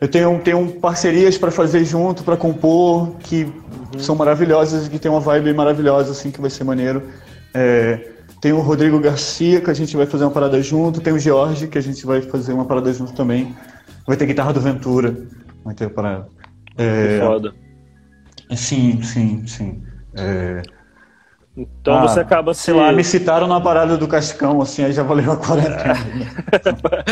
eu 0.00 0.08
tenho, 0.08 0.38
tenho 0.40 0.72
parcerias 0.72 1.38
para 1.38 1.52
fazer 1.52 1.84
junto, 1.84 2.24
para 2.24 2.36
compor, 2.36 3.12
que 3.20 3.44
uhum. 3.44 3.98
são 3.98 4.16
maravilhosas, 4.16 4.88
que 4.88 4.98
tem 4.98 5.10
uma 5.10 5.20
vibe 5.20 5.54
maravilhosa, 5.54 6.10
assim, 6.10 6.32
que 6.32 6.40
vai 6.40 6.50
ser 6.50 6.64
maneiro. 6.64 7.02
É, 7.54 8.10
tem 8.40 8.52
o 8.52 8.60
Rodrigo 8.60 9.00
Garcia, 9.00 9.60
que 9.60 9.70
a 9.70 9.74
gente 9.74 9.96
vai 9.96 10.04
fazer 10.04 10.24
uma 10.24 10.30
parada 10.30 10.60
junto. 10.60 11.00
Tem 11.00 11.12
o 11.12 11.18
George, 11.18 11.68
que 11.68 11.78
a 11.78 11.80
gente 11.80 12.04
vai 12.04 12.20
fazer 12.20 12.52
uma 12.52 12.66
parada 12.66 12.92
junto 12.92 13.12
também. 13.14 13.56
Vai 14.06 14.16
ter 14.16 14.26
guitarra 14.26 14.52
do 14.52 14.60
Ventura. 14.60 15.16
Vai 15.64 15.74
ter 15.74 15.88
parada. 15.88 16.28
É, 16.76 17.18
foda. 17.18 17.54
Sim, 18.54 19.02
sim, 19.02 19.46
sim. 19.46 19.82
É, 20.14 20.62
então 21.56 21.94
ah, 21.94 22.02
você 22.02 22.20
acaba 22.20 22.52
se... 22.52 22.64
Sei 22.64 22.74
lá, 22.74 22.92
me 22.92 23.02
citaram 23.02 23.46
na 23.46 23.58
parada 23.58 23.96
do 23.96 24.06
Cascão, 24.06 24.60
assim, 24.60 24.84
aí 24.84 24.92
já 24.92 25.02
valeu 25.02 25.32
a 25.32 25.36
quarentena. 25.38 25.94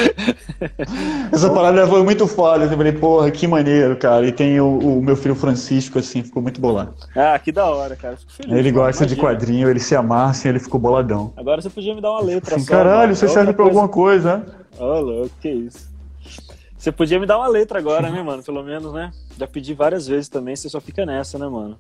Essa 1.33 1.49
parada 1.49 1.87
foi 1.87 2.03
muito 2.03 2.27
foda. 2.27 2.65
Eu 2.65 2.69
falei, 2.69 2.93
porra, 2.93 3.31
que 3.31 3.47
maneiro, 3.47 3.97
cara. 3.97 4.27
E 4.27 4.33
tem 4.33 4.61
o, 4.61 4.79
o, 4.79 5.03
meu 5.03 5.17
filho 5.17 5.35
Francisco, 5.35 5.99
assim, 5.99 6.23
ficou 6.23 6.43
muito 6.43 6.61
bolado. 6.61 6.95
Ah, 7.17 7.39
que 7.39 7.51
da 7.51 7.65
hora, 7.65 7.97
cara. 7.97 8.19
Feliz, 8.29 8.53
ele 8.53 8.71
gosta 8.71 9.05
imagina. 9.05 9.17
de 9.17 9.17
quadrinho, 9.17 9.71
ele 9.71 9.81
se 9.81 9.97
amarra, 9.97 10.33
assim, 10.33 10.51
ele 10.51 10.59
ficou 10.59 10.79
boladão. 10.79 11.33
Agora 11.39 11.63
você 11.63 11.71
podia 11.71 11.95
me 11.95 12.03
dar 12.03 12.11
uma 12.11 12.21
letra 12.21 12.57
assim, 12.57 12.67
só. 12.67 12.71
Caralho, 12.71 13.01
mano. 13.01 13.17
você 13.17 13.29
serve 13.29 13.55
pra 13.55 13.65
coisa... 13.65 13.71
alguma 13.71 13.89
coisa, 13.89 14.37
né? 14.37 14.45
Ô, 14.79 14.85
oh, 14.85 15.01
louco, 15.01 15.31
que 15.41 15.49
isso. 15.49 15.94
Você 16.85 16.93
podia 16.93 17.19
me 17.19 17.25
dar 17.25 17.39
uma 17.39 17.49
letra 17.49 17.79
agora, 17.79 18.11
né, 18.11 18.23
mano? 18.23 18.43
Pelo 18.43 18.63
menos, 18.63 18.93
né? 18.93 19.11
Já 19.39 19.47
pedi 19.47 19.73
várias 19.73 20.07
vezes 20.07 20.29
também, 20.29 20.55
você 20.55 20.69
só 20.69 20.83
fica 20.83 21.07
nessa, 21.07 21.39
né, 21.39 21.49
mano? 21.49 21.79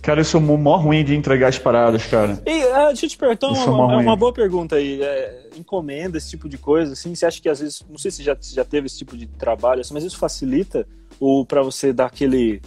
Cara, 0.00 0.20
eu 0.20 0.24
sou 0.24 0.40
mó 0.40 0.76
ruim 0.76 1.04
de 1.04 1.16
entregar 1.16 1.48
as 1.48 1.58
paradas, 1.58 2.06
cara. 2.06 2.40
E, 2.46 2.64
uh, 2.66 2.86
deixa 2.86 3.06
eu 3.06 3.10
te 3.10 3.18
perguntar 3.18 3.48
uma, 3.48 3.98
uma, 3.98 4.14
boa 4.14 4.32
pergunta 4.32 4.76
aí. 4.76 5.02
É, 5.02 5.48
encomenda, 5.56 6.18
esse 6.18 6.30
tipo 6.30 6.48
de 6.48 6.56
coisa, 6.56 6.92
assim, 6.92 7.12
você 7.16 7.26
acha 7.26 7.42
que 7.42 7.48
às 7.48 7.58
vezes, 7.58 7.84
não 7.90 7.98
sei 7.98 8.12
se 8.12 8.22
já, 8.22 8.36
se 8.40 8.54
já 8.54 8.64
teve 8.64 8.86
esse 8.86 8.96
tipo 8.96 9.16
de 9.16 9.26
trabalho, 9.26 9.80
assim, 9.80 9.92
mas 9.92 10.04
isso 10.04 10.18
facilita 10.18 10.86
ou 11.18 11.44
para 11.44 11.60
você 11.60 11.92
dar 11.92 12.06
aquele, 12.06 12.62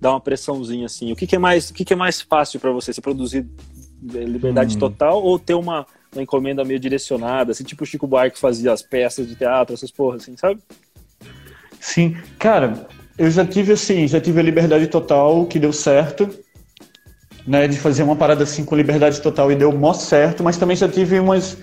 dar 0.00 0.10
uma 0.10 0.20
pressãozinha, 0.20 0.86
assim? 0.86 1.10
O 1.10 1.16
que, 1.16 1.26
que 1.26 1.34
é 1.34 1.40
mais, 1.40 1.70
o 1.70 1.74
que, 1.74 1.84
que 1.84 1.92
é 1.92 1.96
mais 1.96 2.20
fácil 2.20 2.60
para 2.60 2.70
você? 2.70 2.92
Você 2.92 3.00
produzir 3.00 3.44
é, 4.14 4.18
liberdade 4.18 4.76
hum. 4.76 4.78
total 4.78 5.20
ou 5.20 5.40
ter 5.40 5.54
uma, 5.54 5.84
uma 6.12 6.22
encomenda 6.22 6.64
meio 6.64 6.80
direcionada, 6.80 7.52
assim, 7.52 7.64
tipo 7.64 7.84
o 7.84 7.86
Chico 7.86 8.06
Buarque 8.06 8.38
fazia 8.38 8.72
as 8.72 8.82
peças 8.82 9.28
de 9.28 9.34
teatro, 9.34 9.74
essas 9.74 9.90
porras, 9.90 10.22
assim, 10.22 10.36
sabe? 10.36 10.60
Sim, 11.80 12.16
cara, 12.38 12.86
eu 13.16 13.30
já 13.30 13.44
tive 13.44 13.72
assim, 13.72 14.06
já 14.08 14.20
tive 14.20 14.40
a 14.40 14.42
liberdade 14.42 14.86
total 14.86 15.46
que 15.46 15.58
deu 15.58 15.72
certo 15.72 16.28
né, 17.48 17.66
de 17.66 17.78
fazer 17.78 18.02
uma 18.02 18.14
parada 18.14 18.44
assim 18.44 18.62
com 18.62 18.76
liberdade 18.76 19.22
total 19.22 19.50
e 19.50 19.56
deu 19.56 19.72
mó 19.72 19.94
certo, 19.94 20.44
mas 20.44 20.58
também 20.58 20.76
já 20.76 20.86
tive 20.86 21.18
umas. 21.18 21.56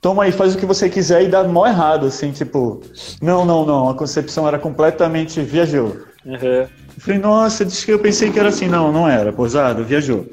Toma 0.00 0.24
aí, 0.24 0.32
faz 0.32 0.54
o 0.54 0.58
que 0.58 0.64
você 0.64 0.88
quiser 0.88 1.22
e 1.24 1.28
dá 1.28 1.44
mó 1.44 1.66
errado, 1.66 2.06
assim, 2.06 2.32
tipo, 2.32 2.80
não, 3.20 3.44
não, 3.44 3.66
não, 3.66 3.90
a 3.90 3.94
concepção 3.94 4.48
era 4.48 4.58
completamente 4.58 5.40
viajou. 5.42 5.96
Uhum. 6.24 6.66
falei, 6.98 7.20
nossa, 7.20 7.64
disse 7.64 7.84
que 7.84 7.92
eu 7.92 7.98
pensei 7.98 8.32
que 8.32 8.38
era 8.38 8.48
assim, 8.48 8.66
não, 8.66 8.90
não 8.90 9.08
era, 9.08 9.32
posado, 9.32 9.84
viajou. 9.84 10.26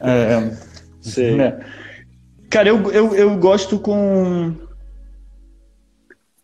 É, 0.00 0.50
Sim. 1.00 1.36
Né? 1.36 1.58
Cara, 2.50 2.68
eu, 2.68 2.90
eu, 2.90 3.14
eu 3.14 3.38
gosto 3.38 3.78
com. 3.78 4.52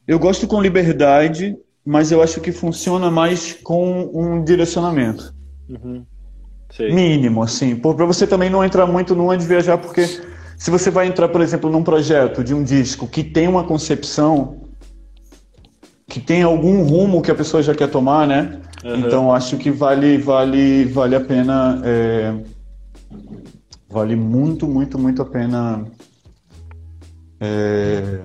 Eu 0.07 0.21
gosto 0.21 0.47
com 0.47 0.62
liberdade, 0.62 1.57
mas 1.85 2.12
eu 2.12 2.23
acho 2.23 2.40
que 2.40 2.53
funciona 2.53 3.11
mais 3.11 3.53
com 3.53 4.09
um 4.14 4.45
direcionamento. 4.45 5.35
Uhum. 5.69 6.07
Mínimo, 6.79 7.42
assim, 7.42 7.75
para 7.75 8.05
você 8.05 8.27
também 8.27 8.51
não 8.51 8.64
entrar 8.64 8.87
muito 8.87 9.14
numa 9.16 9.37
de 9.37 9.47
viajar, 9.47 9.79
porque 9.79 10.07
se 10.57 10.71
você 10.71 10.90
vai 10.90 11.07
entrar, 11.07 11.29
por 11.29 11.40
exemplo, 11.40 11.71
num 11.71 11.83
projeto 11.83 12.45
de 12.45 12.55
um 12.55 12.62
disco 12.62 13.09
que 13.09 13.25
tem 13.25 13.49
uma 13.49 13.64
concepção, 13.64 14.61
que 16.07 16.21
tem 16.21 16.42
algum 16.42 16.83
rumo 16.83 17.23
que 17.23 17.31
a 17.31 17.35
pessoa 17.35 17.62
já 17.62 17.75
quer 17.75 17.88
tomar, 17.88 18.27
né? 18.27 18.61
Uhum. 18.85 18.97
Então 18.97 19.33
acho 19.33 19.57
que 19.57 19.71
vale, 19.71 20.19
vale, 20.19 20.85
vale 20.85 21.16
a 21.16 21.21
pena, 21.21 21.81
é, 21.85 22.35
vale 23.88 24.16
muito, 24.16 24.66
muito, 24.66 24.99
muito 24.99 25.22
a 25.22 25.25
pena, 25.25 25.85
é, 27.40 28.20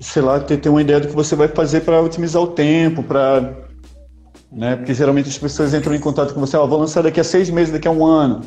sei 0.00 0.22
lá, 0.22 0.40
ter, 0.40 0.58
ter 0.58 0.68
uma 0.68 0.82
ideia 0.82 1.00
do 1.00 1.08
que 1.08 1.14
você 1.14 1.34
vai 1.36 1.48
fazer 1.48 1.82
para 1.82 2.00
otimizar 2.00 2.42
o 2.42 2.48
tempo, 2.48 3.02
para 3.02 3.68
né? 4.50 4.76
Porque 4.76 4.94
geralmente 4.94 5.28
as 5.28 5.38
pessoas 5.38 5.74
entram 5.74 5.94
em 5.94 6.00
contato 6.00 6.32
com 6.32 6.40
você, 6.40 6.56
ó, 6.56 6.66
vou 6.66 6.78
lançar 6.78 7.02
daqui 7.02 7.20
a 7.20 7.24
seis 7.24 7.50
meses, 7.50 7.72
daqui 7.72 7.86
a 7.86 7.90
um 7.90 8.04
ano. 8.04 8.42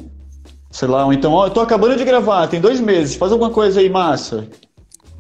Sei 0.72 0.88
lá, 0.88 1.06
ou 1.06 1.14
então, 1.14 1.34
ó, 1.34 1.48
eu 1.48 1.52
tô 1.52 1.60
acabando 1.60 1.96
de 1.98 2.06
gravar, 2.06 2.48
tem 2.48 2.62
dois 2.62 2.80
meses, 2.80 3.16
faz 3.16 3.32
alguma 3.32 3.52
coisa 3.52 3.80
aí, 3.80 3.90
massa. 3.90 4.48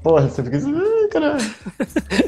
Porra, 0.01 0.27
você 0.27 0.41
fica 0.41 0.57
assim, 0.57 0.73
ah, 0.73 1.07
caralho. 1.09 1.55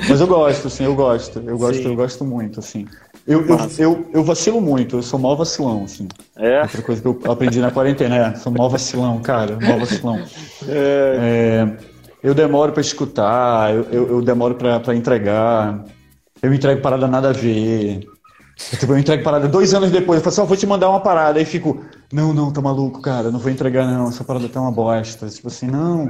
Mas 0.08 0.22
eu 0.22 0.28
gosto, 0.28 0.68
assim, 0.68 0.84
eu 0.84 0.94
gosto. 0.94 1.40
Eu 1.40 1.58
gosto, 1.58 1.82
Sim. 1.82 1.90
eu 1.90 1.96
gosto 1.96 2.26
muito, 2.26 2.60
assim. 2.60 2.86
Eu, 3.26 3.46
eu, 3.46 3.58
eu, 3.78 4.10
eu, 4.14 4.24
vacilo 4.24 4.60
muito, 4.60 4.98
eu 4.98 5.04
sou 5.04 5.18
mal 5.18 5.38
vacilão, 5.38 5.86
assim. 5.86 6.08
É? 6.36 6.62
Outra 6.62 6.82
coisa 6.82 7.02
que 7.02 7.08
eu 7.08 7.32
aprendi 7.32 7.60
na 7.60 7.72
quarentena, 7.72 8.18
é, 8.18 8.36
sou 8.36 8.52
mal 8.52 8.70
vacilão, 8.70 9.20
cara, 9.22 9.58
mal 9.62 9.80
vacilão. 9.80 10.22
É. 10.68 11.18
É, 11.20 11.78
eu 12.24 12.34
demoro 12.34 12.72
para 12.72 12.82
escutar, 12.82 13.74
eu, 13.74 13.84
eu, 13.92 14.08
eu 14.10 14.22
demoro 14.22 14.56
para 14.56 14.96
entregar, 14.96 15.84
eu 16.42 16.54
entrego 16.54 16.82
parada 16.82 17.06
nada 17.06 17.30
a 17.30 17.34
ver. 17.34 18.08
Tipo, 18.56 18.94
eu 18.94 18.98
entrego 18.98 19.24
parada 19.24 19.48
dois 19.48 19.74
anos 19.74 19.92
depois, 19.92 20.20
eu 20.20 20.24
falo 20.24 20.34
assim, 20.34 20.48
vou 20.48 20.58
te 20.58 20.68
mandar 20.68 20.90
uma 20.90 21.00
parada, 21.00 21.40
aí 21.40 21.46
fico, 21.46 21.84
não, 22.12 22.34
não, 22.34 22.52
tá 22.52 22.62
maluco, 22.62 23.02
cara, 23.02 23.32
não 23.32 23.40
vou 23.40 23.52
entregar 23.52 23.86
não, 23.88 24.08
essa 24.08 24.24
parada 24.24 24.48
tá 24.48 24.62
uma 24.62 24.72
bosta. 24.72 25.28
Tipo 25.28 25.48
assim, 25.48 25.68
não, 25.68 26.10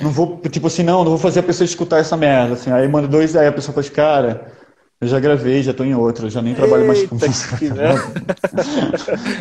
não 0.00 0.10
vou, 0.10 0.40
tipo 0.50 0.66
assim, 0.68 0.82
não, 0.82 0.98
não 0.98 1.10
vou 1.10 1.18
fazer 1.18 1.40
a 1.40 1.42
pessoa 1.42 1.64
escutar 1.64 1.98
essa 1.98 2.16
merda, 2.16 2.54
assim, 2.54 2.70
aí 2.70 2.86
manda 2.86 3.08
dois, 3.08 3.34
aí 3.34 3.46
a 3.46 3.52
pessoa 3.52 3.74
fala, 3.74 3.90
cara, 3.90 4.52
eu 5.00 5.08
já 5.08 5.18
gravei, 5.18 5.62
já 5.62 5.72
tô 5.72 5.82
em 5.82 5.94
outra, 5.94 6.28
já 6.28 6.42
nem 6.42 6.54
trabalho 6.54 6.86
mais 6.86 7.06
com 7.06 7.16
isso. 7.16 7.56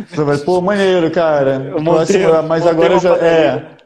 Você 0.10 0.24
vai, 0.24 0.38
pô, 0.38 0.62
maneiro, 0.62 1.12
cara. 1.12 1.76
Montei, 1.80 2.26
mas 2.48 2.66
agora 2.66 2.94
eu 2.94 3.00
já. 3.00 3.18
É. 3.18 3.80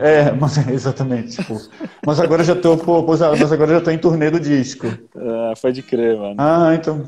É, 0.00 0.32
mas 0.32 0.56
exatamente, 0.68 1.36
tipo. 1.36 1.60
Mas 2.04 2.18
agora 2.18 2.42
já 2.42 2.56
tô, 2.56 2.76
pô, 2.76 3.02
mas 3.02 3.22
agora 3.22 3.74
já 3.74 3.80
tô 3.80 3.90
em 3.90 3.98
turnê 3.98 4.30
do 4.30 4.40
disco. 4.40 4.86
Ah, 5.16 5.52
pode 5.60 5.82
crer, 5.82 6.16
mano. 6.16 6.34
Ah, 6.38 6.74
então. 6.74 7.06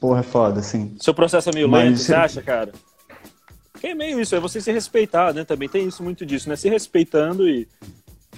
Porra, 0.00 0.20
é 0.20 0.22
foda, 0.22 0.60
assim. 0.60 0.96
Seu 1.00 1.12
processo 1.12 1.50
é 1.50 1.52
meio 1.54 1.68
mas... 1.68 1.84
lento, 1.84 1.98
você 1.98 2.14
acha, 2.14 2.42
cara? 2.42 2.72
É 3.82 3.94
meio 3.94 4.20
isso, 4.20 4.34
é 4.34 4.40
você 4.40 4.60
se 4.60 4.70
respeitar, 4.72 5.32
né? 5.32 5.44
Também 5.44 5.68
tem 5.68 5.86
isso 5.86 6.02
muito 6.02 6.26
disso, 6.26 6.48
né? 6.48 6.56
Se 6.56 6.68
respeitando 6.68 7.48
e. 7.48 7.66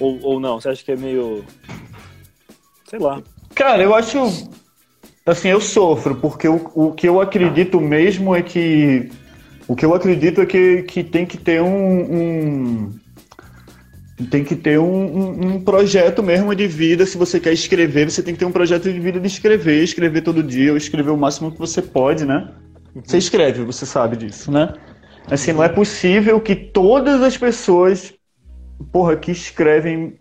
Ou, 0.00 0.18
ou 0.22 0.40
não? 0.40 0.60
Você 0.60 0.68
acha 0.68 0.84
que 0.84 0.92
é 0.92 0.96
meio. 0.96 1.44
Sei 2.88 2.98
lá. 2.98 3.22
Cara, 3.54 3.82
eu 3.82 3.94
acho. 3.94 4.18
Assim, 5.24 5.48
eu 5.48 5.60
sofro, 5.60 6.16
porque 6.16 6.48
o, 6.48 6.60
o 6.74 6.92
que 6.92 7.08
eu 7.08 7.20
acredito 7.20 7.80
mesmo 7.80 8.34
é 8.34 8.42
que. 8.42 9.10
O 9.68 9.76
que 9.76 9.84
eu 9.84 9.94
acredito 9.94 10.40
é 10.40 10.46
que, 10.46 10.82
que 10.82 11.04
tem 11.04 11.24
que 11.24 11.38
ter 11.38 11.62
um, 11.62 11.68
um 11.68 12.92
tem 14.30 14.44
que 14.44 14.54
ter 14.54 14.78
um, 14.78 14.84
um, 14.84 15.46
um, 15.54 15.60
projeto 15.60 16.22
mesmo 16.22 16.54
de 16.54 16.66
vida. 16.66 17.06
Se 17.06 17.16
você 17.16 17.40
quer 17.40 17.52
escrever, 17.52 18.10
você 18.10 18.22
tem 18.22 18.34
que 18.34 18.40
ter 18.40 18.46
um 18.46 18.52
projeto 18.52 18.92
de 18.92 19.00
vida 19.00 19.18
de 19.18 19.26
escrever, 19.26 19.82
escrever 19.82 20.22
todo 20.22 20.42
dia, 20.42 20.70
ou 20.70 20.76
escrever 20.76 21.10
o 21.10 21.16
máximo 21.16 21.50
que 21.50 21.58
você 21.58 21.80
pode, 21.80 22.24
né? 22.24 22.50
Uhum. 22.94 23.02
Você 23.04 23.18
escreve, 23.18 23.64
você 23.64 23.86
sabe 23.86 24.16
disso, 24.16 24.50
né? 24.50 24.74
Assim, 25.30 25.52
não 25.52 25.62
é 25.62 25.68
possível 25.68 26.40
que 26.40 26.54
todas 26.54 27.22
as 27.22 27.36
pessoas, 27.36 28.12
porra, 28.92 29.16
que 29.16 29.30
escrevem 29.30 30.18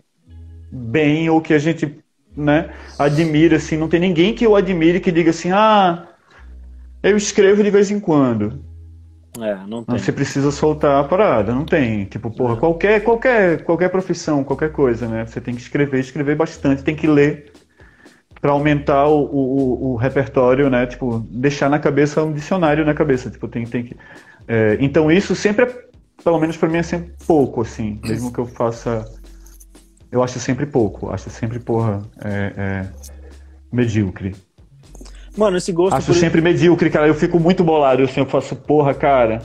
bem 0.70 1.28
ou 1.28 1.40
que 1.40 1.52
a 1.52 1.58
gente, 1.58 2.01
né, 2.36 2.70
admira, 2.98 3.56
assim, 3.56 3.76
não 3.76 3.88
tem 3.88 4.00
ninguém 4.00 4.34
que 4.34 4.46
eu 4.46 4.56
admire 4.56 5.00
que 5.00 5.12
diga 5.12 5.30
assim, 5.30 5.50
ah, 5.50 6.06
eu 7.02 7.16
escrevo 7.16 7.62
de 7.62 7.70
vez 7.70 7.90
em 7.90 8.00
quando. 8.00 8.62
É, 9.40 9.56
não 9.66 9.82
tem. 9.82 9.98
Você 9.98 10.12
precisa 10.12 10.50
soltar 10.50 11.00
a 11.00 11.04
parada, 11.04 11.54
não 11.54 11.64
tem. 11.64 12.04
Tipo, 12.04 12.30
porra, 12.30 12.54
é. 12.54 12.56
qualquer, 12.58 13.00
qualquer, 13.02 13.64
qualquer 13.64 13.88
profissão, 13.88 14.44
qualquer 14.44 14.72
coisa, 14.72 15.08
né? 15.08 15.24
Você 15.24 15.40
tem 15.40 15.54
que 15.54 15.62
escrever, 15.62 16.00
escrever 16.00 16.36
bastante, 16.36 16.84
tem 16.84 16.94
que 16.94 17.06
ler 17.06 17.50
para 18.40 18.52
aumentar 18.52 19.06
o, 19.06 19.22
o, 19.24 19.92
o, 19.92 19.96
repertório, 19.96 20.68
né? 20.68 20.84
Tipo, 20.86 21.20
deixar 21.30 21.70
na 21.70 21.78
cabeça 21.78 22.22
um 22.22 22.32
dicionário 22.32 22.84
na 22.84 22.92
cabeça. 22.92 23.30
Tipo, 23.30 23.48
tem, 23.48 23.64
tem 23.64 23.84
que. 23.84 23.96
É, 24.46 24.76
então 24.80 25.10
isso 25.10 25.34
sempre 25.34 25.64
é, 25.64 25.84
pelo 26.22 26.38
menos 26.38 26.56
para 26.56 26.68
mim 26.68 26.78
é 26.78 26.82
sempre 26.82 27.14
pouco, 27.26 27.62
assim. 27.62 27.98
Mesmo 28.04 28.32
que 28.32 28.38
eu 28.38 28.46
faça, 28.46 29.04
eu 30.12 30.22
acho 30.22 30.38
sempre 30.38 30.66
pouco. 30.66 31.10
Acho 31.10 31.30
sempre 31.30 31.58
porra 31.58 32.02
é, 32.22 32.52
é 32.56 32.88
medíocre. 33.72 34.36
Mano, 35.36 35.56
esse 35.56 35.72
gosto. 35.72 35.94
Acho 35.96 36.08
por... 36.08 36.14
sempre 36.14 36.42
medíocre, 36.42 36.90
cara. 36.90 37.08
Eu 37.08 37.14
fico 37.14 37.40
muito 37.40 37.64
bolado. 37.64 38.02
Assim, 38.02 38.20
eu 38.20 38.26
faço, 38.26 38.54
porra, 38.54 38.92
cara. 38.92 39.40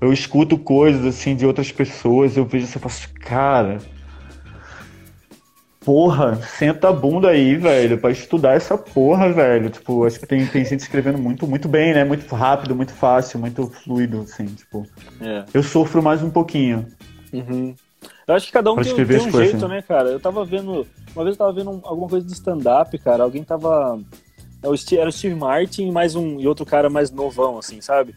Eu 0.00 0.12
escuto 0.12 0.58
coisas 0.58 1.04
assim 1.04 1.36
de 1.36 1.46
outras 1.46 1.70
pessoas, 1.70 2.36
eu 2.36 2.44
vejo 2.44 2.64
assim, 2.64 2.76
eu 2.76 2.80
faço, 2.80 3.08
cara. 3.20 3.78
porra, 5.84 6.36
senta 6.36 6.88
a 6.88 6.92
bunda 6.92 7.28
aí, 7.28 7.56
velho, 7.56 7.98
pra 7.98 8.10
estudar 8.10 8.54
essa 8.54 8.76
porra, 8.76 9.32
velho. 9.32 9.70
Tipo, 9.70 10.04
acho 10.04 10.18
que 10.18 10.26
tem, 10.26 10.44
tem 10.46 10.64
gente 10.64 10.80
escrevendo 10.80 11.18
muito, 11.18 11.46
muito 11.46 11.68
bem, 11.68 11.92
né? 11.92 12.02
Muito 12.02 12.34
rápido, 12.34 12.74
muito 12.74 12.92
fácil, 12.92 13.38
muito 13.38 13.66
fluido, 13.68 14.22
assim, 14.22 14.46
tipo. 14.46 14.86
É. 15.20 15.44
Eu 15.52 15.62
sofro 15.62 16.02
mais 16.02 16.22
um 16.22 16.30
pouquinho. 16.30 16.86
Uhum. 17.32 17.74
Eu 18.26 18.34
acho 18.34 18.46
que 18.46 18.52
cada 18.52 18.72
um 18.72 18.76
tem, 18.76 18.94
tem, 18.94 19.04
um 19.04 19.30
jeito, 19.30 19.56
assim. 19.56 19.68
né, 19.68 19.82
cara? 19.82 20.10
Eu 20.10 20.20
tava 20.20 20.44
vendo. 20.44 20.86
Uma 21.14 21.24
vez 21.24 21.36
eu 21.36 21.38
tava 21.38 21.52
vendo 21.52 21.80
alguma 21.84 22.08
coisa 22.08 22.26
de 22.26 22.32
stand-up, 22.32 22.96
cara. 22.98 23.24
Alguém 23.24 23.42
tava. 23.44 24.00
É 24.62 24.94
era 24.96 25.08
o 25.08 25.12
Steve 25.12 25.34
Martin 25.34 25.90
mais 25.90 26.14
um 26.14 26.38
e 26.38 26.46
outro 26.46 26.64
cara 26.64 26.88
mais 26.88 27.10
novão, 27.10 27.58
assim, 27.58 27.80
sabe? 27.80 28.14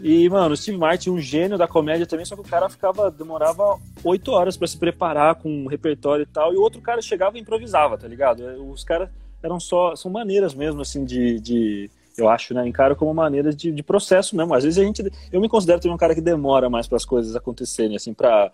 E, 0.00 0.28
mano, 0.28 0.54
o 0.54 0.56
Steve 0.56 0.78
Martin, 0.78 1.10
um 1.10 1.18
gênio 1.18 1.56
da 1.56 1.68
comédia 1.68 2.06
também, 2.06 2.24
só 2.24 2.34
que 2.34 2.40
o 2.40 2.44
cara 2.44 2.68
ficava, 2.68 3.10
demorava 3.10 3.78
oito 4.02 4.32
horas 4.32 4.56
para 4.56 4.66
se 4.66 4.76
preparar 4.76 5.36
com 5.36 5.48
um 5.48 5.66
repertório 5.68 6.24
e 6.24 6.26
tal, 6.26 6.52
e 6.52 6.56
o 6.56 6.60
outro 6.60 6.80
cara 6.80 7.00
chegava 7.00 7.38
e 7.38 7.40
improvisava, 7.40 7.96
tá 7.96 8.08
ligado? 8.08 8.48
É, 8.48 8.56
os 8.56 8.82
caras 8.82 9.08
eram 9.40 9.60
só, 9.60 9.94
são 9.94 10.10
maneiras 10.10 10.54
mesmo, 10.54 10.80
assim, 10.80 11.04
de, 11.04 11.38
de 11.38 11.90
eu 12.16 12.28
acho, 12.28 12.52
né? 12.52 12.66
Encaro 12.66 12.96
como 12.96 13.14
maneiras 13.14 13.54
de, 13.54 13.70
de 13.70 13.82
processo 13.82 14.36
mesmo. 14.36 14.54
Às 14.54 14.64
vezes 14.64 14.78
a 14.78 14.84
gente, 14.84 15.08
eu 15.32 15.40
me 15.40 15.48
considero 15.48 15.80
também 15.80 15.94
um 15.94 15.98
cara 15.98 16.14
que 16.14 16.20
demora 16.20 16.68
mais 16.68 16.88
para 16.88 16.96
as 16.96 17.04
coisas 17.04 17.36
acontecerem, 17.36 17.96
assim, 17.96 18.12
para 18.12 18.50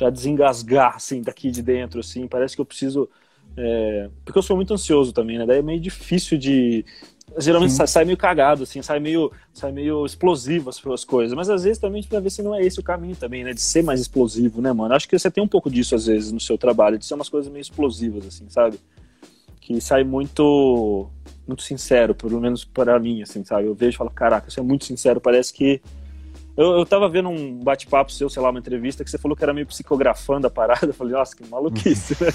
para 0.00 0.08
desengasgar, 0.08 0.96
assim, 0.96 1.20
daqui 1.20 1.50
de 1.50 1.60
dentro, 1.60 2.00
assim, 2.00 2.26
parece 2.26 2.54
que 2.54 2.60
eu 2.62 2.64
preciso 2.64 3.06
é, 3.54 4.08
porque 4.24 4.38
eu 4.38 4.42
sou 4.42 4.56
muito 4.56 4.72
ansioso 4.72 5.12
também, 5.12 5.36
né? 5.36 5.44
Daí 5.44 5.58
é 5.58 5.62
meio 5.62 5.78
difícil 5.78 6.38
de, 6.38 6.82
geralmente 7.36 7.74
sai, 7.74 7.86
sai, 7.86 8.04
meio 8.06 8.16
cagado, 8.16 8.62
assim, 8.62 8.80
sai 8.80 8.98
meio, 8.98 9.30
sai 9.52 9.72
meio 9.72 10.06
explosivo 10.06 10.70
as, 10.70 10.84
as 10.86 11.04
coisas. 11.04 11.36
Mas 11.36 11.50
às 11.50 11.64
vezes 11.64 11.78
também 11.78 12.02
pra 12.02 12.20
ver 12.20 12.30
se 12.30 12.42
não 12.42 12.54
é 12.54 12.62
esse 12.64 12.80
o 12.80 12.82
caminho 12.82 13.14
também, 13.14 13.44
né? 13.44 13.52
De 13.52 13.60
ser 13.60 13.82
mais 13.82 14.00
explosivo, 14.00 14.62
né, 14.62 14.72
mano? 14.72 14.94
Acho 14.94 15.06
que 15.06 15.18
você 15.18 15.30
tem 15.30 15.44
um 15.44 15.48
pouco 15.48 15.68
disso 15.68 15.94
às 15.94 16.06
vezes 16.06 16.32
no 16.32 16.40
seu 16.40 16.56
trabalho, 16.56 16.96
de 16.96 17.04
ser 17.04 17.14
umas 17.14 17.28
coisas 17.28 17.52
meio 17.52 17.60
explosivas, 17.60 18.26
assim, 18.26 18.48
sabe? 18.48 18.78
Que 19.60 19.78
sai 19.80 20.02
muito, 20.02 21.10
muito 21.46 21.62
sincero, 21.62 22.14
pelo 22.14 22.40
menos 22.40 22.64
para 22.64 22.98
mim, 22.98 23.20
assim, 23.20 23.44
sabe? 23.44 23.66
Eu 23.66 23.74
vejo 23.74 23.96
e 23.96 23.98
falo, 23.98 24.10
caraca, 24.10 24.48
isso 24.48 24.58
é 24.58 24.62
muito 24.62 24.86
sincero, 24.86 25.20
parece 25.20 25.52
que 25.52 25.82
eu, 26.56 26.78
eu 26.78 26.86
tava 26.86 27.08
vendo 27.08 27.28
um 27.28 27.58
bate-papo 27.62 28.12
seu, 28.12 28.28
sei 28.28 28.42
lá, 28.42 28.50
uma 28.50 28.58
entrevista, 28.58 29.04
que 29.04 29.10
você 29.10 29.18
falou 29.18 29.36
que 29.36 29.42
era 29.42 29.54
meio 29.54 29.66
psicografando 29.66 30.46
a 30.46 30.50
parada. 30.50 30.86
Eu 30.86 30.94
falei, 30.94 31.12
nossa, 31.12 31.34
que 31.34 31.48
maluquice, 31.48 32.16
né, 32.20 32.30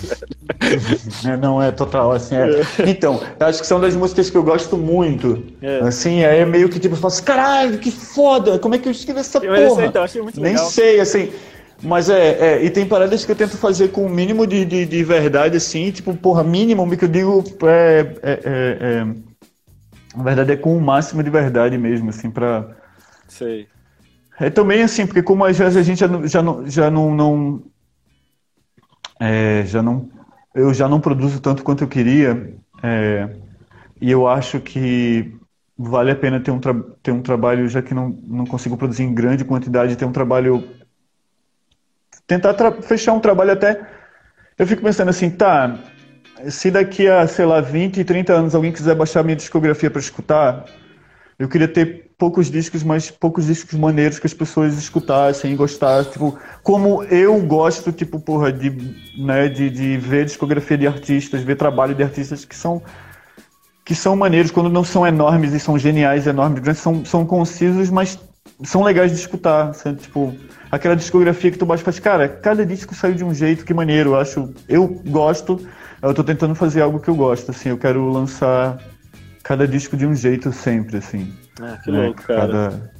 É, 1.33 1.37
não, 1.37 1.61
é 1.61 1.71
total, 1.71 2.11
assim, 2.11 2.35
é. 2.35 2.61
é. 2.61 2.89
Então, 2.89 3.21
acho 3.39 3.61
que 3.61 3.67
são 3.67 3.79
das 3.79 3.95
músicas 3.95 4.29
que 4.29 4.37
eu 4.37 4.43
gosto 4.43 4.77
muito. 4.77 5.43
É. 5.61 5.79
Assim, 5.79 6.23
aí 6.23 6.39
é 6.39 6.45
meio 6.45 6.69
que 6.69 6.79
tipo, 6.79 6.95
eu 6.95 6.99
falo 6.99 7.13
assim, 7.13 7.23
caralho, 7.23 7.77
que 7.77 7.91
foda, 7.91 8.57
como 8.57 8.75
é 8.75 8.77
que 8.77 8.87
eu 8.87 8.91
escrevi 8.91 9.19
essa 9.19 9.37
eu 9.39 9.69
porra? 9.69 9.85
Então, 9.85 10.03
achei 10.03 10.21
muito 10.21 10.39
legal. 10.39 10.63
Nem 10.63 10.71
sei, 10.71 10.99
assim. 10.99 11.31
Mas 11.83 12.09
é, 12.09 12.29
é, 12.39 12.65
e 12.65 12.69
tem 12.69 12.85
paradas 12.85 13.25
que 13.25 13.31
eu 13.31 13.35
tento 13.35 13.57
fazer 13.57 13.89
com 13.89 14.05
o 14.05 14.09
mínimo 14.09 14.47
de, 14.47 14.63
de, 14.65 14.85
de 14.85 15.03
verdade, 15.03 15.57
assim, 15.57 15.91
tipo, 15.91 16.15
porra, 16.15 16.43
mínimo, 16.43 16.89
que 16.97 17.05
eu 17.05 17.09
digo, 17.09 17.43
é, 17.63 18.15
é, 18.23 18.31
é, 18.31 18.77
é, 18.81 19.05
na 20.15 20.23
verdade 20.23 20.53
é 20.53 20.55
com 20.55 20.75
o 20.75 20.81
máximo 20.81 21.21
de 21.21 21.29
verdade 21.29 21.77
mesmo, 21.77 22.09
assim, 22.09 22.31
pra... 22.31 22.67
Sei. 23.27 23.67
É 24.39 24.49
também 24.49 24.83
assim, 24.83 25.05
porque 25.05 25.23
como 25.23 25.45
às 25.45 25.57
vezes 25.57 25.77
a 25.77 25.81
gente 25.81 25.99
já, 25.99 26.07
já 26.27 26.41
não, 26.41 26.67
já 26.67 26.91
não, 26.91 27.15
não 27.15 27.63
é, 29.19 29.63
já 29.65 29.81
não, 29.81 30.09
eu 30.53 30.73
já 30.73 30.87
não 30.89 30.99
produzo 30.99 31.39
tanto 31.39 31.63
quanto 31.63 31.83
eu 31.83 31.87
queria, 31.87 32.53
é, 32.83 33.29
e 33.99 34.11
eu 34.11 34.27
acho 34.27 34.59
que 34.59 35.33
vale 35.77 36.11
a 36.11 36.15
pena 36.15 36.39
ter 36.39 36.51
um, 36.51 36.59
ter 37.01 37.11
um 37.11 37.21
trabalho, 37.21 37.67
já 37.69 37.81
que 37.81 37.93
não, 37.93 38.09
não 38.23 38.45
consigo 38.45 38.77
produzir 38.77 39.03
em 39.03 39.13
grande 39.13 39.45
quantidade, 39.45 39.95
ter 39.95 40.05
um 40.05 40.11
trabalho, 40.11 40.67
tentar 42.27 42.53
fechar 42.81 43.13
um 43.13 43.19
trabalho 43.21 43.51
até, 43.51 43.87
eu 44.57 44.67
fico 44.67 44.81
pensando 44.81 45.09
assim, 45.09 45.29
tá, 45.29 45.79
se 46.49 46.69
daqui 46.71 47.07
a, 47.07 47.25
sei 47.27 47.45
lá, 47.45 47.61
20, 47.61 48.03
30 48.03 48.33
anos 48.33 48.55
alguém 48.55 48.71
quiser 48.71 48.95
baixar 48.95 49.23
minha 49.23 49.35
discografia 49.35 49.89
para 49.89 49.99
escutar, 49.99 50.65
eu 51.39 51.47
queria 51.47 51.67
ter 51.67 52.04
poucos 52.17 52.49
discos, 52.49 52.83
mas 52.83 53.11
poucos 53.11 53.47
discos 53.47 53.77
maneiros 53.77 54.19
que 54.19 54.27
as 54.27 54.33
pessoas 54.33 54.77
escutassem 54.77 55.55
gostassem. 55.55 56.11
Tipo, 56.13 56.37
como 56.63 57.03
eu 57.03 57.39
gosto, 57.41 57.91
tipo, 57.91 58.19
porra, 58.19 58.51
de, 58.51 58.69
né, 59.17 59.47
de, 59.49 59.69
de 59.69 59.97
ver 59.97 60.25
discografia 60.25 60.77
de 60.77 60.87
artistas, 60.87 61.41
ver 61.41 61.57
trabalho 61.57 61.93
de 61.93 62.03
artistas 62.03 62.45
que 62.45 62.55
são 62.55 62.81
que 63.83 63.93
são 63.93 64.15
maneiros, 64.15 64.49
quando 64.49 64.67
não 64.67 64.83
são 64.83 65.05
enormes 65.05 65.53
e 65.53 65.59
são 65.59 65.77
geniais, 65.77 66.25
enormes, 66.25 66.59
grandes, 66.59 66.81
são, 66.81 67.05
são 67.05 67.23
concisos, 67.23 67.91
mas 67.91 68.17
são 68.63 68.81
legais 68.81 69.11
de 69.11 69.17
escutar. 69.17 69.75
Sabe? 69.75 69.99
Tipo, 69.99 70.33
aquela 70.71 70.95
discografia 70.95 71.51
que 71.51 71.57
tu 71.57 71.67
baixa 71.67 71.83
e 71.83 71.85
faz, 71.85 71.99
cara, 71.99 72.27
cada 72.27 72.65
disco 72.65 72.95
saiu 72.95 73.13
de 73.13 73.23
um 73.23 73.31
jeito, 73.31 73.63
que 73.63 73.75
maneiro. 73.75 74.11
Eu 74.11 74.19
acho, 74.19 74.51
eu 74.67 74.87
gosto, 74.87 75.61
eu 76.01 76.13
tô 76.15 76.23
tentando 76.23 76.55
fazer 76.55 76.81
algo 76.81 76.99
que 76.99 77.09
eu 77.09 77.15
gosto, 77.15 77.51
assim, 77.51 77.69
eu 77.69 77.77
quero 77.77 78.09
lançar 78.09 78.79
cada 79.43 79.67
disco 79.67 79.95
de 79.95 80.07
um 80.07 80.15
jeito 80.15 80.51
sempre, 80.51 80.97
assim. 80.97 81.31
Ah, 81.61 81.77
que 81.83 81.91
né? 81.91 82.05
louco, 82.05 82.23
cara. 82.23 82.91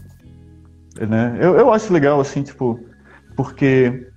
Cada, 0.98 1.08
né? 1.08 1.38
eu, 1.42 1.58
eu 1.58 1.74
acho 1.74 1.92
legal, 1.92 2.20
assim, 2.20 2.44
tipo, 2.44 2.80
porque 3.36 4.08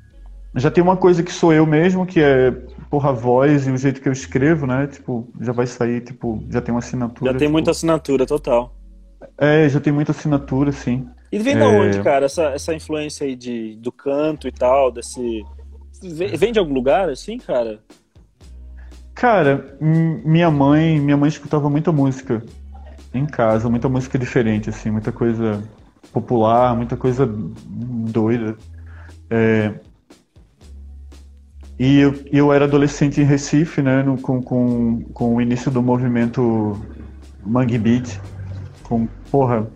já 0.55 0.71
tem 0.71 0.83
uma 0.83 0.97
coisa 0.97 1.23
que 1.23 1.33
sou 1.33 1.53
eu 1.53 1.67
mesmo, 1.67 2.07
que 2.07 2.21
é, 2.21 2.51
porra, 2.91 3.11
a 3.11 3.13
voz 3.13 3.67
e 3.67 3.71
o 3.71 3.77
jeito 3.77 4.01
que 4.01 4.09
eu 4.09 4.13
escrevo, 4.13 4.67
né? 4.67 4.87
Tipo, 4.87 5.29
já 5.41 5.53
vai 5.53 5.67
sair, 5.67 6.01
tipo, 6.01 6.43
já 6.51 6.61
tem 6.61 6.73
uma 6.73 6.79
assinatura. 6.79 7.33
Já 7.33 7.39
tem 7.39 7.47
tipo... 7.47 7.53
muita 7.53 7.71
assinatura, 7.71 8.27
total. 8.27 8.75
É, 9.37 9.69
já 9.69 9.81
tem 9.81 9.93
muita 9.93 10.13
assinatura, 10.13 10.73
sim. 10.73 11.09
E 11.31 11.39
vem 11.39 11.55
é... 11.55 11.59
da 11.59 11.69
onde, 11.69 12.01
cara, 12.03 12.27
essa, 12.27 12.45
essa 12.51 12.75
influência 12.75 13.27
aí 13.27 13.35
de, 13.35 13.77
do 13.77 13.93
canto 13.93 14.49
e 14.49 14.53
tal, 14.53 14.91
desse... 14.91 15.45
Vem 16.01 16.53
de 16.53 16.61
algum 16.61 16.73
lugar, 16.73 17.09
assim, 17.09 17.39
cara? 17.39 17.81
Cara, 19.15 19.77
minha 19.81 20.49
mãe, 20.49 21.01
minha 21.01 21.17
mãe 21.17 21.29
escutava 21.29 21.69
muita 21.69 21.91
música 21.91 22.41
em 23.13 23.27
casa, 23.27 23.69
muita 23.69 23.89
música 23.89 24.19
diferente, 24.19 24.71
assim, 24.71 24.91
muita 24.91 25.13
coisa 25.13 25.63
popular, 26.13 26.77
muita 26.77 26.97
coisa 26.97 27.27
doida. 27.27 28.57
É... 29.31 29.75
E 31.79 32.01
eu, 32.01 32.15
eu 32.33 32.53
era 32.53 32.65
adolescente 32.65 33.21
em 33.21 33.25
Recife, 33.25 33.81
né, 33.81 34.03
no, 34.03 34.19
com, 34.19 34.43
com, 34.43 35.03
com 35.15 35.37
o 35.37 35.41
início 35.41 35.71
do 35.71 35.81
movimento 35.81 36.77
Mangue 37.45 37.79
Beat, 37.79 38.21
com, 38.83 39.07
porra, 39.31 39.69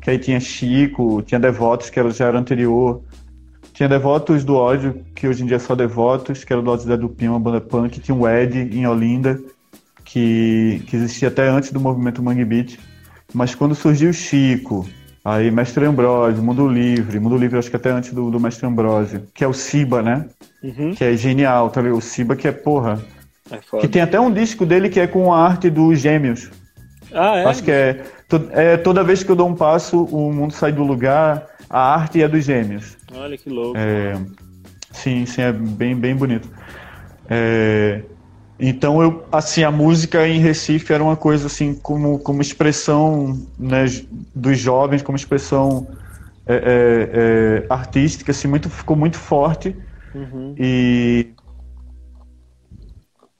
que 0.00 0.10
aí 0.10 0.18
tinha 0.18 0.38
Chico, 0.38 1.20
tinha 1.22 1.40
Devotos, 1.40 1.90
que 1.90 1.98
era, 1.98 2.10
já 2.10 2.26
era 2.26 2.38
anterior, 2.38 3.02
tinha 3.78 3.88
Devotos 3.88 4.44
do 4.44 4.56
Ódio, 4.56 5.04
que 5.14 5.28
hoje 5.28 5.44
em 5.44 5.46
dia 5.46 5.54
é 5.54 5.60
só 5.60 5.72
Devotos, 5.74 6.42
que 6.42 6.52
era 6.52 6.60
do 6.60 6.68
Ódio 6.68 6.88
da 6.88 6.96
Dupin, 6.96 7.28
uma 7.28 7.38
banda 7.38 7.60
punk. 7.60 8.00
Tinha 8.00 8.12
o 8.12 8.28
Ed, 8.28 8.58
em 8.76 8.84
Olinda, 8.88 9.40
que, 10.08 10.82
que 10.86 10.96
existia 10.96 11.28
até 11.28 11.48
antes 11.48 11.70
do 11.70 11.78
movimento 11.78 12.22
Mangue 12.22 12.44
Beat. 12.44 12.78
Mas 13.34 13.54
quando 13.54 13.74
surgiu 13.74 14.08
o 14.08 14.12
Chico, 14.12 14.88
aí 15.22 15.50
Mestre 15.50 15.84
Ambrosio, 15.84 16.42
Mundo 16.42 16.66
Livre, 16.66 17.20
Mundo 17.20 17.36
Livre 17.36 17.58
acho 17.58 17.68
que 17.68 17.76
até 17.76 17.90
antes 17.90 18.12
do, 18.14 18.30
do 18.30 18.40
Mestre 18.40 18.66
Ambrosio, 18.66 19.24
que 19.34 19.44
é 19.44 19.46
o 19.46 19.52
Siba, 19.52 20.02
né? 20.02 20.26
Uhum. 20.62 20.94
Que 20.94 21.04
é 21.04 21.16
genial, 21.16 21.68
tá 21.68 21.82
ligado? 21.82 21.98
O 21.98 22.00
Siba 22.00 22.34
que 22.34 22.48
é 22.48 22.52
porra. 22.52 22.98
É 23.50 23.80
que 23.80 23.88
tem 23.88 24.00
até 24.00 24.18
um 24.18 24.32
disco 24.32 24.64
dele 24.64 24.88
que 24.88 24.98
é 24.98 25.06
com 25.06 25.32
a 25.32 25.46
arte 25.46 25.68
dos 25.68 26.00
gêmeos. 26.00 26.50
Ah, 27.12 27.36
é? 27.36 27.44
Acho 27.44 27.62
que 27.62 27.70
é, 27.70 28.02
é. 28.50 28.76
Toda 28.78 29.04
vez 29.04 29.22
que 29.22 29.30
eu 29.30 29.36
dou 29.36 29.48
um 29.48 29.54
passo, 29.54 30.04
o 30.04 30.32
mundo 30.32 30.52
sai 30.52 30.72
do 30.72 30.82
lugar 30.82 31.46
a 31.68 31.94
arte 31.94 32.22
é 32.22 32.28
dos 32.28 32.44
gêmeos. 32.44 32.96
Olha 33.14 33.36
que 33.36 33.50
louco. 33.50 33.76
É, 33.76 34.14
sim, 34.90 35.26
sim, 35.26 35.42
é 35.42 35.52
bem, 35.52 35.94
bem 35.94 36.14
bonito. 36.16 36.48
É, 37.28 38.02
então 38.58 39.00
eu, 39.00 39.24
assim, 39.30 39.62
a 39.62 39.70
música 39.70 40.26
em 40.26 40.40
Recife 40.40 40.92
era 40.92 41.02
uma 41.02 41.16
coisa 41.16 41.46
assim 41.46 41.74
como, 41.74 42.18
como 42.18 42.42
expressão 42.42 43.38
né, 43.56 43.84
dos 44.34 44.58
jovens, 44.58 45.02
como 45.02 45.16
expressão 45.16 45.86
é, 46.44 46.54
é, 46.54 47.10
é, 47.12 47.66
artística, 47.68 48.32
assim, 48.32 48.48
muito, 48.48 48.68
ficou 48.68 48.96
muito 48.96 49.16
forte. 49.16 49.76
Uhum. 50.12 50.54
E 50.58 51.28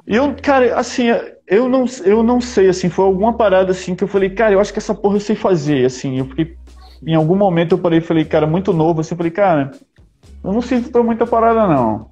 eu, 0.06 0.36
cara, 0.40 0.78
assim, 0.78 1.06
eu 1.46 1.68
não, 1.68 1.84
eu 2.04 2.22
não 2.22 2.40
sei, 2.40 2.68
assim, 2.68 2.88
foi 2.88 3.04
alguma 3.04 3.36
parada 3.36 3.72
assim 3.72 3.96
que 3.96 4.04
eu 4.04 4.08
falei, 4.08 4.30
cara, 4.30 4.54
eu 4.54 4.60
acho 4.60 4.72
que 4.72 4.78
essa 4.78 4.94
porra 4.94 5.16
eu 5.16 5.20
sei 5.20 5.34
fazer, 5.34 5.84
assim, 5.84 6.18
eu 6.18 6.26
fiquei 6.26 6.56
em 7.02 7.14
algum 7.14 7.36
momento 7.36 7.72
eu 7.72 7.78
parei 7.78 7.98
e 7.98 8.02
falei, 8.02 8.24
cara, 8.24 8.46
muito 8.46 8.72
novo, 8.72 9.00
assim, 9.00 9.16
falei, 9.16 9.32
cara, 9.32 9.72
eu 10.44 10.52
não 10.52 10.62
sinto 10.62 10.90
pra 10.90 11.02
muita 11.02 11.26
parada, 11.26 11.66
não. 11.66 12.10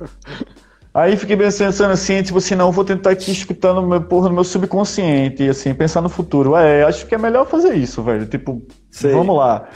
Aí 0.96 1.14
fiquei 1.14 1.36
pensando 1.36 1.90
assim, 1.90 2.22
tipo 2.22 2.38
assim, 2.38 2.54
não, 2.54 2.72
vou 2.72 2.82
tentar 2.82 3.10
aqui 3.10 3.30
escutando 3.30 3.86
meu, 3.86 4.00
porra, 4.00 4.30
no 4.30 4.34
meu 4.36 4.44
subconsciente, 4.44 5.42
e 5.42 5.50
assim, 5.50 5.74
pensar 5.74 6.00
no 6.00 6.08
futuro. 6.08 6.56
É, 6.56 6.84
acho 6.84 7.04
que 7.04 7.14
é 7.14 7.18
melhor 7.18 7.46
fazer 7.46 7.74
isso, 7.74 8.02
velho. 8.02 8.24
Tipo, 8.24 8.62
Sei. 8.90 9.12
vamos 9.12 9.36
lá. 9.36 9.68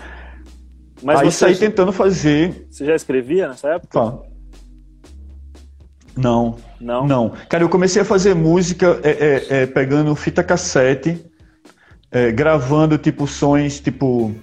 Mas 1.03 1.21
Aí 1.21 1.31
saí 1.31 1.53
já... 1.53 1.61
tentando 1.61 1.93
fazer. 1.93 2.67
Você 2.71 2.87
já 2.87 2.95
escrevia 2.95 3.49
nessa 3.49 3.69
época? 3.69 4.01
Tá. 4.01 4.19
Não. 6.17 6.57
Não? 6.81 7.07
Não. 7.07 7.33
Cara, 7.51 7.65
eu 7.65 7.69
comecei 7.69 8.01
a 8.01 8.05
fazer 8.05 8.35
música 8.35 8.99
é, 9.03 9.11
é, 9.11 9.63
é, 9.63 9.67
pegando 9.67 10.15
fita 10.15 10.43
cassete 10.43 11.23
é, 12.11 12.33
gravando 12.33 12.97
tipo 12.97 13.27
sons, 13.27 13.79
tipo 13.79 14.35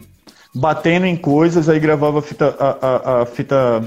batendo 0.53 1.07
em 1.07 1.15
coisas, 1.15 1.69
aí 1.69 1.79
gravava 1.79 2.21
fita, 2.21 2.55
a, 2.59 2.77
a, 2.87 3.21
a 3.21 3.25
fita 3.25 3.83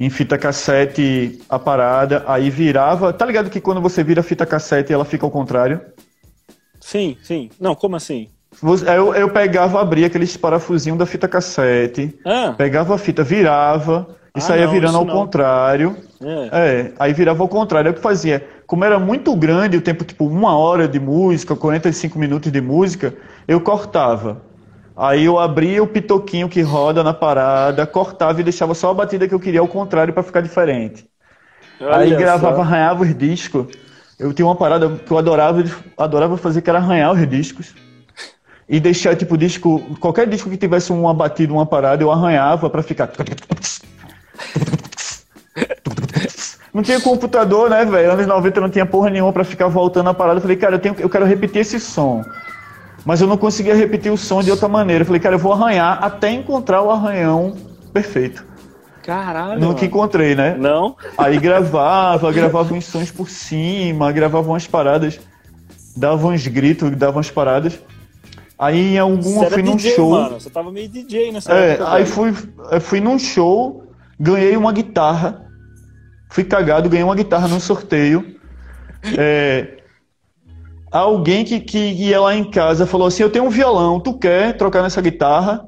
em 0.00 0.08
fita 0.08 0.38
cassete 0.38 1.38
a 1.46 1.58
parada, 1.58 2.24
aí 2.26 2.48
virava. 2.48 3.12
Tá 3.12 3.26
ligado 3.26 3.50
que 3.50 3.60
quando 3.60 3.82
você 3.82 4.02
vira 4.02 4.22
a 4.22 4.24
fita 4.24 4.46
cassete 4.46 4.90
ela 4.94 5.04
fica 5.04 5.26
ao 5.26 5.30
contrário? 5.30 5.78
Sim, 6.80 7.18
sim. 7.22 7.50
Não, 7.60 7.74
como 7.74 7.96
assim? 7.96 8.30
Eu, 8.86 9.14
eu 9.14 9.28
pegava, 9.28 9.78
abria 9.78 10.06
aqueles 10.06 10.34
parafusinhos 10.38 10.98
da 10.98 11.04
fita 11.04 11.28
cassete, 11.28 12.18
ah. 12.24 12.54
pegava 12.56 12.94
a 12.94 12.98
fita, 12.98 13.22
virava 13.22 14.16
e 14.34 14.38
ah, 14.38 14.40
saía 14.40 14.64
não, 14.64 14.72
virando 14.72 14.96
ao 14.96 15.04
não. 15.04 15.14
contrário. 15.14 15.94
É. 16.22 16.48
é. 16.52 16.92
aí 16.98 17.12
virava 17.12 17.42
ao 17.42 17.48
contrário. 17.48 17.88
É 17.88 17.90
o 17.90 17.94
que 17.94 18.00
fazia. 18.00 18.44
Como 18.66 18.84
era 18.84 18.98
muito 18.98 19.36
grande 19.36 19.76
o 19.76 19.82
tempo, 19.82 20.02
tipo 20.02 20.24
uma 20.26 20.56
hora 20.56 20.88
de 20.88 20.98
música, 20.98 21.54
45 21.54 22.18
minutos 22.18 22.50
de 22.50 22.60
música, 22.60 23.14
eu 23.46 23.60
cortava. 23.60 24.40
Aí 25.00 25.24
eu 25.24 25.38
abria 25.38 25.82
o 25.82 25.86
pitoquinho 25.86 26.46
que 26.46 26.60
roda 26.60 27.02
na 27.02 27.14
parada, 27.14 27.86
cortava 27.86 28.38
e 28.38 28.44
deixava 28.44 28.74
só 28.74 28.90
a 28.90 28.94
batida 28.94 29.26
que 29.26 29.34
eu 29.34 29.40
queria 29.40 29.60
ao 29.60 29.66
contrário 29.66 30.12
para 30.12 30.22
ficar 30.22 30.42
diferente. 30.42 31.08
Olha 31.80 31.96
aí 31.96 32.14
gravava, 32.14 32.56
só. 32.56 32.60
arranhava 32.60 33.02
os 33.02 33.16
discos. 33.16 33.66
Eu 34.18 34.34
tinha 34.34 34.44
uma 34.44 34.54
parada 34.54 34.90
que 34.90 35.10
eu 35.10 35.16
adorava, 35.16 35.64
adorava 35.96 36.36
fazer, 36.36 36.60
que 36.60 36.68
era 36.68 36.78
arranhar 36.78 37.12
os 37.12 37.26
discos. 37.26 37.74
E 38.68 38.78
deixar, 38.78 39.16
tipo, 39.16 39.38
disco. 39.38 39.80
Qualquer 39.98 40.28
disco 40.28 40.50
que 40.50 40.58
tivesse 40.58 40.92
uma 40.92 41.14
batida, 41.14 41.50
uma 41.50 41.64
parada, 41.64 42.02
eu 42.02 42.12
arranhava 42.12 42.68
para 42.68 42.82
ficar. 42.82 43.10
Não 46.74 46.82
tinha 46.82 47.00
computador, 47.00 47.70
né, 47.70 47.86
velho? 47.86 48.12
Anos 48.12 48.26
90 48.26 48.60
não 48.60 48.68
tinha 48.68 48.84
porra 48.84 49.08
nenhuma 49.08 49.32
para 49.32 49.44
ficar 49.44 49.68
voltando 49.68 50.10
a 50.10 50.14
parada. 50.14 50.36
Eu 50.36 50.42
falei, 50.42 50.58
cara, 50.58 50.74
eu, 50.74 50.78
tenho, 50.78 50.94
eu 50.98 51.08
quero 51.08 51.24
repetir 51.24 51.62
esse 51.62 51.80
som. 51.80 52.22
Mas 53.04 53.20
eu 53.20 53.26
não 53.26 53.36
conseguia 53.36 53.74
repetir 53.74 54.12
o 54.12 54.16
som 54.16 54.42
de 54.42 54.50
outra 54.50 54.68
maneira. 54.68 55.02
Eu 55.02 55.06
falei, 55.06 55.20
cara, 55.20 55.34
eu 55.34 55.38
vou 55.38 55.52
arranhar 55.52 56.02
até 56.02 56.30
encontrar 56.30 56.82
o 56.82 56.90
arranhão 56.90 57.56
perfeito. 57.92 58.44
Caralho. 59.02 59.60
Nunca 59.60 59.84
encontrei, 59.84 60.34
né? 60.34 60.54
Não. 60.58 60.96
Aí 61.16 61.38
gravava, 61.38 62.30
gravava 62.32 62.74
uns 62.74 62.84
sons 62.84 63.10
por 63.10 63.28
cima, 63.28 64.12
gravava 64.12 64.48
umas 64.48 64.66
paradas, 64.66 65.18
dava 65.96 66.28
uns 66.28 66.46
gritos, 66.46 66.90
dava 66.96 67.16
umas 67.16 67.30
paradas. 67.30 67.80
Aí 68.58 68.94
em 68.94 68.98
algum 68.98 69.42
eu 69.42 69.50
fui 69.50 69.62
num 69.62 69.76
DJ, 69.76 69.94
show. 69.94 70.10
Mano, 70.10 70.38
você 70.38 70.50
tava 70.50 70.70
meio 70.70 70.88
DJ 70.88 71.32
nessa 71.32 71.52
é, 71.52 71.70
época. 71.70 71.92
Aí 71.92 72.04
fui, 72.04 72.34
fui 72.80 73.00
num 73.00 73.18
show, 73.18 73.84
ganhei 74.18 74.54
uma 74.56 74.72
guitarra. 74.72 75.46
Fui 76.28 76.44
cagado, 76.44 76.88
ganhei 76.88 77.02
uma 77.02 77.16
guitarra 77.16 77.48
num 77.48 77.58
sorteio. 77.58 78.36
É, 79.16 79.79
alguém 80.90 81.44
que, 81.44 81.60
que 81.60 81.78
ia 81.78 82.20
lá 82.20 82.34
em 82.34 82.44
casa 82.44 82.86
falou 82.86 83.06
assim: 83.06 83.22
Eu 83.22 83.30
tenho 83.30 83.44
um 83.44 83.50
violão, 83.50 84.00
tu 84.00 84.18
quer 84.18 84.56
trocar 84.56 84.82
nessa 84.82 85.00
guitarra? 85.00 85.66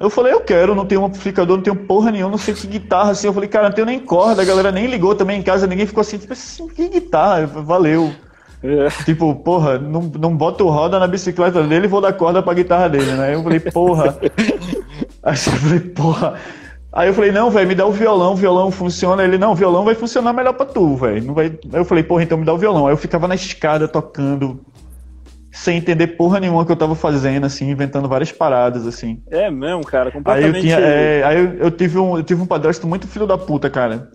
Eu 0.00 0.08
falei, 0.08 0.32
eu 0.32 0.40
quero, 0.40 0.74
não 0.74 0.86
tenho 0.86 1.02
um 1.02 1.04
amplificador, 1.04 1.58
não 1.58 1.62
tenho 1.62 1.76
porra 1.76 2.10
nenhuma, 2.10 2.30
não 2.30 2.38
sei 2.38 2.54
que 2.54 2.66
guitarra 2.66 3.10
assim. 3.10 3.26
Eu 3.26 3.34
falei, 3.34 3.50
cara, 3.50 3.68
não 3.68 3.74
tenho 3.74 3.86
nem 3.86 4.00
corda, 4.00 4.40
a 4.40 4.44
galera 4.46 4.72
nem 4.72 4.86
ligou 4.86 5.14
também 5.14 5.38
em 5.38 5.42
casa, 5.42 5.66
ninguém 5.66 5.86
ficou 5.86 6.00
assim, 6.00 6.16
tipo 6.16 6.32
assim, 6.32 6.66
que 6.68 6.88
guitarra, 6.88 7.46
valeu. 7.46 8.10
É. 8.62 8.88
Tipo, 9.04 9.34
porra, 9.34 9.78
não, 9.78 10.00
não 10.00 10.34
boto 10.34 10.66
roda 10.68 10.98
na 10.98 11.06
bicicleta 11.06 11.62
dele 11.62 11.84
e 11.84 11.88
vou 11.88 12.00
dar 12.00 12.14
corda 12.14 12.42
pra 12.42 12.54
guitarra 12.54 12.88
dele, 12.88 13.12
né? 13.12 13.34
Eu 13.34 13.42
falei, 13.42 13.60
porra. 13.60 14.16
Aí 15.22 15.34
eu 15.34 15.36
falei, 15.36 15.80
porra. 15.80 16.34
Aí 16.92 17.08
eu 17.08 17.14
falei, 17.14 17.30
não, 17.30 17.50
velho, 17.50 17.68
me 17.68 17.74
dá 17.74 17.86
o 17.86 17.92
violão, 17.92 18.32
o 18.32 18.36
violão 18.36 18.70
funciona. 18.70 19.22
Ele, 19.22 19.38
não, 19.38 19.52
o 19.52 19.54
violão 19.54 19.84
vai 19.84 19.94
funcionar 19.94 20.32
melhor 20.32 20.54
pra 20.54 20.66
tu, 20.66 20.96
velho. 20.96 21.24
Não 21.24 21.34
vai... 21.34 21.46
Aí 21.46 21.80
eu 21.80 21.84
falei, 21.84 22.02
porra, 22.02 22.24
então 22.24 22.36
me 22.36 22.44
dá 22.44 22.52
o 22.52 22.58
violão. 22.58 22.86
Aí 22.86 22.92
eu 22.92 22.96
ficava 22.96 23.28
na 23.28 23.36
escada 23.36 23.86
tocando, 23.86 24.60
sem 25.52 25.78
entender 25.78 26.08
porra 26.08 26.40
nenhuma 26.40 26.66
que 26.66 26.72
eu 26.72 26.76
tava 26.76 26.96
fazendo, 26.96 27.46
assim, 27.46 27.70
inventando 27.70 28.08
várias 28.08 28.32
paradas, 28.32 28.88
assim. 28.88 29.22
É 29.30 29.48
mesmo, 29.50 29.84
cara, 29.84 30.10
completamente. 30.10 30.56
Aí 30.56 30.56
eu, 30.56 30.62
tinha, 30.62 30.78
é, 30.78 31.22
aí 31.22 31.38
eu, 31.38 31.52
eu, 31.54 31.70
tive 31.70 31.96
um, 31.96 32.16
eu 32.16 32.24
tive 32.24 32.42
um 32.42 32.46
padrasto 32.46 32.88
muito 32.88 33.06
filho 33.06 33.26
da 33.26 33.38
puta, 33.38 33.70
cara. 33.70 34.10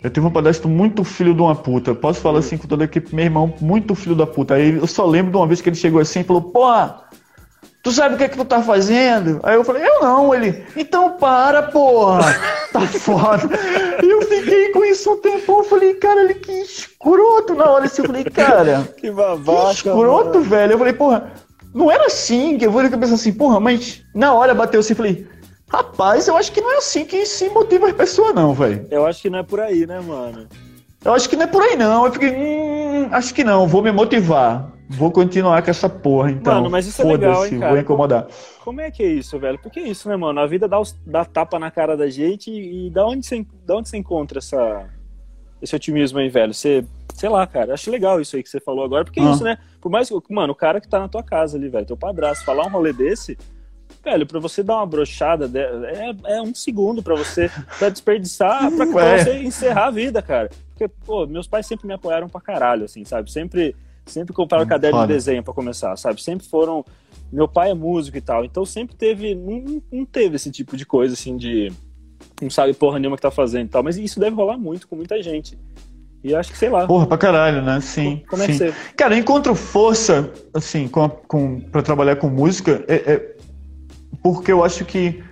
Eu 0.00 0.08
tive 0.08 0.24
um 0.24 0.30
padrasto 0.30 0.68
muito 0.68 1.02
filho 1.02 1.34
de 1.34 1.42
uma 1.42 1.56
puta. 1.56 1.96
Posso 1.96 2.20
falar 2.20 2.38
assim 2.38 2.56
com 2.56 2.68
toda 2.68 2.84
a 2.84 2.86
equipe, 2.86 3.12
meu 3.12 3.24
irmão, 3.24 3.52
muito 3.60 3.96
filho 3.96 4.14
da 4.14 4.26
puta. 4.26 4.54
Aí 4.54 4.76
eu 4.76 4.86
só 4.86 5.04
lembro 5.04 5.32
de 5.32 5.36
uma 5.36 5.48
vez 5.48 5.60
que 5.60 5.68
ele 5.68 5.74
chegou 5.74 6.00
assim 6.00 6.20
e 6.20 6.24
falou, 6.24 6.42
porra! 6.42 7.02
Tu 7.88 7.92
sabe 7.92 8.16
o 8.16 8.18
que 8.18 8.24
é 8.24 8.28
que 8.28 8.36
tu 8.36 8.44
tá 8.44 8.60
fazendo? 8.60 9.40
Aí 9.42 9.54
eu 9.54 9.64
falei, 9.64 9.82
eu 9.82 10.02
não. 10.02 10.34
Ele, 10.34 10.62
então 10.76 11.12
para, 11.12 11.62
porra. 11.62 12.36
Tá 12.70 12.82
foda. 12.82 13.48
E 14.04 14.10
eu 14.10 14.20
fiquei 14.20 14.68
com 14.72 14.84
isso 14.84 15.10
um 15.10 15.16
tempo. 15.16 15.60
Eu 15.60 15.64
falei, 15.64 15.94
cara, 15.94 16.20
ele 16.20 16.34
que 16.34 16.52
escroto 16.52 17.54
na 17.54 17.64
hora 17.64 17.86
assim. 17.86 18.02
Eu 18.02 18.06
falei, 18.08 18.24
cara. 18.24 18.86
que 18.94 19.10
babaca. 19.10 19.68
Que 19.68 19.74
escroto, 19.76 20.34
mano. 20.34 20.42
velho. 20.42 20.72
Eu 20.72 20.78
falei, 20.78 20.92
porra, 20.92 21.32
não 21.74 21.90
era 21.90 22.04
assim. 22.04 22.58
Que 22.58 22.66
eu 22.66 22.70
vou 22.70 22.86
pensar 22.86 23.14
assim, 23.14 23.32
porra, 23.32 23.58
mas 23.58 24.02
na 24.14 24.34
hora 24.34 24.54
bateu 24.54 24.80
assim. 24.80 24.92
Eu 24.92 24.96
falei, 24.98 25.26
rapaz, 25.66 26.28
eu 26.28 26.36
acho 26.36 26.52
que 26.52 26.60
não 26.60 26.74
é 26.74 26.76
assim 26.76 27.06
que 27.06 27.24
se 27.24 27.48
motiva 27.48 27.86
as 27.86 27.94
pessoas, 27.94 28.34
não, 28.34 28.52
velho. 28.52 28.86
Eu 28.90 29.06
acho 29.06 29.22
que 29.22 29.30
não 29.30 29.38
é 29.38 29.42
por 29.42 29.60
aí, 29.60 29.86
né, 29.86 29.98
mano? 29.98 30.46
Eu 31.02 31.14
acho 31.14 31.26
que 31.26 31.36
não 31.36 31.44
é 31.44 31.46
por 31.46 31.62
aí, 31.62 31.74
não. 31.74 32.04
Eu 32.04 32.12
fiquei, 32.12 32.34
hum, 32.36 33.08
acho 33.12 33.32
que 33.32 33.42
não, 33.42 33.66
vou 33.66 33.80
me 33.82 33.90
motivar. 33.90 34.77
Vou 34.88 35.10
continuar 35.12 35.62
com 35.62 35.70
essa 35.70 35.88
porra, 35.88 36.30
então. 36.30 36.54
Mano, 36.54 36.70
mas 36.70 36.86
isso 36.86 37.02
é 37.02 37.04
legal, 37.04 37.44
hein, 37.44 37.60
cara? 37.60 37.72
Vou 37.72 37.80
incomodar. 37.80 38.26
Como 38.64 38.80
é 38.80 38.90
que 38.90 39.02
é 39.02 39.06
isso, 39.06 39.38
velho? 39.38 39.58
Porque 39.58 39.80
é 39.80 39.88
isso, 39.88 40.08
né, 40.08 40.16
mano? 40.16 40.40
A 40.40 40.46
vida 40.46 40.66
dá, 40.66 40.80
os, 40.80 40.96
dá 41.06 41.26
tapa 41.26 41.58
na 41.58 41.70
cara 41.70 41.94
da 41.94 42.08
gente 42.08 42.50
e, 42.50 42.86
e 42.86 42.90
da 42.90 43.06
onde 43.06 43.26
você, 43.26 43.46
da 43.66 43.76
onde 43.76 43.88
você 43.90 43.98
encontra 43.98 44.38
essa, 44.38 44.88
esse 45.60 45.76
otimismo 45.76 46.18
aí, 46.18 46.30
velho? 46.30 46.54
Você, 46.54 46.86
sei 47.14 47.28
lá, 47.28 47.46
cara, 47.46 47.74
acho 47.74 47.90
legal 47.90 48.18
isso 48.18 48.34
aí 48.34 48.42
que 48.42 48.48
você 48.48 48.60
falou 48.60 48.82
agora, 48.82 49.04
porque 49.04 49.20
é 49.20 49.24
ah. 49.24 49.30
isso, 49.30 49.44
né? 49.44 49.58
Por 49.78 49.90
mais 49.90 50.08
que, 50.08 50.32
mano, 50.32 50.54
o 50.54 50.56
cara 50.56 50.80
que 50.80 50.88
tá 50.88 50.98
na 50.98 51.08
tua 51.08 51.22
casa 51.22 51.58
ali, 51.58 51.68
velho, 51.68 51.84
teu 51.84 51.96
padrasto, 51.96 52.46
falar 52.46 52.66
um 52.66 52.70
rolê 52.70 52.92
desse, 52.92 53.36
velho, 54.02 54.26
pra 54.26 54.40
você 54.40 54.62
dar 54.62 54.76
uma 54.76 54.86
brochada, 54.86 55.50
é, 55.54 56.36
é 56.36 56.40
um 56.40 56.54
segundo 56.54 57.02
pra 57.02 57.14
você, 57.14 57.50
pra 57.78 57.90
desperdiçar, 57.90 58.70
pra, 58.74 58.86
pra 58.86 59.18
você 59.18 59.42
encerrar 59.42 59.88
a 59.88 59.90
vida, 59.90 60.22
cara. 60.22 60.48
Porque, 60.70 60.88
pô, 61.04 61.26
meus 61.26 61.46
pais 61.46 61.66
sempre 61.66 61.86
me 61.86 61.92
apoiaram 61.92 62.28
pra 62.28 62.40
caralho, 62.40 62.84
assim, 62.84 63.04
sabe? 63.04 63.30
Sempre 63.30 63.76
Sempre 64.08 64.34
compraram 64.34 64.64
hum, 64.64 64.68
caderno 64.68 64.98
foda. 64.98 65.06
de 65.06 65.12
desenho 65.12 65.42
para 65.42 65.54
começar, 65.54 65.96
sabe? 65.96 66.22
Sempre 66.22 66.46
foram. 66.46 66.84
Meu 67.30 67.46
pai 67.46 67.70
é 67.70 67.74
músico 67.74 68.16
e 68.16 68.20
tal, 68.20 68.44
então 68.44 68.64
sempre 68.64 68.96
teve. 68.96 69.34
Não, 69.34 69.82
não 69.92 70.04
teve 70.04 70.36
esse 70.36 70.50
tipo 70.50 70.76
de 70.76 70.86
coisa 70.86 71.14
assim 71.14 71.36
de. 71.36 71.70
Não 72.40 72.50
sabe 72.50 72.72
porra 72.72 72.98
nenhuma 72.98 73.16
que 73.16 73.22
tá 73.22 73.30
fazendo 73.30 73.66
e 73.66 73.68
tal. 73.68 73.82
Mas 73.82 73.96
isso 73.98 74.18
deve 74.18 74.34
rolar 74.34 74.56
muito 74.56 74.88
com 74.88 74.96
muita 74.96 75.22
gente. 75.22 75.58
E 76.22 76.34
acho 76.34 76.50
que, 76.50 76.58
sei 76.58 76.68
lá. 76.68 76.86
Porra, 76.86 77.06
pra 77.06 77.18
caralho, 77.18 77.62
né? 77.62 77.80
Sim. 77.80 78.22
Como 78.28 78.42
é 78.42 78.46
sim. 78.46 78.52
que 78.52 78.58
você. 78.58 78.74
Cara, 78.96 79.14
eu 79.14 79.18
encontro 79.18 79.54
força, 79.54 80.32
assim, 80.52 80.88
com, 80.88 81.08
com, 81.08 81.60
pra 81.60 81.82
trabalhar 81.82 82.16
com 82.16 82.28
música, 82.28 82.84
é, 82.88 82.94
é, 82.94 83.36
porque 84.22 84.50
eu 84.50 84.64
acho 84.64 84.84
que. 84.84 85.22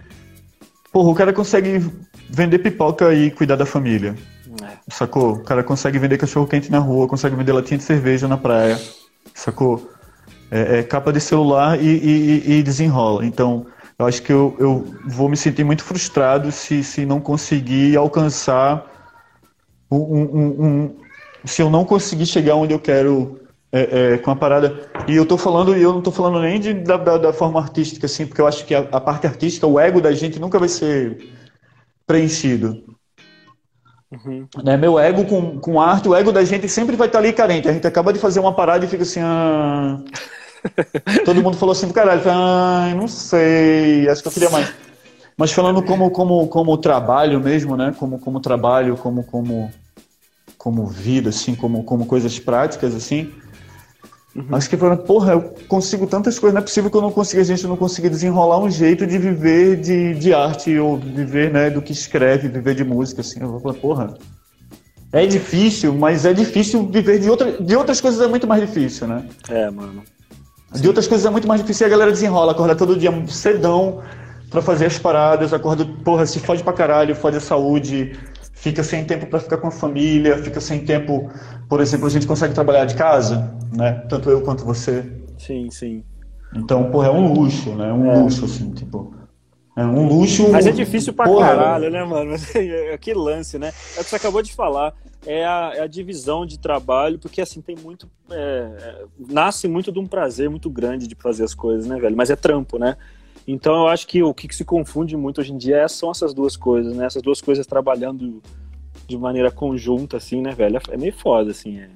Porra, 0.92 1.10
o 1.10 1.14
cara 1.14 1.32
consegue 1.32 1.84
vender 2.30 2.58
pipoca 2.58 3.14
e 3.14 3.30
cuidar 3.30 3.56
da 3.56 3.66
família. 3.66 4.14
Sacou? 4.88 5.34
O 5.34 5.42
cara 5.42 5.64
consegue 5.64 5.98
vender 5.98 6.18
cachorro 6.18 6.46
quente 6.46 6.70
na 6.70 6.78
rua, 6.78 7.08
consegue 7.08 7.34
vender 7.34 7.52
latinha 7.52 7.78
de 7.78 7.84
cerveja 7.84 8.28
na 8.28 8.36
praia. 8.36 8.80
Sacou? 9.34 9.90
É, 10.50 10.78
é 10.78 10.82
capa 10.82 11.12
de 11.12 11.20
celular 11.20 11.80
e, 11.80 11.86
e, 11.86 12.58
e, 12.58 12.62
desenrola. 12.62 13.26
Então, 13.26 13.66
eu 13.98 14.06
acho 14.06 14.22
que 14.22 14.32
eu, 14.32 14.56
eu 14.58 14.94
vou 15.06 15.28
me 15.28 15.36
sentir 15.36 15.64
muito 15.64 15.82
frustrado 15.82 16.52
se, 16.52 16.84
se 16.84 17.04
não 17.04 17.20
conseguir 17.20 17.96
alcançar 17.96 18.86
um, 19.90 19.98
um, 19.98 20.64
um 20.64 20.96
se 21.44 21.62
eu 21.62 21.70
não 21.70 21.84
conseguir 21.84 22.26
chegar 22.26 22.54
onde 22.56 22.72
eu 22.72 22.78
quero 22.78 23.40
é, 23.72 24.14
é, 24.14 24.18
com 24.18 24.30
a 24.30 24.36
parada. 24.36 24.88
E 25.08 25.14
eu 25.14 25.26
tô 25.26 25.36
falando, 25.36 25.76
e 25.76 25.82
eu 25.82 25.92
não 25.92 26.02
tô 26.02 26.10
falando 26.10 26.40
nem 26.40 26.58
de, 26.58 26.74
da, 26.74 26.96
da, 26.96 27.18
da, 27.18 27.32
forma 27.32 27.60
artística, 27.60 28.06
assim, 28.06 28.26
porque 28.26 28.40
eu 28.40 28.46
acho 28.46 28.64
que 28.64 28.74
a, 28.74 28.80
a, 28.80 29.00
parte 29.00 29.26
artística, 29.26 29.66
o 29.66 29.78
ego 29.78 30.00
da 30.00 30.12
gente 30.12 30.38
nunca 30.38 30.58
vai 30.58 30.68
ser 30.68 31.32
preenchido. 32.06 32.95
Uhum. 34.12 34.46
Né, 34.62 34.76
meu 34.76 34.98
ego 34.98 35.24
com, 35.24 35.58
com 35.58 35.80
arte, 35.80 36.08
o 36.08 36.14
ego 36.14 36.30
da 36.30 36.44
gente 36.44 36.68
sempre 36.68 36.96
vai 36.96 37.08
estar 37.08 37.18
ali 37.18 37.32
carente. 37.32 37.68
A 37.68 37.72
gente 37.72 37.86
acaba 37.86 38.12
de 38.12 38.18
fazer 38.18 38.40
uma 38.40 38.54
parada 38.54 38.84
e 38.84 38.88
fica 38.88 39.02
assim. 39.02 39.20
Ah... 39.20 39.98
Todo 41.24 41.42
mundo 41.42 41.56
falou 41.56 41.72
assim, 41.72 41.90
caralho, 41.92 42.22
ah, 42.26 42.92
não 42.96 43.06
sei, 43.06 44.08
acho 44.08 44.22
que 44.22 44.28
eu 44.28 44.32
queria 44.32 44.50
mais. 44.50 44.72
Mas 45.36 45.52
falando 45.52 45.82
como, 45.82 46.10
como, 46.10 46.48
como 46.48 46.78
trabalho 46.78 47.40
mesmo, 47.40 47.76
né? 47.76 47.94
Como, 47.98 48.18
como 48.18 48.40
trabalho, 48.40 48.96
como, 48.96 49.22
como, 49.22 49.70
como 50.56 50.86
vida, 50.86 51.28
assim, 51.28 51.54
como, 51.54 51.84
como 51.84 52.06
coisas 52.06 52.38
práticas, 52.38 52.94
assim. 52.94 53.32
Uhum. 54.36 54.44
Acho 54.52 54.68
que 54.68 54.76
falando, 54.76 55.02
porra, 55.02 55.32
eu 55.32 55.54
consigo 55.66 56.06
tantas 56.06 56.38
coisas, 56.38 56.52
não 56.52 56.60
é 56.60 56.64
possível 56.64 56.90
que 56.90 56.96
eu 56.96 57.00
não 57.00 57.10
consiga, 57.10 57.40
a 57.40 57.44
gente 57.44 57.66
não 57.66 57.76
consiga 57.76 58.10
desenrolar 58.10 58.58
um 58.58 58.70
jeito 58.70 59.06
de 59.06 59.16
viver 59.16 59.76
de, 59.76 60.14
de 60.14 60.34
arte 60.34 60.78
ou 60.78 60.98
viver, 60.98 61.50
né, 61.50 61.70
do 61.70 61.80
que 61.80 61.92
escreve, 61.92 62.48
viver 62.48 62.74
de 62.74 62.84
música, 62.84 63.22
assim. 63.22 63.40
Eu 63.40 63.48
vou 63.48 63.60
falar, 63.60 63.74
porra, 63.74 64.14
é 65.10 65.26
difícil, 65.26 65.94
mas 65.94 66.26
é 66.26 66.34
difícil 66.34 66.86
viver 66.86 67.18
de, 67.18 67.30
outra, 67.30 67.52
de 67.52 67.74
outras 67.74 67.98
coisas 67.98 68.20
é 68.20 68.26
muito 68.26 68.46
mais 68.46 68.60
difícil, 68.60 69.06
né? 69.06 69.24
É, 69.48 69.70
mano. 69.70 70.02
Sim. 70.72 70.82
De 70.82 70.88
outras 70.88 71.06
coisas 71.08 71.24
é 71.24 71.30
muito 71.30 71.48
mais 71.48 71.62
difícil 71.62 71.86
e 71.86 71.88
a 71.88 71.90
galera 71.90 72.12
desenrola, 72.12 72.52
acorda 72.52 72.76
todo 72.76 72.94
dia 72.94 73.10
cedão 73.28 74.02
pra 74.50 74.60
fazer 74.60 74.86
as 74.86 74.98
paradas, 74.98 75.54
acorda, 75.54 75.86
porra, 76.04 76.26
se 76.26 76.38
fode 76.40 76.62
pra 76.62 76.74
caralho, 76.74 77.14
fode 77.16 77.38
a 77.38 77.40
saúde, 77.40 78.12
fica 78.56 78.82
sem 78.82 79.04
tempo 79.04 79.26
para 79.26 79.38
ficar 79.38 79.58
com 79.58 79.68
a 79.68 79.70
família, 79.70 80.42
fica 80.42 80.60
sem 80.60 80.84
tempo, 80.84 81.30
por 81.68 81.80
exemplo, 81.80 82.06
a 82.06 82.10
gente 82.10 82.26
consegue 82.26 82.54
trabalhar 82.54 82.86
de 82.86 82.96
casa, 82.96 83.54
né? 83.72 84.04
Tanto 84.08 84.30
eu 84.30 84.40
quanto 84.40 84.64
você. 84.64 85.04
Sim, 85.38 85.70
sim. 85.70 86.02
Então, 86.54 86.90
porra, 86.90 87.08
é 87.08 87.10
um 87.10 87.32
luxo, 87.32 87.74
né? 87.74 87.92
Um 87.92 88.10
é. 88.10 88.18
luxo, 88.18 88.46
assim, 88.46 88.70
tipo. 88.72 89.14
É 89.76 89.84
um 89.84 90.08
luxo. 90.08 90.50
Mas 90.50 90.66
é 90.66 90.72
difícil 90.72 91.12
pra 91.12 91.26
porra. 91.26 91.48
caralho, 91.48 91.90
né, 91.90 92.02
mano? 92.02 92.34
É 92.56 92.96
que 92.96 93.12
lance, 93.12 93.58
né? 93.58 93.72
É 93.94 94.00
o 94.00 94.04
que 94.04 94.08
você 94.10 94.16
acabou 94.16 94.40
de 94.40 94.54
falar. 94.54 94.94
É 95.26 95.44
a, 95.44 95.72
é 95.74 95.80
a 95.80 95.86
divisão 95.86 96.46
de 96.46 96.58
trabalho, 96.58 97.18
porque 97.18 97.42
assim, 97.42 97.60
tem 97.60 97.76
muito. 97.76 98.08
É, 98.30 98.36
é, 98.36 99.04
nasce 99.28 99.68
muito 99.68 99.92
de 99.92 99.98
um 99.98 100.06
prazer 100.06 100.48
muito 100.48 100.70
grande 100.70 101.06
de 101.06 101.14
fazer 101.14 101.44
as 101.44 101.52
coisas, 101.52 101.86
né, 101.86 101.98
velho? 101.98 102.16
Mas 102.16 102.30
é 102.30 102.36
trampo, 102.36 102.78
né? 102.78 102.96
Então 103.46 103.74
eu 103.74 103.88
acho 103.88 104.06
que 104.06 104.22
o 104.22 104.34
que 104.34 104.54
se 104.54 104.64
confunde 104.64 105.16
muito 105.16 105.40
hoje 105.40 105.52
em 105.52 105.56
dia 105.56 105.78
é, 105.78 105.88
são 105.88 106.10
essas 106.10 106.34
duas 106.34 106.56
coisas, 106.56 106.96
né? 106.96 107.06
Essas 107.06 107.22
duas 107.22 107.40
coisas 107.40 107.66
trabalhando 107.66 108.42
de 109.06 109.16
maneira 109.16 109.50
conjunta, 109.50 110.16
assim, 110.16 110.42
né, 110.42 110.52
velho? 110.52 110.80
É 110.90 110.96
meio 110.96 111.12
foda, 111.12 111.50
assim. 111.52 111.78
É... 111.78 111.88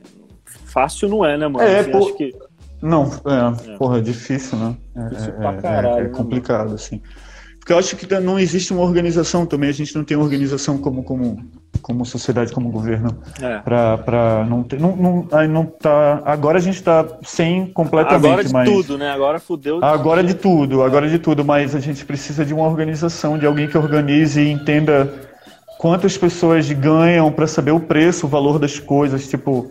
Fácil 0.45 1.09
não 1.09 1.25
é, 1.25 1.37
né, 1.37 1.49
mano? 1.49 1.67
É, 1.67 1.81
assim, 1.81 1.91
por... 1.91 2.17
que... 2.17 2.35
Não, 2.81 3.05
é, 3.05 3.73
é, 3.73 3.77
porra, 3.77 3.99
é 3.99 4.01
difícil, 4.01 4.57
né? 4.59 4.77
É, 4.95 5.31
pra 5.33 5.53
é, 5.53 5.61
caralho, 5.61 6.05
é, 6.05 6.07
é 6.07 6.09
complicado, 6.09 6.75
assim. 6.75 7.03
Porque 7.61 7.75
eu 7.75 7.79
acho 7.79 7.95
que 7.95 8.21
não 8.21 8.39
existe 8.39 8.73
uma 8.73 8.83
organização 8.83 9.45
também, 9.45 9.69
a 9.69 9.73
gente 9.73 9.95
não 9.95 10.03
tem 10.03 10.17
uma 10.17 10.25
organização 10.25 10.79
como, 10.79 11.05
como, 11.05 11.39
como 11.83 12.07
sociedade, 12.07 12.53
como 12.53 12.71
governo, 12.71 13.19
é. 13.41 13.59
para 13.59 14.47
não 14.49 14.63
ter. 14.63 14.81
Não, 14.81 14.97
não, 14.97 15.29
não 15.47 15.67
tá, 15.67 16.23
agora 16.25 16.57
a 16.57 16.61
gente 16.61 16.77
está 16.77 17.07
sem 17.23 17.67
completamente. 17.67 18.27
Agora 18.27 18.45
de 18.45 18.53
mas, 18.53 18.69
tudo, 18.69 18.97
né? 18.97 19.11
Agora 19.11 19.39
fudeu. 19.39 19.79
Agora 19.85 20.25
de 20.25 20.33
tudo, 20.33 20.83
agora 20.83 21.09
de 21.09 21.19
tudo, 21.19 21.45
mas 21.45 21.75
a 21.75 21.81
gente 21.81 22.05
precisa 22.05 22.47
de 22.47 22.55
uma 22.55 22.67
organização, 22.67 23.39
de 23.39 23.45
alguém 23.45 23.69
que 23.69 23.77
organize 23.77 24.41
e 24.41 24.51
entenda 24.51 25.13
quantas 25.79 26.17
pessoas 26.17 26.71
ganham 26.73 27.31
para 27.31 27.47
saber 27.47 27.73
o 27.73 27.81
preço, 27.81 28.27
o 28.27 28.29
valor 28.29 28.59
das 28.59 28.79
coisas, 28.79 29.29
tipo. 29.29 29.71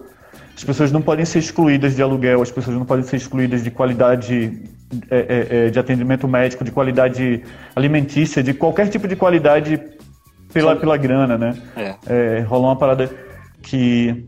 As 0.60 0.64
pessoas 0.66 0.92
não 0.92 1.02
podem 1.02 1.24
ser 1.24 1.40
excluídas 1.40 1.96
de 1.96 2.02
aluguel, 2.02 2.42
as 2.42 2.52
pessoas 2.52 2.76
não 2.76 2.86
podem 2.86 3.06
ser 3.06 3.16
excluídas 3.16 3.64
de 3.64 3.72
qualidade 3.72 4.62
é, 5.10 5.18
é, 5.18 5.68
é, 5.68 5.70
de 5.70 5.80
atendimento 5.80 6.28
médico, 6.28 6.66
de 6.66 6.72
qualidade 6.72 7.42
alimentícia, 7.74 8.44
de 8.44 8.54
qualquer 8.54 8.90
tipo 8.90 9.08
de 9.08 9.16
qualidade 9.16 9.80
pela, 10.52 10.76
pela 10.76 10.98
grana, 10.98 11.38
né? 11.38 11.56
É. 12.06 12.42
Rolou 12.42 12.68
uma 12.68 12.76
parada 12.76 13.10
que 13.62 14.28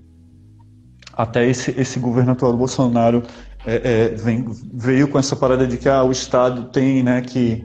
até 1.11 1.45
esse, 1.45 1.77
esse 1.77 1.99
governo 1.99 2.32
atual 2.32 2.53
do 2.53 2.57
Bolsonaro 2.57 3.23
vem, 4.23 4.45
veio 4.73 5.09
com 5.09 5.19
essa 5.19 5.36
parada 5.36 5.67
de 5.67 5.75
que 5.75 5.89
ah, 5.89 6.01
o 6.01 6.13
Estado 6.13 6.69
tem 6.69 7.03
né, 7.03 7.19
que, 7.19 7.61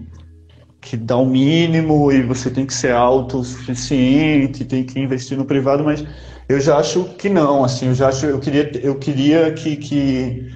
que 0.80 0.96
dar 0.96 1.18
o 1.18 1.26
mínimo 1.26 2.10
e 2.10 2.20
você 2.20 2.50
tem 2.50 2.66
que 2.66 2.74
ser 2.74 2.90
autossuficiente, 2.90 4.64
tem 4.64 4.82
que 4.82 4.98
investir 4.98 5.38
no 5.38 5.44
privado, 5.44 5.84
mas 5.84 6.04
eu 6.48 6.60
já 6.60 6.78
acho 6.78 7.04
que 7.18 7.28
não, 7.28 7.64
assim, 7.64 7.88
eu 7.88 7.94
já 7.94 8.08
acho, 8.08 8.26
eu 8.26 8.38
queria, 8.38 8.70
eu 8.78 8.94
queria 8.96 9.52
que, 9.52 9.76
que, 9.76 10.52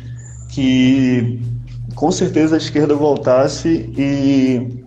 que 0.49 1.41
com 1.95 2.13
certeza 2.13 2.55
a 2.55 2.59
esquerda 2.59 2.95
voltasse 2.95 3.93
e 3.97 4.85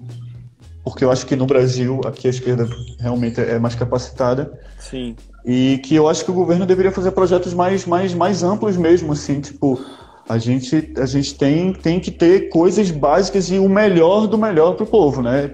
porque 0.83 1.05
eu 1.05 1.11
acho 1.11 1.25
que 1.25 1.35
no 1.35 1.45
Brasil 1.45 2.01
aqui 2.05 2.27
a 2.27 2.29
esquerda 2.29 2.67
realmente 2.99 3.39
é 3.39 3.57
mais 3.57 3.75
capacitada. 3.75 4.59
Sim. 4.77 5.15
E 5.45 5.79
que 5.83 5.95
eu 5.95 6.07
acho 6.07 6.23
que 6.23 6.31
o 6.31 6.33
governo 6.33 6.65
deveria 6.65 6.91
fazer 6.91 7.11
projetos 7.11 7.53
mais 7.53 7.85
mais 7.85 8.13
mais 8.13 8.43
amplos 8.43 8.77
mesmo, 8.77 9.13
assim, 9.13 9.41
tipo 9.41 9.79
a 10.27 10.37
gente 10.37 10.93
a 10.97 11.05
gente 11.05 11.35
tem 11.35 11.73
tem 11.73 11.99
que 11.99 12.11
ter 12.11 12.49
coisas 12.49 12.91
básicas 12.91 13.49
e 13.49 13.59
o 13.59 13.67
melhor 13.67 14.27
do 14.27 14.37
melhor 14.37 14.75
para 14.75 14.83
o 14.83 14.87
povo, 14.87 15.21
né? 15.21 15.51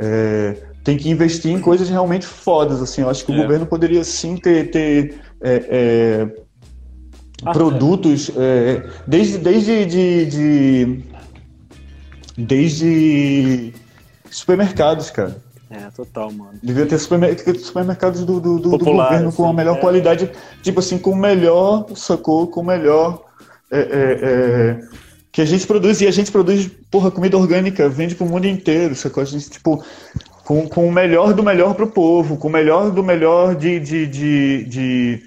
É, 0.00 0.67
tem 0.88 0.96
que 0.96 1.10
investir 1.10 1.50
em 1.50 1.60
coisas 1.60 1.90
realmente 1.90 2.24
fodas, 2.24 2.80
assim. 2.80 3.02
Eu 3.02 3.10
acho 3.10 3.22
que 3.22 3.30
o 3.30 3.34
é. 3.34 3.42
governo 3.42 3.66
poderia 3.66 4.02
sim 4.02 4.38
ter, 4.38 4.70
ter 4.70 5.20
é, 5.42 6.26
ah, 7.44 7.52
produtos, 7.52 8.30
é. 8.34 8.88
desde, 9.06 9.36
desde 9.36 9.84
de, 9.84 10.26
de, 10.26 11.04
desde 12.38 13.74
supermercados, 14.30 15.10
cara. 15.10 15.36
É, 15.68 15.90
total, 15.94 16.32
mano. 16.32 16.58
Devia 16.62 16.86
ter 16.86 16.98
supermercados 16.98 18.24
do, 18.24 18.40
do, 18.40 18.58
do, 18.58 18.70
Popular, 18.70 19.08
do 19.08 19.10
governo 19.10 19.32
com 19.34 19.46
a 19.46 19.52
melhor 19.52 19.76
é. 19.76 19.80
qualidade, 19.80 20.30
tipo 20.62 20.80
assim, 20.80 20.96
com 20.96 21.10
o 21.10 21.16
melhor, 21.16 21.84
sacou? 21.96 22.46
Com 22.46 22.62
o 22.62 22.64
melhor. 22.64 23.26
É, 23.70 23.78
é, 23.78 24.18
é, 24.22 25.08
que 25.38 25.42
a 25.42 25.44
gente 25.44 25.66
produz, 25.68 26.00
e 26.00 26.06
a 26.08 26.10
gente 26.10 26.32
produz, 26.32 26.68
porra, 26.90 27.10
comida 27.10 27.36
orgânica, 27.36 27.88
vende 27.88 28.14
pro 28.14 28.26
mundo 28.26 28.46
inteiro, 28.46 28.94
sacou? 28.96 29.22
A 29.22 29.26
gente, 29.26 29.48
tipo, 29.48 29.84
com, 30.48 30.66
com 30.66 30.88
o 30.88 30.90
melhor 30.90 31.34
do 31.34 31.42
melhor 31.42 31.74
pro 31.74 31.86
povo, 31.86 32.38
com 32.38 32.48
o 32.48 32.50
melhor 32.50 32.90
do 32.90 33.04
melhor 33.04 33.54
de, 33.54 33.78
de, 33.78 34.06
de, 34.06 34.64
de 34.64 35.22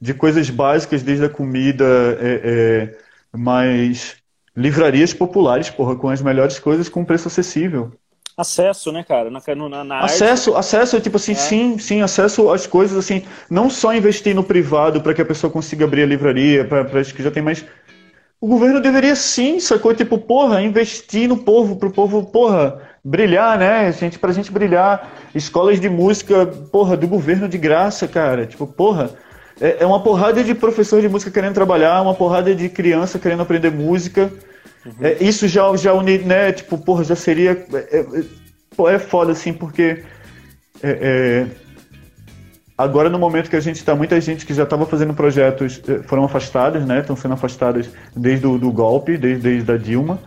de 0.00 0.12
coisas 0.12 0.50
básicas, 0.50 1.00
desde 1.00 1.26
a 1.26 1.28
comida, 1.28 1.84
é, 2.20 2.40
é, 2.42 2.98
mas 3.30 4.16
livrarias 4.56 5.14
populares, 5.14 5.70
porra, 5.70 5.94
com 5.94 6.08
as 6.08 6.20
melhores 6.20 6.58
coisas 6.58 6.88
com 6.88 7.04
preço 7.04 7.28
acessível. 7.28 7.92
Acesso, 8.36 8.90
né, 8.90 9.04
cara? 9.04 9.30
Na, 9.30 9.40
na, 9.68 9.84
na 9.84 10.00
acesso, 10.00 10.56
arte... 10.56 10.58
acesso, 10.58 11.00
tipo 11.00 11.18
assim, 11.18 11.32
é. 11.32 11.36
sim, 11.36 11.78
sim, 11.78 12.00
acesso 12.00 12.50
às 12.50 12.66
coisas, 12.66 12.98
assim, 12.98 13.22
não 13.48 13.70
só 13.70 13.94
investir 13.94 14.34
no 14.34 14.42
privado 14.42 15.00
para 15.00 15.14
que 15.14 15.22
a 15.22 15.24
pessoa 15.24 15.52
consiga 15.52 15.84
abrir 15.84 16.02
a 16.02 16.06
livraria, 16.06 16.64
para 16.64 16.98
as 16.98 17.12
que 17.12 17.22
já 17.22 17.30
tem 17.30 17.42
mais. 17.42 17.64
O 18.40 18.48
governo 18.48 18.80
deveria 18.80 19.14
sim, 19.14 19.60
sacou? 19.60 19.94
Tipo, 19.94 20.18
porra, 20.18 20.62
investir 20.62 21.28
no 21.28 21.36
povo, 21.36 21.76
pro 21.76 21.92
povo, 21.92 22.26
porra, 22.26 22.80
brilhar, 23.04 23.58
né? 23.58 23.92
Gente, 23.92 24.18
pra 24.18 24.32
gente 24.32 24.52
brilhar. 24.52 25.10
Escolas 25.34 25.80
de 25.80 25.88
música, 25.88 26.46
porra, 26.46 26.96
do 26.96 27.08
governo 27.08 27.48
de 27.48 27.58
graça, 27.58 28.06
cara. 28.06 28.46
Tipo, 28.46 28.66
porra 28.66 29.10
é, 29.60 29.78
é, 29.80 29.86
uma 29.86 30.02
porrada 30.02 30.42
de 30.42 30.54
professor 30.54 31.00
de 31.00 31.08
música 31.08 31.30
querendo 31.30 31.54
trabalhar, 31.54 32.02
uma 32.02 32.14
porrada 32.14 32.54
de 32.54 32.68
criança 32.68 33.18
querendo 33.18 33.42
aprender 33.42 33.70
música. 33.70 34.32
Uhum. 34.84 34.92
É, 35.00 35.16
isso 35.22 35.46
já, 35.46 35.74
já 35.76 35.92
uni, 35.92 36.18
né? 36.18 36.52
Tipo, 36.52 36.78
porra, 36.78 37.04
já 37.04 37.14
seria. 37.14 37.64
É, 37.72 38.00
é, 38.00 38.94
é 38.94 38.98
foda, 38.98 39.32
assim, 39.32 39.52
porque. 39.52 40.02
É, 40.82 40.90
é, 40.90 41.46
agora, 42.76 43.08
no 43.08 43.20
momento 43.20 43.48
que 43.48 43.54
a 43.54 43.60
gente 43.60 43.76
está, 43.76 43.94
muita 43.94 44.20
gente 44.20 44.44
que 44.44 44.52
já 44.52 44.64
estava 44.64 44.84
fazendo 44.84 45.14
projetos 45.14 45.80
foram 46.06 46.24
afastadas, 46.24 46.84
né? 46.84 47.00
Estão 47.00 47.14
sendo 47.14 47.34
afastadas 47.34 47.88
desde 48.16 48.46
o 48.46 48.58
do 48.58 48.72
golpe, 48.72 49.16
desde, 49.16 49.42
desde 49.42 49.70
a 49.70 49.76
Dilma. 49.76 50.18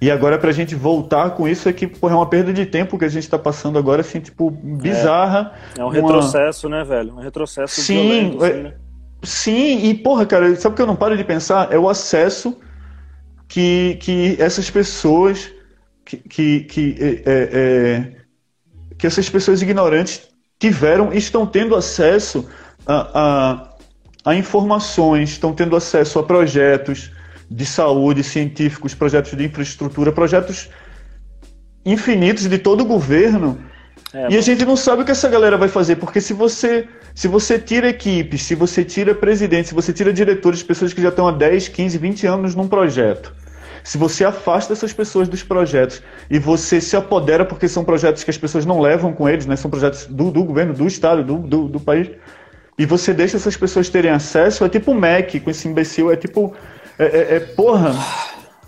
É, 0.00 0.04
e 0.04 0.10
agora 0.10 0.38
pra 0.38 0.52
gente 0.52 0.74
voltar 0.74 1.30
com 1.30 1.48
isso 1.48 1.68
é 1.68 1.72
que 1.72 1.86
porra, 1.86 2.14
é 2.14 2.16
uma 2.16 2.28
perda 2.28 2.52
de 2.52 2.64
tempo 2.66 2.98
que 2.98 3.04
a 3.04 3.08
gente 3.08 3.28
tá 3.28 3.38
passando 3.38 3.78
agora, 3.78 4.00
assim, 4.00 4.20
tipo, 4.20 4.50
bizarra. 4.50 5.52
É, 5.76 5.80
é 5.80 5.84
um 5.84 5.88
retrocesso, 5.88 6.68
né, 6.68 6.84
velho? 6.84 7.14
Um 7.14 7.20
retrocesso 7.20 7.80
sim, 7.80 7.94
violento, 7.94 8.44
assim, 8.44 8.62
né? 8.62 8.74
Sim, 9.22 9.84
e 9.84 9.94
porra, 9.94 10.24
cara, 10.24 10.54
sabe 10.56 10.74
o 10.74 10.76
que 10.76 10.82
eu 10.82 10.86
não 10.86 10.96
paro 10.96 11.16
de 11.16 11.24
pensar? 11.24 11.72
É 11.72 11.78
o 11.78 11.88
acesso 11.88 12.56
que, 13.48 13.98
que 14.00 14.36
essas 14.38 14.70
pessoas 14.70 15.50
que, 16.04 16.16
que, 16.16 16.60
que, 16.60 16.96
é, 17.00 17.06
é, 17.06 17.48
é 17.52 18.12
que 18.96 19.06
essas 19.06 19.28
pessoas 19.28 19.60
ignorantes 19.60 20.28
tiveram 20.58 21.12
e 21.12 21.18
estão 21.18 21.46
tendo 21.46 21.74
acesso 21.74 22.48
a, 22.86 23.10
a, 24.24 24.30
a 24.30 24.34
informações, 24.34 25.30
estão 25.30 25.52
tendo 25.52 25.76
acesso 25.76 26.18
a 26.18 26.22
projetos, 26.22 27.10
de 27.50 27.64
saúde, 27.64 28.22
científicos, 28.22 28.94
projetos 28.94 29.36
de 29.36 29.44
infraestrutura, 29.44 30.12
projetos 30.12 30.68
infinitos 31.84 32.46
de 32.46 32.58
todo 32.58 32.82
o 32.82 32.84
governo. 32.84 33.58
É, 34.12 34.32
e 34.32 34.36
a 34.36 34.40
gente 34.40 34.64
não 34.64 34.76
sabe 34.76 35.02
o 35.02 35.04
que 35.04 35.10
essa 35.10 35.28
galera 35.28 35.56
vai 35.56 35.68
fazer, 35.68 35.96
porque 35.96 36.20
se 36.20 36.32
você 36.32 36.86
se 37.14 37.26
você 37.26 37.58
tira 37.58 37.88
equipes, 37.88 38.42
se 38.42 38.54
você 38.54 38.84
tira 38.84 39.12
presidentes, 39.14 39.70
se 39.70 39.74
você 39.74 39.92
tira 39.92 40.12
diretores, 40.12 40.62
pessoas 40.62 40.92
que 40.92 41.02
já 41.02 41.08
estão 41.08 41.26
há 41.26 41.32
10, 41.32 41.68
15, 41.68 41.98
20 41.98 42.26
anos 42.26 42.54
num 42.54 42.68
projeto, 42.68 43.34
se 43.82 43.98
você 43.98 44.24
afasta 44.24 44.72
essas 44.72 44.92
pessoas 44.92 45.28
dos 45.28 45.42
projetos 45.42 46.02
e 46.30 46.38
você 46.38 46.80
se 46.80 46.96
apodera, 46.96 47.44
porque 47.44 47.66
são 47.66 47.84
projetos 47.84 48.22
que 48.22 48.30
as 48.30 48.38
pessoas 48.38 48.64
não 48.64 48.80
levam 48.80 49.12
com 49.12 49.28
eles, 49.28 49.46
né? 49.46 49.56
são 49.56 49.70
projetos 49.70 50.06
do, 50.06 50.30
do 50.30 50.44
governo, 50.44 50.74
do 50.74 50.86
Estado, 50.86 51.24
do, 51.24 51.38
do, 51.38 51.68
do 51.68 51.80
país, 51.80 52.08
e 52.78 52.86
você 52.86 53.12
deixa 53.12 53.36
essas 53.36 53.56
pessoas 53.56 53.88
terem 53.88 54.10
acesso, 54.10 54.64
é 54.64 54.68
tipo 54.68 54.92
o 54.92 54.94
MEC 54.94 55.40
com 55.40 55.50
esse 55.50 55.66
imbecil, 55.66 56.12
é 56.12 56.16
tipo 56.16 56.54
é, 56.98 57.04
é, 57.04 57.36
é 57.36 57.40
porra, 57.40 57.94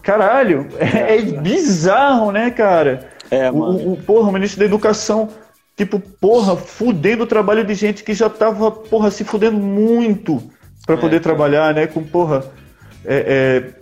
caralho, 0.03 0.69
é, 0.79 1.17
é, 1.17 1.23
bizarro, 1.23 2.31
né, 2.31 2.51
cara? 2.51 3.09
É, 3.31 3.51
mano. 3.51 3.79
O, 3.79 3.93
o, 3.93 3.97
porra, 3.97 4.29
o 4.29 4.33
ministro 4.33 4.61
da 4.61 4.67
Educação, 4.67 5.29
tipo, 5.77 5.99
porra, 5.99 6.57
fudendo 6.57 7.25
o 7.25 7.27
trabalho 7.27 7.65
de 7.65 7.75
gente 7.75 8.05
que 8.05 8.15
já 8.15 8.29
tava, 8.29 8.71
porra, 8.71 9.11
se 9.11 9.25
fudendo 9.25 9.59
muito 9.59 10.43
para 10.87 10.97
poder 10.97 11.17
é, 11.17 11.21
trabalhar, 11.21 11.75
né? 11.75 11.87
Com, 11.87 12.03
porra, 12.03 12.45
é, 13.05 13.73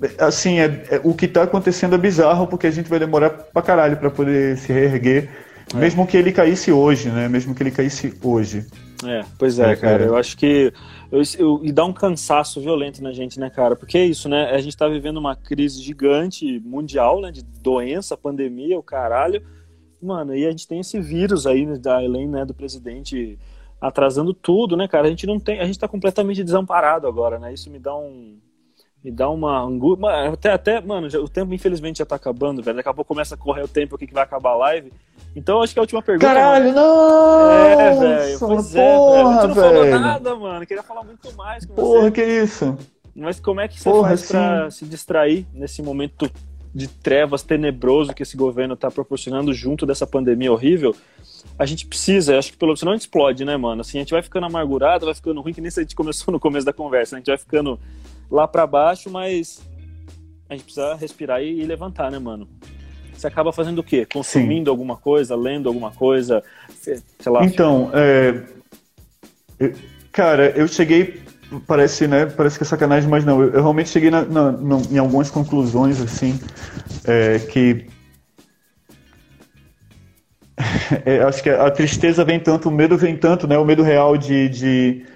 é 0.00 0.24
assim, 0.24 0.58
é, 0.58 1.00
o 1.02 1.14
que 1.14 1.26
tá 1.26 1.42
acontecendo 1.42 1.94
é 1.94 1.98
bizarro 1.98 2.46
porque 2.46 2.66
a 2.66 2.70
gente 2.70 2.90
vai 2.90 2.98
demorar 2.98 3.30
pra 3.30 3.62
caralho 3.62 3.96
pra 3.96 4.10
poder 4.10 4.58
se 4.58 4.72
reerguer, 4.72 5.28
mesmo 5.74 6.06
que 6.06 6.16
ele 6.16 6.32
caísse 6.32 6.70
hoje, 6.70 7.08
né? 7.08 7.28
Mesmo 7.28 7.54
que 7.54 7.62
ele 7.62 7.70
caísse 7.70 8.12
hoje. 8.22 8.66
É, 9.02 9.24
pois 9.38 9.58
é, 9.58 9.74
cara. 9.76 10.04
Eu 10.04 10.16
acho 10.16 10.36
que 10.36 10.72
eu, 11.10 11.22
eu, 11.38 11.60
e 11.62 11.72
dá 11.72 11.84
um 11.84 11.92
cansaço 11.92 12.60
violento 12.60 13.02
na 13.02 13.12
gente, 13.12 13.38
né, 13.38 13.50
cara? 13.50 13.74
Porque 13.74 13.98
é 13.98 14.04
isso, 14.04 14.28
né? 14.28 14.50
A 14.50 14.60
gente 14.60 14.76
tá 14.76 14.88
vivendo 14.88 15.16
uma 15.16 15.34
crise 15.34 15.82
gigante 15.82 16.60
mundial, 16.60 17.20
né? 17.20 17.30
De 17.30 17.42
doença, 17.42 18.16
pandemia, 18.16 18.78
o 18.78 18.82
caralho. 18.82 19.42
Mano, 20.00 20.34
e 20.36 20.46
a 20.46 20.50
gente 20.50 20.68
tem 20.68 20.80
esse 20.80 21.00
vírus 21.00 21.46
aí, 21.46 21.64
né, 21.64 21.78
da 21.78 22.02
Helene, 22.02 22.30
né, 22.30 22.44
do 22.44 22.52
presidente 22.52 23.38
atrasando 23.80 24.34
tudo, 24.34 24.76
né, 24.76 24.86
cara? 24.86 25.06
A 25.06 25.10
gente 25.10 25.26
não 25.26 25.40
tem, 25.40 25.60
a 25.60 25.64
gente 25.64 25.78
tá 25.78 25.88
completamente 25.88 26.44
desamparado 26.44 27.06
agora, 27.06 27.38
né? 27.38 27.54
Isso 27.54 27.70
me 27.70 27.78
dá 27.78 27.94
um 27.96 28.38
Me 29.04 29.10
dá 29.10 29.28
uma 29.28 29.60
angústia. 29.60 30.30
Até, 30.32 30.50
até, 30.50 30.80
mano, 30.80 31.10
já, 31.10 31.20
o 31.20 31.28
tempo 31.28 31.52
infelizmente 31.52 31.98
já 31.98 32.06
tá 32.06 32.16
acabando, 32.16 32.62
velho. 32.62 32.78
Daqui 32.78 32.88
a 32.88 32.94
pouco 32.94 33.08
começa 33.08 33.34
a 33.34 33.38
correr 33.38 33.62
o 33.62 33.68
tempo 33.68 33.96
aqui 33.96 34.06
que 34.06 34.14
vai 34.14 34.22
acabar 34.22 34.52
a 34.52 34.56
live. 34.56 34.90
Então 35.36 35.62
acho 35.62 35.74
que 35.74 35.78
a 35.78 35.82
última 35.82 36.00
pergunta. 36.00 36.26
Caralho, 36.26 36.72
mano, 36.72 36.76
não! 36.76 37.50
É, 37.50 37.94
velho. 37.98 38.38
Pois 38.38 38.72
porra, 38.72 38.80
é, 38.80 39.24
velho. 39.24 39.40
Tu 39.40 39.48
não 39.48 39.54
falou 39.54 39.82
velho. 39.82 40.00
nada, 40.00 40.34
mano. 40.34 40.66
Queria 40.66 40.82
falar 40.82 41.04
muito 41.04 41.30
mais 41.36 41.66
com 41.66 41.74
Porra, 41.74 42.04
você. 42.04 42.10
que 42.12 42.24
isso? 42.24 42.78
Mas 43.14 43.38
como 43.38 43.60
é 43.60 43.68
que 43.68 43.78
você 43.78 43.90
Porra, 43.90 44.08
faz 44.08 44.26
pra 44.26 44.70
sim. 44.70 44.78
se 44.78 44.84
distrair 44.86 45.46
nesse 45.52 45.82
momento 45.82 46.30
de 46.74 46.88
trevas 46.88 47.42
tenebroso 47.42 48.14
que 48.14 48.22
esse 48.22 48.38
governo 48.38 48.74
tá 48.74 48.90
proporcionando 48.90 49.52
junto 49.52 49.84
dessa 49.84 50.06
pandemia 50.06 50.50
horrível? 50.50 50.96
A 51.58 51.66
gente 51.66 51.86
precisa, 51.86 52.38
acho 52.38 52.52
que 52.52 52.58
pelo 52.58 52.72
a 52.72 52.74
gente 52.74 53.00
explode, 53.00 53.44
né, 53.44 53.54
mano? 53.56 53.82
Assim, 53.82 53.98
a 53.98 54.00
gente 54.00 54.12
vai 54.12 54.22
ficando 54.22 54.46
amargurado, 54.46 55.04
vai 55.04 55.14
ficando 55.14 55.42
ruim, 55.42 55.52
que 55.52 55.60
nem 55.60 55.70
se 55.70 55.78
a 55.78 55.82
gente 55.82 55.94
começou 55.94 56.32
no 56.32 56.40
começo 56.40 56.64
da 56.64 56.72
conversa, 56.72 57.14
né? 57.14 57.18
A 57.18 57.20
gente 57.20 57.28
vai 57.28 57.38
ficando 57.38 57.78
lá 58.34 58.48
pra 58.48 58.66
baixo, 58.66 59.08
mas 59.08 59.62
a 60.48 60.54
gente 60.54 60.64
precisa 60.64 60.94
respirar 60.96 61.40
e, 61.40 61.60
e 61.60 61.64
levantar, 61.64 62.10
né, 62.10 62.18
mano? 62.18 62.48
Você 63.14 63.28
acaba 63.28 63.52
fazendo 63.52 63.78
o 63.78 63.84
quê? 63.84 64.04
Consumindo 64.12 64.70
alguma 64.70 64.96
coisa, 64.96 65.36
lendo 65.36 65.68
alguma 65.68 65.92
coisa, 65.92 66.42
sei 66.80 67.00
lá. 67.26 67.44
Então, 67.44 67.90
é, 67.94 68.42
cara, 70.10 70.50
eu 70.56 70.66
cheguei, 70.66 71.22
parece, 71.64 72.08
né, 72.08 72.26
parece 72.26 72.58
que 72.58 72.64
é 72.64 72.66
sacanagem, 72.66 73.08
mas 73.08 73.24
não, 73.24 73.40
eu, 73.40 73.52
realmente 73.52 73.88
cheguei 73.88 74.10
na- 74.10 74.24
na- 74.24 74.50
no- 74.52 74.82
em 74.90 74.98
algumas 74.98 75.30
conclusões, 75.30 76.00
assim, 76.00 76.38
é, 77.04 77.38
que 77.38 77.86
é, 81.06 81.22
acho 81.22 81.40
que 81.42 81.50
a 81.50 81.70
tristeza 81.70 82.24
vem 82.24 82.40
tanto, 82.40 82.68
o 82.68 82.72
medo 82.72 82.96
vem 82.96 83.16
tanto, 83.16 83.46
né, 83.46 83.56
o 83.56 83.64
medo 83.64 83.82
real 83.84 84.16
de, 84.16 84.48
de, 84.48 85.06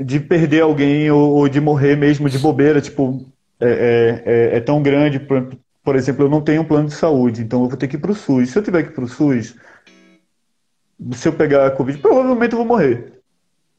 de 0.00 0.18
perder 0.18 0.62
alguém 0.62 1.10
ou, 1.10 1.34
ou 1.34 1.48
de 1.48 1.60
morrer 1.60 1.96
mesmo 1.96 2.28
de 2.28 2.38
bobeira, 2.38 2.80
tipo, 2.80 3.26
é, 3.60 3.68
é, 3.68 4.32
é- 4.32 4.56
é 4.56 4.60
tão 4.60 4.82
grande, 4.82 5.20
por, 5.20 5.48
por 5.84 5.94
exemplo, 5.96 6.24
eu 6.24 6.30
não 6.30 6.40
tenho 6.40 6.62
um 6.62 6.64
plano 6.64 6.88
de 6.88 6.94
saúde, 6.94 7.42
então 7.42 7.62
eu 7.62 7.68
vou 7.68 7.76
ter 7.76 7.86
que 7.88 7.96
ir 7.96 8.00
pro 8.00 8.14
SUS. 8.14 8.50
Se 8.50 8.58
eu 8.58 8.62
tiver 8.62 8.82
que 8.82 8.88
ir 8.90 8.94
pro 8.94 9.06
SUS, 9.08 9.54
se 11.12 11.28
eu 11.28 11.32
pegar 11.32 11.66
a 11.66 11.70
Covid, 11.70 11.98
provavelmente 11.98 12.52
eu 12.52 12.58
vou 12.58 12.66
morrer. 12.66 13.12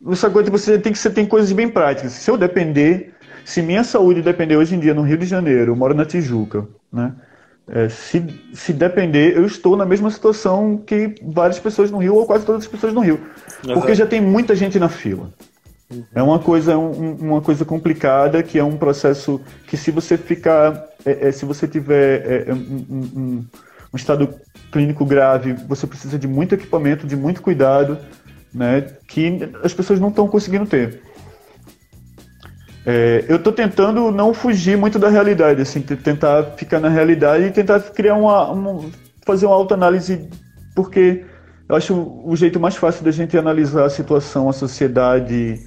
Essa 0.09 0.29
coisa 0.29 0.49
você 0.49 0.79
tem 0.79 0.91
que 0.91 0.97
você 0.97 1.09
tem 1.09 1.25
coisas 1.25 1.51
bem 1.51 1.69
práticas. 1.69 2.13
Se 2.13 2.29
eu 2.29 2.37
depender, 2.37 3.13
se 3.45 3.61
minha 3.61 3.83
saúde 3.83 4.21
depender 4.21 4.57
hoje 4.57 4.75
em 4.75 4.79
dia 4.79 4.93
no 4.93 5.03
Rio 5.03 5.17
de 5.17 5.25
Janeiro, 5.25 5.71
eu 5.71 5.75
moro 5.75 5.93
na 5.93 6.05
Tijuca, 6.05 6.67
né? 6.91 7.13
É, 7.67 7.87
se, 7.87 8.23
se 8.53 8.73
depender, 8.73 9.37
eu 9.37 9.45
estou 9.45 9.77
na 9.77 9.85
mesma 9.85 10.09
situação 10.09 10.77
que 10.77 11.15
várias 11.23 11.59
pessoas 11.59 11.89
no 11.91 11.99
Rio, 11.99 12.15
ou 12.15 12.25
quase 12.25 12.45
todas 12.45 12.63
as 12.63 12.67
pessoas 12.67 12.91
no 12.93 12.99
Rio. 13.01 13.19
Porque 13.75 13.93
já 13.95 14.05
tem 14.05 14.19
muita 14.19 14.55
gente 14.55 14.79
na 14.79 14.89
fila. 14.89 15.29
É 16.13 16.21
uma 16.21 16.39
coisa, 16.39 16.77
um- 16.77 17.15
uma 17.15 17.41
coisa 17.41 17.65
complicada, 17.65 18.41
que 18.43 18.57
é 18.59 18.63
um 18.63 18.77
processo 18.77 19.41
que 19.67 19.75
se 19.77 19.91
você 19.91 20.17
ficar, 20.17 20.85
é, 21.05 21.27
é, 21.27 21.31
se 21.31 21.45
você 21.45 21.67
tiver 21.67 22.21
é, 22.25 22.49
é, 22.49 22.53
um, 22.53 22.85
um- 22.89 23.45
um- 23.93 23.95
estado 23.95 24.29
clínico 24.71 25.05
grave, 25.05 25.53
você 25.67 25.85
precisa 25.85 26.17
de 26.17 26.27
muito 26.27 26.55
equipamento, 26.55 27.05
de 27.05 27.15
muito 27.15 27.41
cuidado, 27.41 27.97
né, 28.53 28.81
que 29.07 29.39
as 29.63 29.73
pessoas 29.73 29.99
não 29.99 30.07
estão 30.09 30.27
conseguindo 30.27 30.65
ter. 30.65 31.01
É, 32.85 33.25
eu 33.27 33.35
estou 33.35 33.53
tentando 33.53 34.11
não 34.11 34.33
fugir 34.33 34.75
muito 34.77 34.97
da 34.97 35.09
realidade, 35.09 35.61
assim, 35.61 35.81
tentar 35.81 36.43
ficar 36.57 36.79
na 36.79 36.89
realidade 36.89 37.45
e 37.45 37.51
tentar 37.51 37.79
criar 37.81 38.15
uma, 38.15 38.49
uma- 38.51 38.89
fazer 39.25 39.45
uma 39.45 39.55
autoanálise, 39.55 40.27
porque 40.75 41.23
eu 41.69 41.75
acho 41.75 41.93
o 42.25 42.35
jeito 42.35 42.59
mais 42.59 42.75
fácil 42.75 43.03
da 43.03 43.11
gente 43.11 43.37
analisar 43.37 43.85
a 43.85 43.89
situação, 43.89 44.49
a 44.49 44.53
sociedade, 44.53 45.59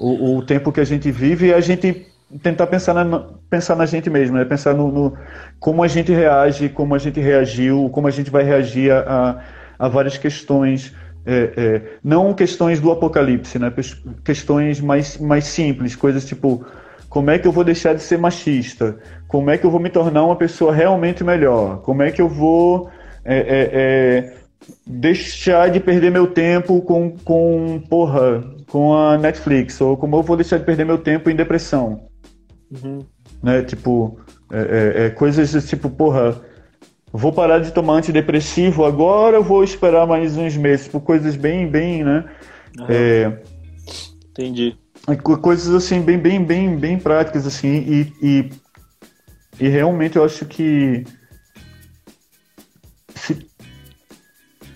o, 0.00 0.38
o 0.38 0.42
tempo 0.42 0.72
que 0.72 0.80
a 0.80 0.84
gente 0.84 1.10
vive 1.10 1.50
é 1.50 1.54
a 1.54 1.60
gente 1.60 2.06
tentar 2.42 2.66
pensar 2.68 2.94
na, 2.94 3.18
pensar 3.48 3.76
na 3.76 3.86
gente 3.86 4.08
mesmo, 4.10 4.36
né? 4.36 4.44
Pensar 4.44 4.74
no, 4.74 4.90
no- 4.90 5.16
como 5.58 5.82
a 5.82 5.88
gente 5.88 6.12
reage, 6.12 6.68
como 6.68 6.94
a 6.94 6.98
gente 6.98 7.20
reagiu, 7.20 7.90
como 7.90 8.06
a 8.06 8.10
gente 8.10 8.30
vai 8.30 8.44
reagir 8.44 8.92
a, 8.92 9.42
a, 9.78 9.88
várias 9.88 10.16
questões. 10.16 10.94
é, 11.26 11.52
é, 11.56 11.82
não 12.02 12.32
questões 12.34 12.80
do 12.80 12.90
apocalipse, 12.90 13.58
né? 13.58 13.72
Questões 14.24 14.80
mais, 14.80 15.18
mais 15.18 15.44
simples, 15.44 15.94
coisas 15.96 16.24
tipo 16.24 16.64
como 17.08 17.30
é 17.30 17.38
que 17.38 17.46
eu 17.46 17.52
vou 17.52 17.64
deixar 17.64 17.94
de 17.94 18.02
ser 18.02 18.18
machista? 18.18 18.96
Como 19.26 19.50
é 19.50 19.58
que 19.58 19.66
eu 19.66 19.70
vou 19.70 19.80
me 19.80 19.90
tornar 19.90 20.24
uma 20.24 20.36
pessoa 20.36 20.72
realmente 20.72 21.24
melhor? 21.24 21.82
Como 21.82 22.02
é 22.02 22.10
que 22.12 22.22
eu 22.22 22.28
vou 22.28 22.88
é, 23.24 23.36
é, 23.36 23.70
é, 23.72 24.34
deixar 24.86 25.70
de 25.70 25.80
perder 25.80 26.10
meu 26.10 26.26
tempo 26.28 26.80
com, 26.82 27.10
com, 27.18 27.82
porra, 27.88 28.44
com 28.70 28.94
a 28.96 29.18
Netflix? 29.18 29.80
Ou 29.80 29.96
como 29.96 30.16
eu 30.16 30.22
vou 30.22 30.36
deixar 30.36 30.58
de 30.58 30.64
perder 30.64 30.84
meu 30.86 30.98
tempo 30.98 31.28
em 31.28 31.34
depressão? 31.36 32.08
Uhum. 32.70 33.00
Né? 33.42 33.62
Tipo, 33.62 34.18
é, 34.52 34.58
é, 35.02 35.06
é, 35.06 35.10
coisas 35.10 35.52
desse 35.52 35.68
tipo, 35.68 35.90
porra, 35.90 36.40
vou 37.12 37.32
parar 37.32 37.58
de 37.58 37.72
tomar 37.72 37.94
antidepressivo 37.94 38.84
agora, 38.84 39.36
eu 39.36 39.42
vou 39.42 39.64
esperar 39.64 40.06
mais 40.06 40.36
uns 40.36 40.56
meses. 40.56 40.86
Tipo, 40.86 41.00
coisas 41.00 41.34
bem, 41.36 41.68
bem, 41.68 42.04
né? 42.04 42.24
Aham. 42.78 42.86
É, 42.88 43.42
Entendi. 44.30 44.76
Co- 45.22 45.38
coisas 45.38 45.74
assim 45.74 46.00
bem 46.00 46.18
bem 46.18 46.44
bem 46.44 46.76
bem 46.76 46.98
práticas 46.98 47.46
assim 47.46 47.68
e, 47.68 48.12
e, 48.22 48.50
e 49.58 49.68
realmente 49.68 50.16
eu 50.16 50.24
acho 50.24 50.44
que 50.46 51.04
se- 53.14 53.46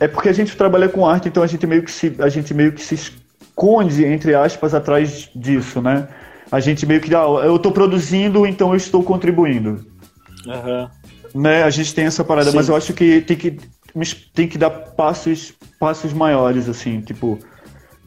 é 0.01 0.09
porque 0.09 0.29
a 0.29 0.33
gente 0.33 0.57
trabalha 0.57 0.89
com 0.89 1.07
arte 1.07 1.29
então 1.29 1.43
a 1.43 1.47
gente 1.47 1.67
meio 1.67 1.83
que 1.85 1.91
se 1.91 2.15
a 2.19 2.29
gente 2.29 2.53
meio 2.53 2.73
que 2.73 2.83
se 2.83 3.13
esconde 3.55 4.05
entre 4.05 4.35
aspas 4.35 4.75
atrás 4.75 5.31
disso 5.35 5.81
né 5.81 6.09
a 6.51 6.59
gente 6.61 6.85
meio 6.85 7.01
que 7.01 7.15
ah, 7.15 7.25
eu 7.45 7.57
estou 7.57 7.71
produzindo 7.73 8.47
então 8.47 8.71
eu 8.71 8.77
estou 8.77 9.03
contribuindo 9.03 9.87
Aham. 10.47 10.91
né 11.35 11.63
a 11.63 11.71
gente 11.71 11.95
tem 11.95 12.05
essa 12.05 12.25
parada 12.25 12.51
Sim. 12.51 12.57
mas 12.57 12.69
eu 12.69 12.77
acho 12.77 12.93
que 12.93 13.21
tem 13.21 13.37
que 13.37 13.59
tem 14.35 14.49
que 14.49 14.59
dar 14.59 14.71
passos 14.71 15.55
passos 15.79 16.13
maiores 16.13 16.69
assim 16.69 17.01
tipo 17.01 17.39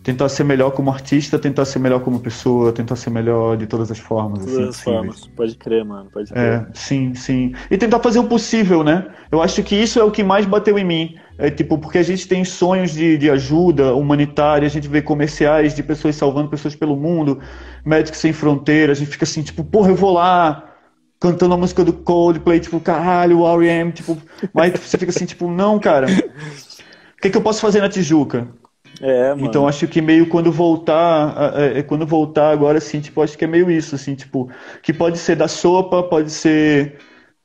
tentar 0.07 0.29
ser 0.29 0.45
melhor 0.45 0.71
como 0.71 0.89
artista, 0.89 1.37
tentar 1.37 1.65
ser 1.65 1.79
melhor 1.79 1.99
como 1.99 2.21
pessoa, 2.21 2.71
tentar 2.71 2.95
ser 2.95 3.09
melhor 3.09 3.57
de 3.57 3.67
todas 3.67 3.91
as 3.91 3.99
formas. 3.99 4.39
Todas 4.39 4.53
assim, 4.53 4.61
as 4.61 4.75
possíveis. 4.77 4.95
formas. 4.95 5.27
Pode 5.35 5.55
crer, 5.57 5.83
mano. 5.83 6.09
Pode 6.09 6.31
crer. 6.31 6.41
É, 6.41 6.67
sim, 6.73 7.13
sim. 7.13 7.53
E 7.69 7.77
tentar 7.77 7.99
fazer 7.99 8.19
o 8.19 8.23
possível, 8.23 8.85
né? 8.85 9.05
Eu 9.29 9.41
acho 9.41 9.61
que 9.63 9.75
isso 9.75 9.99
é 9.99 10.03
o 10.05 10.09
que 10.09 10.23
mais 10.23 10.45
bateu 10.45 10.79
em 10.79 10.85
mim. 10.85 11.17
É 11.37 11.51
tipo, 11.51 11.77
porque 11.77 11.99
a 11.99 12.03
gente 12.03 12.27
tem 12.27 12.43
sonhos 12.43 12.91
de, 12.91 13.17
de 13.17 13.29
ajuda 13.29 13.93
humanitária, 13.93 14.65
a 14.65 14.69
gente 14.69 14.87
vê 14.87 15.01
comerciais 15.01 15.75
de 15.75 15.83
pessoas 15.83 16.15
salvando 16.15 16.49
pessoas 16.49 16.75
pelo 16.75 16.95
mundo, 16.95 17.39
Médicos 17.85 18.19
Sem 18.19 18.33
Fronteiras, 18.33 18.97
a 18.97 18.99
gente 18.99 19.11
fica 19.11 19.23
assim, 19.23 19.43
tipo, 19.43 19.63
porra, 19.63 19.89
eu 19.89 19.95
vou 19.95 20.13
lá 20.13 20.73
cantando 21.19 21.53
a 21.53 21.57
música 21.57 21.83
do 21.83 21.93
Coldplay, 21.93 22.59
tipo, 22.59 22.79
caralho, 22.79 23.39
o 23.39 23.61
R.E.M., 23.61 23.91
tipo, 23.91 24.17
mas 24.53 24.71
você 24.73 24.97
fica 24.97 25.11
assim, 25.11 25.25
tipo, 25.25 25.47
não, 25.49 25.79
cara, 25.79 26.07
o 26.07 27.21
que, 27.21 27.29
que 27.29 27.37
eu 27.37 27.41
posso 27.41 27.61
fazer 27.61 27.81
na 27.81 27.89
Tijuca? 27.89 28.47
É, 28.99 29.29
mano. 29.29 29.45
Então 29.45 29.67
acho 29.67 29.87
que 29.87 30.01
meio 30.01 30.27
quando 30.27 30.51
voltar, 30.51 31.53
é, 31.55 31.79
é, 31.79 31.83
quando 31.83 32.05
voltar 32.05 32.51
agora, 32.51 32.79
assim, 32.79 32.99
tipo, 32.99 33.21
acho 33.21 33.37
que 33.37 33.45
é 33.45 33.47
meio 33.47 33.69
isso, 33.69 33.93
assim, 33.93 34.15
tipo, 34.15 34.49
que 34.81 34.91
pode 34.91 35.19
ser 35.19 35.35
dar 35.35 35.47
sopa, 35.47 36.01
pode 36.01 36.31
ser 36.31 36.97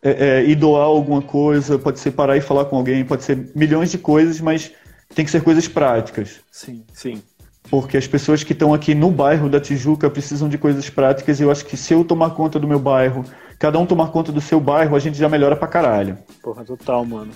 é, 0.02 0.10
é, 0.10 0.44
ir 0.44 0.56
doar 0.56 0.84
alguma 0.84 1.22
coisa, 1.22 1.78
pode 1.78 2.00
ser 2.00 2.10
parar 2.10 2.36
e 2.36 2.40
falar 2.40 2.64
com 2.64 2.76
alguém, 2.76 3.04
pode 3.04 3.22
ser 3.22 3.50
milhões 3.54 3.90
de 3.90 3.98
coisas, 3.98 4.40
mas 4.40 4.72
tem 5.14 5.24
que 5.24 5.30
ser 5.30 5.42
coisas 5.42 5.68
práticas. 5.68 6.40
Sim, 6.50 6.84
sim. 6.92 7.22
Porque 7.70 7.96
as 7.96 8.06
pessoas 8.06 8.42
que 8.42 8.52
estão 8.52 8.74
aqui 8.74 8.94
no 8.94 9.10
bairro 9.10 9.48
da 9.48 9.60
Tijuca 9.60 10.10
precisam 10.10 10.48
de 10.48 10.58
coisas 10.58 10.90
práticas 10.90 11.38
e 11.38 11.44
eu 11.44 11.50
acho 11.50 11.64
que 11.64 11.76
se 11.76 11.94
eu 11.94 12.04
tomar 12.04 12.30
conta 12.30 12.58
do 12.58 12.66
meu 12.66 12.78
bairro, 12.78 13.24
cada 13.58 13.78
um 13.78 13.86
tomar 13.86 14.08
conta 14.08 14.32
do 14.32 14.40
seu 14.40 14.58
bairro, 14.58 14.96
a 14.96 14.98
gente 14.98 15.16
já 15.16 15.28
melhora 15.28 15.54
pra 15.54 15.68
caralho. 15.68 16.18
Porra, 16.42 16.64
total, 16.64 17.04
mano. 17.04 17.30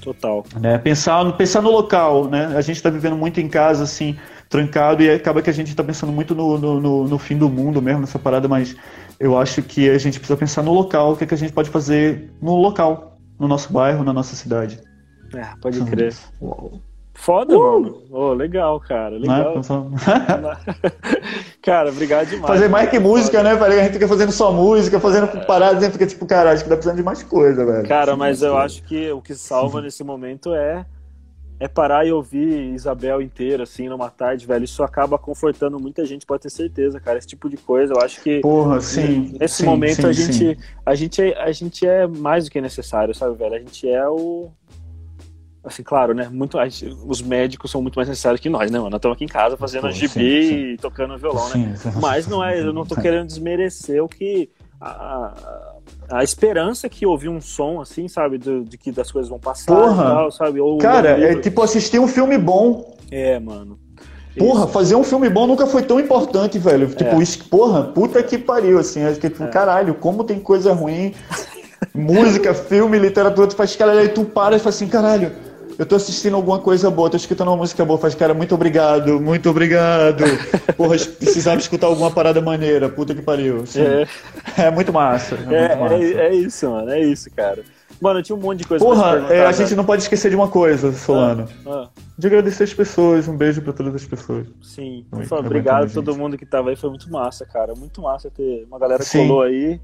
Total. 0.00 0.44
né? 0.60 0.78
Pensar, 0.78 1.32
pensar 1.36 1.62
no 1.62 1.70
local, 1.70 2.28
né? 2.28 2.54
A 2.56 2.60
gente 2.60 2.76
está 2.76 2.90
vivendo 2.90 3.16
muito 3.16 3.40
em 3.40 3.48
casa, 3.48 3.84
assim, 3.84 4.16
trancado, 4.48 5.02
e 5.02 5.10
acaba 5.10 5.42
que 5.42 5.50
a 5.50 5.52
gente 5.52 5.68
está 5.70 5.82
pensando 5.82 6.12
muito 6.12 6.34
no, 6.34 6.58
no, 6.58 6.80
no, 6.80 7.08
no 7.08 7.18
fim 7.18 7.36
do 7.36 7.48
mundo 7.48 7.82
mesmo, 7.82 8.00
nessa 8.00 8.18
parada, 8.18 8.46
mas 8.48 8.76
eu 9.18 9.38
acho 9.38 9.62
que 9.62 9.88
a 9.90 9.98
gente 9.98 10.18
precisa 10.18 10.36
pensar 10.36 10.62
no 10.62 10.72
local, 10.72 11.12
o 11.12 11.16
que, 11.16 11.24
é 11.24 11.26
que 11.26 11.34
a 11.34 11.38
gente 11.38 11.52
pode 11.52 11.70
fazer 11.70 12.30
no 12.40 12.56
local, 12.56 13.18
no 13.38 13.48
nosso 13.48 13.72
bairro, 13.72 14.04
na 14.04 14.12
nossa 14.12 14.34
cidade. 14.36 14.80
É, 15.34 15.46
pode 15.60 15.80
crer. 15.84 16.14
Foda, 17.14 17.56
mano. 17.56 18.02
Ô, 18.10 18.32
legal, 18.32 18.78
cara. 18.80 19.18
Né? 19.18 19.20
Legal. 19.20 19.54
Pensar- 19.54 19.84
cara, 21.62 21.90
obrigado 21.90 22.28
demais. 22.28 22.46
Fazer 22.46 22.68
mais 22.68 22.90
que 22.90 22.98
música, 22.98 23.38
Foda. 23.38 23.50
né? 23.50 23.56
velho? 23.56 23.80
A 23.80 23.84
gente 23.84 23.92
fica 23.94 24.08
fazendo 24.08 24.32
só 24.32 24.52
música, 24.52 24.98
fazendo 24.98 25.46
paradas, 25.46 25.82
e 25.82 25.90
fica 25.90 26.06
tipo, 26.06 26.26
cara, 26.26 26.50
acho 26.50 26.64
que 26.64 26.68
dá 26.68 26.76
precisando 26.76 26.96
de 26.96 27.04
mais 27.04 27.22
coisa, 27.22 27.64
velho. 27.64 27.88
Cara, 27.88 28.16
mas 28.16 28.42
eu 28.42 28.58
acho 28.58 28.82
que 28.82 29.10
o 29.12 29.22
que 29.22 29.34
salva 29.34 29.80
nesse 29.80 30.02
momento 30.02 30.52
é 30.54 30.84
é 31.64 31.68
parar 31.68 32.06
e 32.06 32.12
ouvir 32.12 32.74
Isabel 32.74 33.22
inteira, 33.22 33.62
assim, 33.62 33.88
numa 33.88 34.10
tarde, 34.10 34.46
velho. 34.46 34.66
Isso 34.66 34.82
acaba 34.82 35.16
confortando 35.16 35.80
muita 35.80 36.04
gente, 36.04 36.26
pode 36.26 36.42
ter 36.42 36.50
certeza, 36.50 37.00
cara. 37.00 37.16
Esse 37.16 37.28
tipo 37.28 37.48
de 37.48 37.56
coisa, 37.56 37.94
eu 37.94 38.00
acho 38.02 38.20
que 38.22 38.40
Porra, 38.40 38.82
sim. 38.82 39.34
nesse 39.40 39.56
sim, 39.56 39.64
momento 39.64 40.02
sim, 40.02 40.06
a 40.06 40.12
sim. 40.12 40.32
gente 40.32 40.58
a 40.84 40.94
gente 40.94 41.22
é, 41.22 41.42
a 41.42 41.52
gente 41.52 41.86
é 41.86 42.06
mais 42.06 42.44
do 42.44 42.50
que 42.50 42.60
necessário, 42.60 43.14
sabe, 43.14 43.34
velho? 43.38 43.54
A 43.54 43.58
gente 43.58 43.88
é 43.88 44.06
o 44.06 44.50
assim, 45.64 45.82
claro, 45.82 46.12
né? 46.12 46.28
Muito, 46.30 46.62
gente, 46.68 46.94
os 47.06 47.22
médicos 47.22 47.70
são 47.70 47.80
muito 47.80 47.96
mais 47.96 48.10
necessários 48.10 48.42
que 48.42 48.50
nós, 48.50 48.70
né, 48.70 48.76
mano? 48.78 48.90
Nós 48.90 48.98
estamos 48.98 49.16
aqui 49.16 49.24
em 49.24 49.28
casa 49.28 49.56
fazendo 49.56 49.84
Pô, 49.84 49.90
gibi 49.90 50.74
e 50.74 50.76
tocando 50.76 51.16
violão, 51.16 51.48
né? 51.48 51.74
Mas 51.98 52.26
não 52.26 52.44
é, 52.44 52.60
eu 52.60 52.74
não 52.74 52.84
tô 52.84 52.94
querendo 52.94 53.26
desmerecer 53.26 54.04
o 54.04 54.08
que. 54.08 54.50
A, 54.78 54.90
a 54.90 55.73
esperança 56.22 56.88
que 56.88 57.06
ouvir 57.06 57.28
um 57.28 57.40
som 57.40 57.80
assim, 57.80 58.08
sabe, 58.08 58.38
de, 58.38 58.64
de 58.64 58.78
que 58.78 58.92
das 58.92 59.10
coisas 59.10 59.28
vão 59.28 59.38
passar, 59.38 59.74
Porra. 59.74 60.04
Tal, 60.04 60.30
sabe? 60.30 60.60
Ou 60.60 60.78
Cara, 60.78 61.10
é 61.10 61.34
tipo 61.40 61.62
assistir 61.62 61.98
um 61.98 62.08
filme 62.08 62.38
bom. 62.38 62.96
É, 63.10 63.38
mano. 63.38 63.78
Porra, 64.36 64.66
fazer 64.66 64.96
um 64.96 65.04
filme 65.04 65.30
bom 65.30 65.46
nunca 65.46 65.66
foi 65.66 65.82
tão 65.82 66.00
importante, 66.00 66.58
velho. 66.58 66.88
Tipo, 66.88 67.16
é. 67.16 67.22
isso, 67.22 67.44
porra, 67.48 67.84
puta 67.84 68.22
que 68.22 68.36
pariu, 68.36 68.78
assim. 68.78 69.00
É, 69.00 69.12
tipo, 69.12 69.44
é. 69.44 69.46
caralho, 69.46 69.94
como 69.94 70.24
tem 70.24 70.40
coisa 70.40 70.72
ruim. 70.72 71.14
Música, 71.94 72.52
filme, 72.54 72.98
literatura, 72.98 73.46
tu 73.46 73.54
faz, 73.54 73.76
caralho, 73.76 74.00
aí 74.00 74.08
tu 74.08 74.24
para 74.24 74.56
e 74.56 74.58
fala 74.58 74.70
assim, 74.70 74.88
caralho, 74.88 75.32
eu 75.78 75.86
tô 75.86 75.96
assistindo 75.96 76.36
alguma 76.36 76.58
coisa 76.58 76.90
boa, 76.90 77.10
tô 77.10 77.16
escutando 77.16 77.48
uma 77.48 77.56
música 77.56 77.84
boa, 77.84 77.98
faz, 77.98 78.14
cara, 78.14 78.34
muito 78.34 78.54
obrigado, 78.54 79.20
muito 79.20 79.48
obrigado. 79.50 80.24
Porra, 80.76 80.96
precisava 80.96 81.58
escutar 81.58 81.86
alguma 81.86 82.10
parada 82.10 82.40
maneira, 82.40 82.88
puta 82.88 83.14
que 83.14 83.22
pariu. 83.22 83.64
É. 83.76 84.66
é 84.66 84.70
muito 84.70 84.92
massa. 84.92 85.34
É, 85.34 85.38
é, 85.38 85.76
muito 85.76 85.80
massa. 85.80 85.94
É, 85.94 86.26
é, 86.26 86.34
isso, 86.34 86.70
mano, 86.70 86.90
é 86.90 87.00
isso, 87.00 87.30
cara. 87.30 87.62
Mano, 88.00 88.22
tinha 88.22 88.36
um 88.36 88.40
monte 88.40 88.58
de 88.58 88.66
coisa 88.66 88.84
Porra, 88.84 89.22
pra 89.22 89.34
é, 89.34 89.46
a 89.46 89.52
gente 89.52 89.74
não 89.74 89.84
pode 89.84 90.02
esquecer 90.02 90.28
de 90.28 90.36
uma 90.36 90.48
coisa, 90.48 90.92
Solano. 90.92 91.48
Ah, 91.64 91.70
ah. 91.70 92.00
De 92.18 92.26
agradecer 92.26 92.64
as 92.64 92.74
pessoas, 92.74 93.28
um 93.28 93.36
beijo 93.36 93.62
pra 93.62 93.72
todas 93.72 93.94
as 93.94 94.04
pessoas. 94.04 94.46
Sim, 94.62 95.06
muito, 95.10 95.34
obrigado 95.34 95.86
a 95.86 95.88
todo 95.88 96.16
mundo 96.16 96.36
que 96.36 96.44
tava 96.44 96.70
aí, 96.70 96.76
foi 96.76 96.90
muito 96.90 97.10
massa, 97.10 97.46
cara. 97.46 97.74
Muito 97.74 98.02
massa 98.02 98.30
ter 98.30 98.64
uma 98.66 98.78
galera 98.78 99.02
que 99.02 99.10
colou 99.10 99.42
aí. 99.42 99.80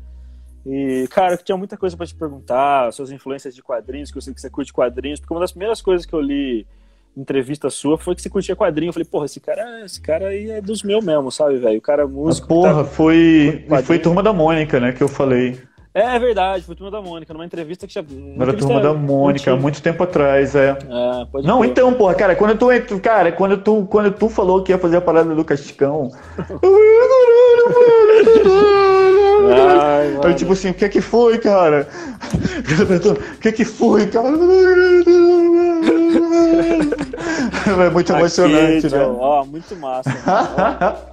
E, 0.67 1.09
cara, 1.11 1.35
eu 1.35 1.39
tinha 1.39 1.57
muita 1.57 1.77
coisa 1.77 1.97
para 1.97 2.07
te 2.07 2.15
perguntar, 2.15 2.93
suas 2.93 3.11
influências 3.11 3.55
de 3.55 3.63
quadrinhos, 3.63 4.11
que 4.11 4.19
eu 4.19 4.23
sei 4.23 4.35
que 4.35 4.41
você 4.41 4.51
curte 4.51 4.73
quadrinhos, 4.73 5.21
porque 5.21 5.33
uma 5.33 5.41
das 5.41 5.53
primeiras 5.53 5.81
coisas 5.81 6.07
que 6.07 6.13
eu 6.13 6.21
li 6.21 6.67
entrevista 7.17 7.71
sua 7.71 7.99
foi 7.99 8.15
que 8.15 8.23
você 8.23 8.31
curtia 8.31 8.55
quadrinho. 8.55 8.91
Eu 8.91 8.93
falei, 8.93 9.07
porra, 9.07 9.27
esse 9.27 9.41
cara, 9.41 9.85
esse 9.85 10.01
cara 10.01 10.29
aí 10.29 10.51
é 10.51 10.61
dos 10.61 10.83
meus 10.83 11.05
mesmo, 11.05 11.31
sabe, 11.31 11.59
velho? 11.59 11.79
O 11.79 11.83
cara 11.83 12.03
é 12.03 12.07
músico. 12.07 12.49
Porra, 12.49 12.75
tá... 12.75 12.85
foi, 12.85 13.65
foi 13.85 13.99
Turma 13.99 14.23
da 14.23 14.33
Mônica, 14.33 14.79
né, 14.79 14.93
que 14.93 15.03
eu 15.03 15.09
falei. 15.09 15.59
É, 15.93 16.15
é 16.15 16.19
verdade, 16.21 16.63
foi 16.63 16.77
Turma 16.77 16.91
da 16.91 17.03
Mônica, 17.03 17.33
numa 17.33 17.45
entrevista 17.45 17.87
que 17.87 17.95
já. 17.95 18.05
Era 18.39 18.55
Turma 18.55 18.81
da 18.81 18.95
Mônica, 18.95 19.57
muito 19.57 19.83
tempo 19.83 20.05
atrás, 20.05 20.55
é. 20.55 20.71
é 20.71 21.43
Não, 21.43 21.65
então, 21.65 21.93
porra, 21.95 22.15
cara, 22.15 22.37
quando 22.37 22.57
tu, 22.57 23.01
cara, 23.01 23.33
quando 23.33 23.59
tu, 23.59 23.87
quando 23.87 24.13
tu 24.13 24.29
falou 24.29 24.63
que 24.63 24.71
ia 24.71 24.79
fazer 24.79 24.99
a 24.99 25.01
parada 25.01 25.35
do 25.35 25.45
Casticão. 25.45 26.11
Ai, 29.49 30.19
Aí, 30.25 30.35
tipo 30.35 30.53
assim, 30.53 30.71
o 30.71 30.75
que 30.75 30.85
é 30.85 30.89
que 30.89 31.01
foi, 31.01 31.39
cara? 31.39 31.89
O 33.11 33.39
que 33.41 33.49
é 33.49 33.53
que 33.53 33.65
foi, 33.65 34.07
cara? 34.07 34.29
É 37.67 37.91
muito 37.91 38.13
emocionante, 38.13 38.87
Aqui, 38.87 38.97
né? 38.97 39.05
Ó, 39.07 39.45
muito 39.45 39.77
massa. 39.77 40.11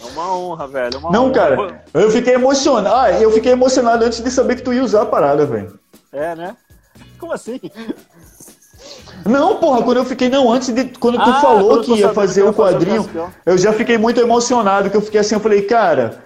É 0.00 0.10
uma 0.12 0.36
honra, 0.36 0.68
velho. 0.68 0.94
É 0.94 0.98
uma 0.98 1.10
Não, 1.10 1.24
honra. 1.24 1.34
cara, 1.34 1.84
eu 1.92 2.08
fiquei 2.10 2.34
emocionado. 2.34 2.94
Ah, 2.94 3.10
eu 3.20 3.32
fiquei 3.32 3.50
emocionado 3.50 4.04
antes 4.04 4.22
de 4.22 4.30
saber 4.30 4.54
que 4.54 4.62
tu 4.62 4.72
ia 4.72 4.84
usar 4.84 5.02
a 5.02 5.06
parada, 5.06 5.44
velho. 5.44 5.78
É, 6.12 6.36
né? 6.36 6.56
Como 7.18 7.32
assim? 7.32 7.60
Não, 9.26 9.56
porra, 9.56 9.82
quando 9.82 9.96
eu 9.98 10.04
fiquei, 10.04 10.28
não, 10.28 10.52
antes 10.52 10.72
de. 10.72 10.84
Quando 10.84 11.16
tu 11.16 11.28
ah, 11.28 11.40
falou 11.40 11.80
que 11.80 11.94
ia 11.94 12.10
fazer 12.14 12.44
o 12.44 12.54
quadrinho, 12.54 13.08
eu 13.44 13.58
já 13.58 13.72
fiquei 13.72 13.98
muito 13.98 14.20
emocionado, 14.20 14.88
que 14.88 14.96
eu 14.96 15.00
fiquei 15.00 15.20
assim, 15.20 15.34
eu 15.34 15.40
falei, 15.40 15.62
cara, 15.62 16.22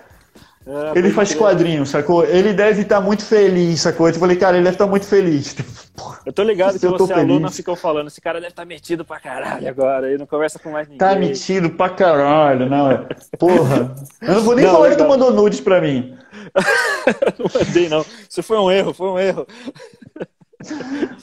é, 0.66 0.98
ele 0.98 1.10
faz 1.10 1.34
quadrinho, 1.34 1.84
sacou? 1.84 2.24
Ele 2.24 2.52
deve 2.52 2.82
estar 2.82 2.96
tá 2.96 3.00
muito 3.00 3.24
feliz, 3.24 3.80
sacou? 3.80 4.08
Eu 4.08 4.14
falei, 4.14 4.36
cara, 4.36 4.56
ele 4.56 4.64
deve 4.64 4.76
estar 4.76 4.84
tá 4.84 4.90
muito 4.90 5.06
feliz. 5.06 5.54
Porra, 5.94 6.20
eu 6.24 6.32
tô 6.32 6.42
ligado 6.42 6.78
que 6.78 6.86
você, 6.86 7.12
aluna, 7.12 7.50
ficou 7.50 7.76
falando, 7.76 8.06
esse 8.06 8.20
cara 8.20 8.40
deve 8.40 8.52
estar 8.52 8.62
tá 8.62 8.66
metido 8.66 9.04
pra 9.04 9.20
caralho 9.20 9.68
agora, 9.68 10.08
ele 10.08 10.18
não 10.18 10.26
conversa 10.26 10.58
com 10.58 10.70
mais 10.70 10.86
ninguém. 10.86 10.98
Tá 10.98 11.14
metido 11.16 11.70
pra 11.70 11.90
caralho, 11.90 12.68
não. 12.68 12.90
É? 12.90 13.06
Porra. 13.38 13.94
Eu 14.20 14.34
não 14.34 14.42
vou 14.42 14.54
nem 14.54 14.64
não, 14.64 14.72
falar 14.72 14.90
que 14.90 14.96
tu 14.96 15.08
mandou 15.08 15.32
nudes 15.32 15.60
pra 15.60 15.80
mim. 15.80 16.16
não 17.38 17.50
mandei, 17.54 17.88
não. 17.88 18.04
Isso 18.28 18.42
foi 18.42 18.58
um 18.58 18.70
erro, 18.70 18.94
foi 18.94 19.08
um 19.08 19.18
erro. 19.18 19.46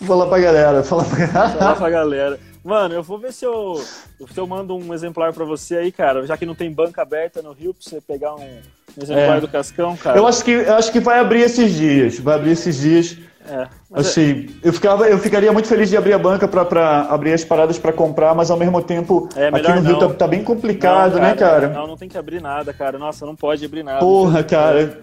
Fala 0.06 0.28
pra 0.28 0.40
galera, 0.40 0.84
fala 0.84 1.06
pra 1.06 1.26
galera. 1.26 1.50
Fala 1.50 1.76
pra 1.76 1.90
galera. 1.92 2.40
Mano, 2.64 2.94
eu 2.94 3.02
vou 3.02 3.18
ver 3.18 3.32
se 3.32 3.46
eu, 3.46 3.76
se 3.78 4.38
eu 4.38 4.46
mando 4.46 4.76
um 4.76 4.94
exemplar 4.94 5.32
pra 5.34 5.46
você 5.46 5.78
aí, 5.78 5.92
cara. 5.92 6.26
Já 6.26 6.36
que 6.36 6.46
não 6.46 6.56
tem 6.56 6.72
banca 6.72 7.02
aberta 7.02 7.42
no 7.42 7.54
Rio, 7.54 7.74
pra 7.74 7.84
você 7.84 8.02
pegar 8.02 8.36
um, 8.36 8.44
um 8.44 9.02
exemplar 9.02 9.38
é. 9.38 9.42
do 9.42 9.48
Cascão, 9.48 9.96
cara. 9.96 10.18
Eu 10.18 10.28
acho, 10.28 10.44
que, 10.44 10.52
eu 10.52 10.76
acho 10.76 10.92
que 10.92 11.00
vai 11.00 11.20
abrir 11.20 11.42
esses 11.42 11.74
dias. 11.74 12.20
Vai 12.20 12.36
abrir 12.36 12.52
esses 12.52 12.78
dias. 12.78 13.18
É, 13.48 13.68
assim, 13.94 14.48
é... 14.64 14.68
eu, 14.68 14.74
ficava, 14.74 15.08
eu 15.08 15.18
ficaria 15.18 15.52
muito 15.52 15.68
feliz 15.68 15.90
de 15.90 15.98
abrir 15.98 16.14
a 16.14 16.20
banca 16.20 16.48
para 16.48 17.02
abrir 17.04 17.34
as 17.34 17.44
paradas 17.44 17.80
para 17.80 17.92
comprar, 17.92 18.36
mas 18.36 18.52
ao 18.52 18.58
mesmo 18.58 18.80
tempo 18.84 19.28
é, 19.36 19.48
aqui 19.48 19.72
no 19.72 19.82
Rio 19.82 19.98
tá, 19.98 20.10
tá, 20.10 20.28
bem 20.28 20.44
complicado, 20.44 21.14
não, 21.14 21.20
cara, 21.20 21.30
né, 21.30 21.36
cara? 21.36 21.68
Não, 21.70 21.88
não 21.88 21.98
tem 21.98 22.08
que 22.08 22.18
abrir 22.18 22.42
nada, 22.42 22.74
cara. 22.74 23.00
Nossa, 23.00 23.26
não 23.26 23.36
pode 23.36 23.66
abrir 23.66 23.82
nada. 23.82 24.00
Porra, 24.00 24.44
cara. 24.44 25.00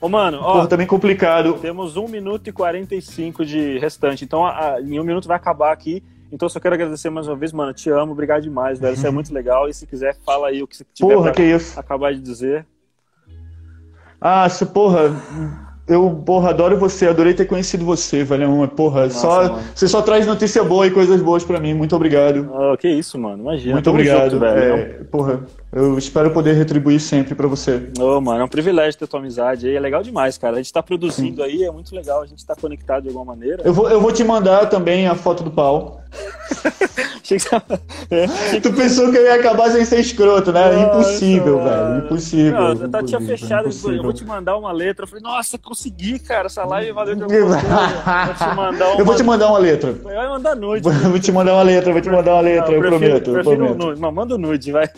Ô, 0.00 0.08
mano, 0.08 0.38
ó. 0.40 0.54
Porra, 0.54 0.66
tá 0.66 0.76
bem 0.76 0.86
complicado. 0.86 1.54
Temos 1.60 1.96
1 1.96 2.08
minuto 2.08 2.48
e 2.48 2.52
45 2.52 3.44
de 3.44 3.78
restante. 3.78 4.24
Então, 4.24 4.44
a, 4.44 4.74
a, 4.74 4.80
em 4.80 4.98
um 4.98 5.04
minuto 5.04 5.28
vai 5.28 5.36
acabar 5.36 5.72
aqui. 5.72 6.02
Então, 6.36 6.50
só 6.50 6.60
quero 6.60 6.74
agradecer 6.74 7.08
mais 7.08 7.26
uma 7.26 7.34
vez, 7.34 7.50
mano. 7.50 7.72
Te 7.72 7.88
amo, 7.88 8.12
obrigado 8.12 8.42
demais, 8.42 8.78
velho. 8.78 8.92
Isso 8.92 9.06
é 9.06 9.10
muito 9.10 9.32
legal. 9.32 9.70
E 9.70 9.72
se 9.72 9.86
quiser, 9.86 10.14
fala 10.22 10.48
aí 10.48 10.62
o 10.62 10.66
que 10.66 10.76
você 10.76 10.84
tiver 10.92 11.14
porra, 11.14 11.32
que 11.32 11.42
isso. 11.42 11.80
acabar 11.80 12.12
de 12.12 12.20
dizer. 12.20 12.66
Ah, 14.20 14.46
se 14.46 14.66
porra, 14.66 15.16
eu, 15.88 16.22
porra, 16.26 16.50
adoro 16.50 16.76
você, 16.76 17.08
adorei 17.08 17.32
ter 17.32 17.46
conhecido 17.46 17.86
você, 17.86 18.22
velho. 18.22 18.68
Porra, 18.68 19.04
Nossa, 19.04 19.18
só, 19.18 19.60
você 19.74 19.88
só 19.88 20.02
traz 20.02 20.26
notícia 20.26 20.62
boa 20.62 20.86
e 20.86 20.90
coisas 20.90 21.22
boas 21.22 21.42
para 21.42 21.58
mim. 21.58 21.72
Muito 21.72 21.96
obrigado. 21.96 22.50
Oh, 22.52 22.76
que 22.76 22.86
isso, 22.86 23.18
mano. 23.18 23.42
Imagina. 23.42 23.72
Muito 23.72 23.88
obrigado, 23.88 24.32
junto, 24.32 24.40
velho. 24.40 24.74
É, 24.74 24.84
porra, 25.04 25.40
eu 25.72 25.98
espero 25.98 26.30
poder 26.30 26.54
retribuir 26.54 27.00
sempre 27.00 27.34
para 27.34 27.46
você. 27.46 27.88
Ô, 27.98 28.16
oh, 28.16 28.20
mano, 28.20 28.40
é 28.40 28.44
um 28.44 28.48
privilégio 28.48 28.98
ter 28.98 29.06
tua 29.06 29.20
amizade 29.20 29.66
aí. 29.66 29.74
É 29.74 29.80
legal 29.80 30.02
demais, 30.02 30.38
cara. 30.38 30.54
A 30.54 30.56
gente 30.56 30.72
tá 30.72 30.82
produzindo 30.82 31.42
Sim. 31.42 31.48
aí, 31.48 31.64
é 31.64 31.70
muito 31.70 31.94
legal. 31.94 32.22
A 32.22 32.26
gente 32.26 32.44
tá 32.44 32.54
conectado 32.54 33.02
de 33.02 33.08
alguma 33.08 33.24
maneira. 33.24 33.62
Eu 33.64 33.74
vou, 33.74 33.90
eu 33.90 34.00
vou 34.00 34.12
te 34.12 34.24
mandar 34.24 34.66
também 34.66 35.06
a 35.06 35.14
foto 35.14 35.42
do 35.42 35.50
pau. 35.50 36.00
É. 38.08 38.60
Tu 38.60 38.72
pensou 38.72 39.10
que 39.10 39.18
eu 39.18 39.24
ia 39.24 39.34
acabar 39.34 39.68
sem 39.70 39.84
ser 39.84 39.98
escroto, 39.98 40.52
né? 40.52 40.80
impossível, 40.80 41.60
velho. 41.62 42.04
Impossível. 42.04 42.52
Não, 42.52 42.72
eu 42.72 42.88
tá, 42.88 43.02
tinha 43.02 43.20
fechado, 43.20 43.62
impossível. 43.62 43.96
eu 43.96 44.02
vou 44.04 44.12
te 44.12 44.24
mandar 44.24 44.56
uma 44.56 44.70
letra. 44.70 45.04
Eu 45.04 45.08
falei, 45.08 45.24
nossa, 45.24 45.58
consegui, 45.58 46.20
cara. 46.20 46.46
Essa 46.46 46.64
live 46.64 46.92
valeu 46.92 47.16
de 47.16 47.22
alguma 47.24 47.40
coisa. 47.40 47.58
Vou 47.58 48.34
te 48.34 48.54
mandar 48.54 48.86
uma... 48.86 49.00
Eu 49.00 49.04
vou 49.04 49.16
te 49.16 49.22
mandar 49.24 49.48
uma 49.48 49.58
letra. 49.58 49.92
Vai 49.92 50.28
mandar 50.28 50.54
nude. 50.54 50.82
Vou 50.82 51.18
te 51.18 51.32
mandar 51.32 51.54
uma 51.54 51.62
letra, 51.62 51.92
vou 51.92 52.00
te 52.00 52.10
mandar 52.10 52.32
uma 52.34 52.42
letra, 52.42 52.66
não, 52.66 52.74
eu, 52.74 52.80
prefiro, 52.80 53.00
prometo. 53.00 53.32
Prefiro 53.32 53.50
eu 53.50 53.56
prometo. 53.56 53.86
nude. 53.86 54.00
Não, 54.00 54.12
manda 54.12 54.34
o 54.36 54.38
nude, 54.38 54.70
vai. 54.70 54.88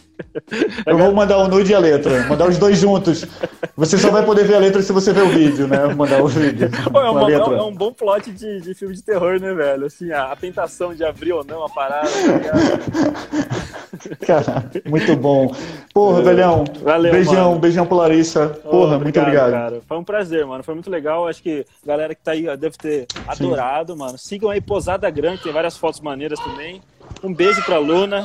Eu 0.86 0.98
vou 0.98 1.12
mandar 1.12 1.38
o 1.38 1.48
nude 1.48 1.72
e 1.72 1.74
a 1.74 1.78
letra. 1.78 2.24
Mandar 2.28 2.48
os 2.48 2.58
dois 2.58 2.78
juntos. 2.78 3.26
Você 3.76 3.96
só 3.96 4.10
vai 4.10 4.24
poder 4.24 4.44
ver 4.44 4.54
a 4.54 4.58
letra 4.58 4.82
se 4.82 4.92
você 4.92 5.12
ver 5.12 5.22
o 5.22 5.28
vídeo, 5.28 5.66
né? 5.66 5.78
Vou 5.86 5.96
mandar 5.96 6.22
o 6.22 6.26
vídeo. 6.26 6.68
Pô, 6.92 7.00
é, 7.00 7.10
uma, 7.10 7.30
é, 7.32 7.62
um 7.62 7.74
bom 7.74 7.92
plot 7.92 8.30
de, 8.30 8.60
de 8.60 8.74
filme 8.74 8.94
de 8.94 9.02
terror, 9.02 9.40
né, 9.40 9.52
velho? 9.54 9.86
Assim, 9.86 10.10
a, 10.10 10.32
a 10.32 10.36
tentação 10.36 10.94
de 10.94 11.04
abrir 11.04 11.32
ou 11.32 11.44
não 11.44 11.64
a 11.64 11.68
parada. 11.68 12.08
Cara, 14.26 14.70
muito 14.86 15.16
bom. 15.16 15.54
Porra, 15.92 16.22
velhão. 16.22 16.64
Valeu, 16.82 17.12
beijão, 17.12 17.48
mano. 17.48 17.60
beijão 17.60 17.86
pro 17.86 17.96
Larissa. 17.96 18.48
Porra, 18.48 18.96
oh, 18.96 19.00
muito 19.00 19.18
obrigado. 19.18 19.50
Cara. 19.50 19.80
Foi 19.86 19.98
um 19.98 20.04
prazer, 20.04 20.44
mano. 20.46 20.62
Foi 20.62 20.74
muito 20.74 20.90
legal. 20.90 21.26
Acho 21.26 21.42
que 21.42 21.64
a 21.82 21.86
galera 21.86 22.14
que 22.14 22.22
tá 22.22 22.32
aí 22.32 22.44
deve 22.56 22.76
ter 22.76 23.06
adorado, 23.26 23.92
Sim. 23.92 23.98
mano. 23.98 24.18
Sigam 24.18 24.50
aí 24.50 24.60
Posada 24.60 25.08
Grande, 25.10 25.42
tem 25.42 25.52
várias 25.52 25.76
fotos 25.76 26.00
maneiras 26.00 26.38
também. 26.40 26.80
Um 27.22 27.32
beijo 27.32 27.62
pra 27.64 27.78
Luna, 27.78 28.24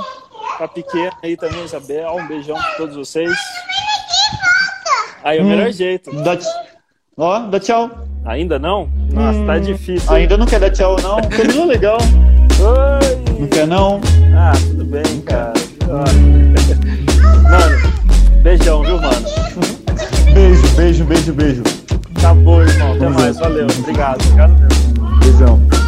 pra 0.58 0.68
pequena 0.68 1.12
aí 1.22 1.36
também, 1.38 1.64
Isabel. 1.64 2.16
Um 2.16 2.28
beijão 2.28 2.56
pra 2.56 2.72
todos 2.78 2.96
vocês. 2.96 3.32
Aí 5.24 5.38
é 5.38 5.42
o 5.42 5.46
hum, 5.46 5.50
melhor 5.50 5.72
jeito. 5.72 6.12
Dá, 6.24 6.38
ó, 7.18 7.40
dá 7.40 7.60
tchau. 7.60 7.90
Ainda 8.26 8.58
não? 8.60 8.90
Nossa, 9.12 9.38
tá 9.40 9.44
hum, 9.44 9.48
tá 9.48 9.60
difícil. 9.60 10.14
Ainda 10.14 10.38
não 10.38 10.46
quer 10.46 10.60
dar 10.60 10.70
tchau, 10.70 10.96
não. 11.02 11.22
Continua 11.22 11.66
legal. 11.66 11.98
Oi! 12.60 13.40
Não 13.40 13.48
quer 13.48 13.68
não? 13.68 14.00
Ah, 14.36 14.54
tudo 14.70 14.86
bem, 14.86 15.22
cara. 15.22 15.54
Mano, 17.44 18.42
beijão, 18.42 18.84
viu, 18.84 19.00
mano? 19.00 19.28
Beijo, 20.34 20.68
beijo, 20.76 21.06
beijo, 21.06 21.34
beijo. 21.34 21.64
Acabou, 22.18 22.64
irmão. 22.64 22.94
Até 22.94 23.10
mais. 23.10 23.38
Valeu. 23.38 23.68
Obrigado. 23.80 24.22
Obrigado 24.24 24.54
mesmo. 24.54 25.83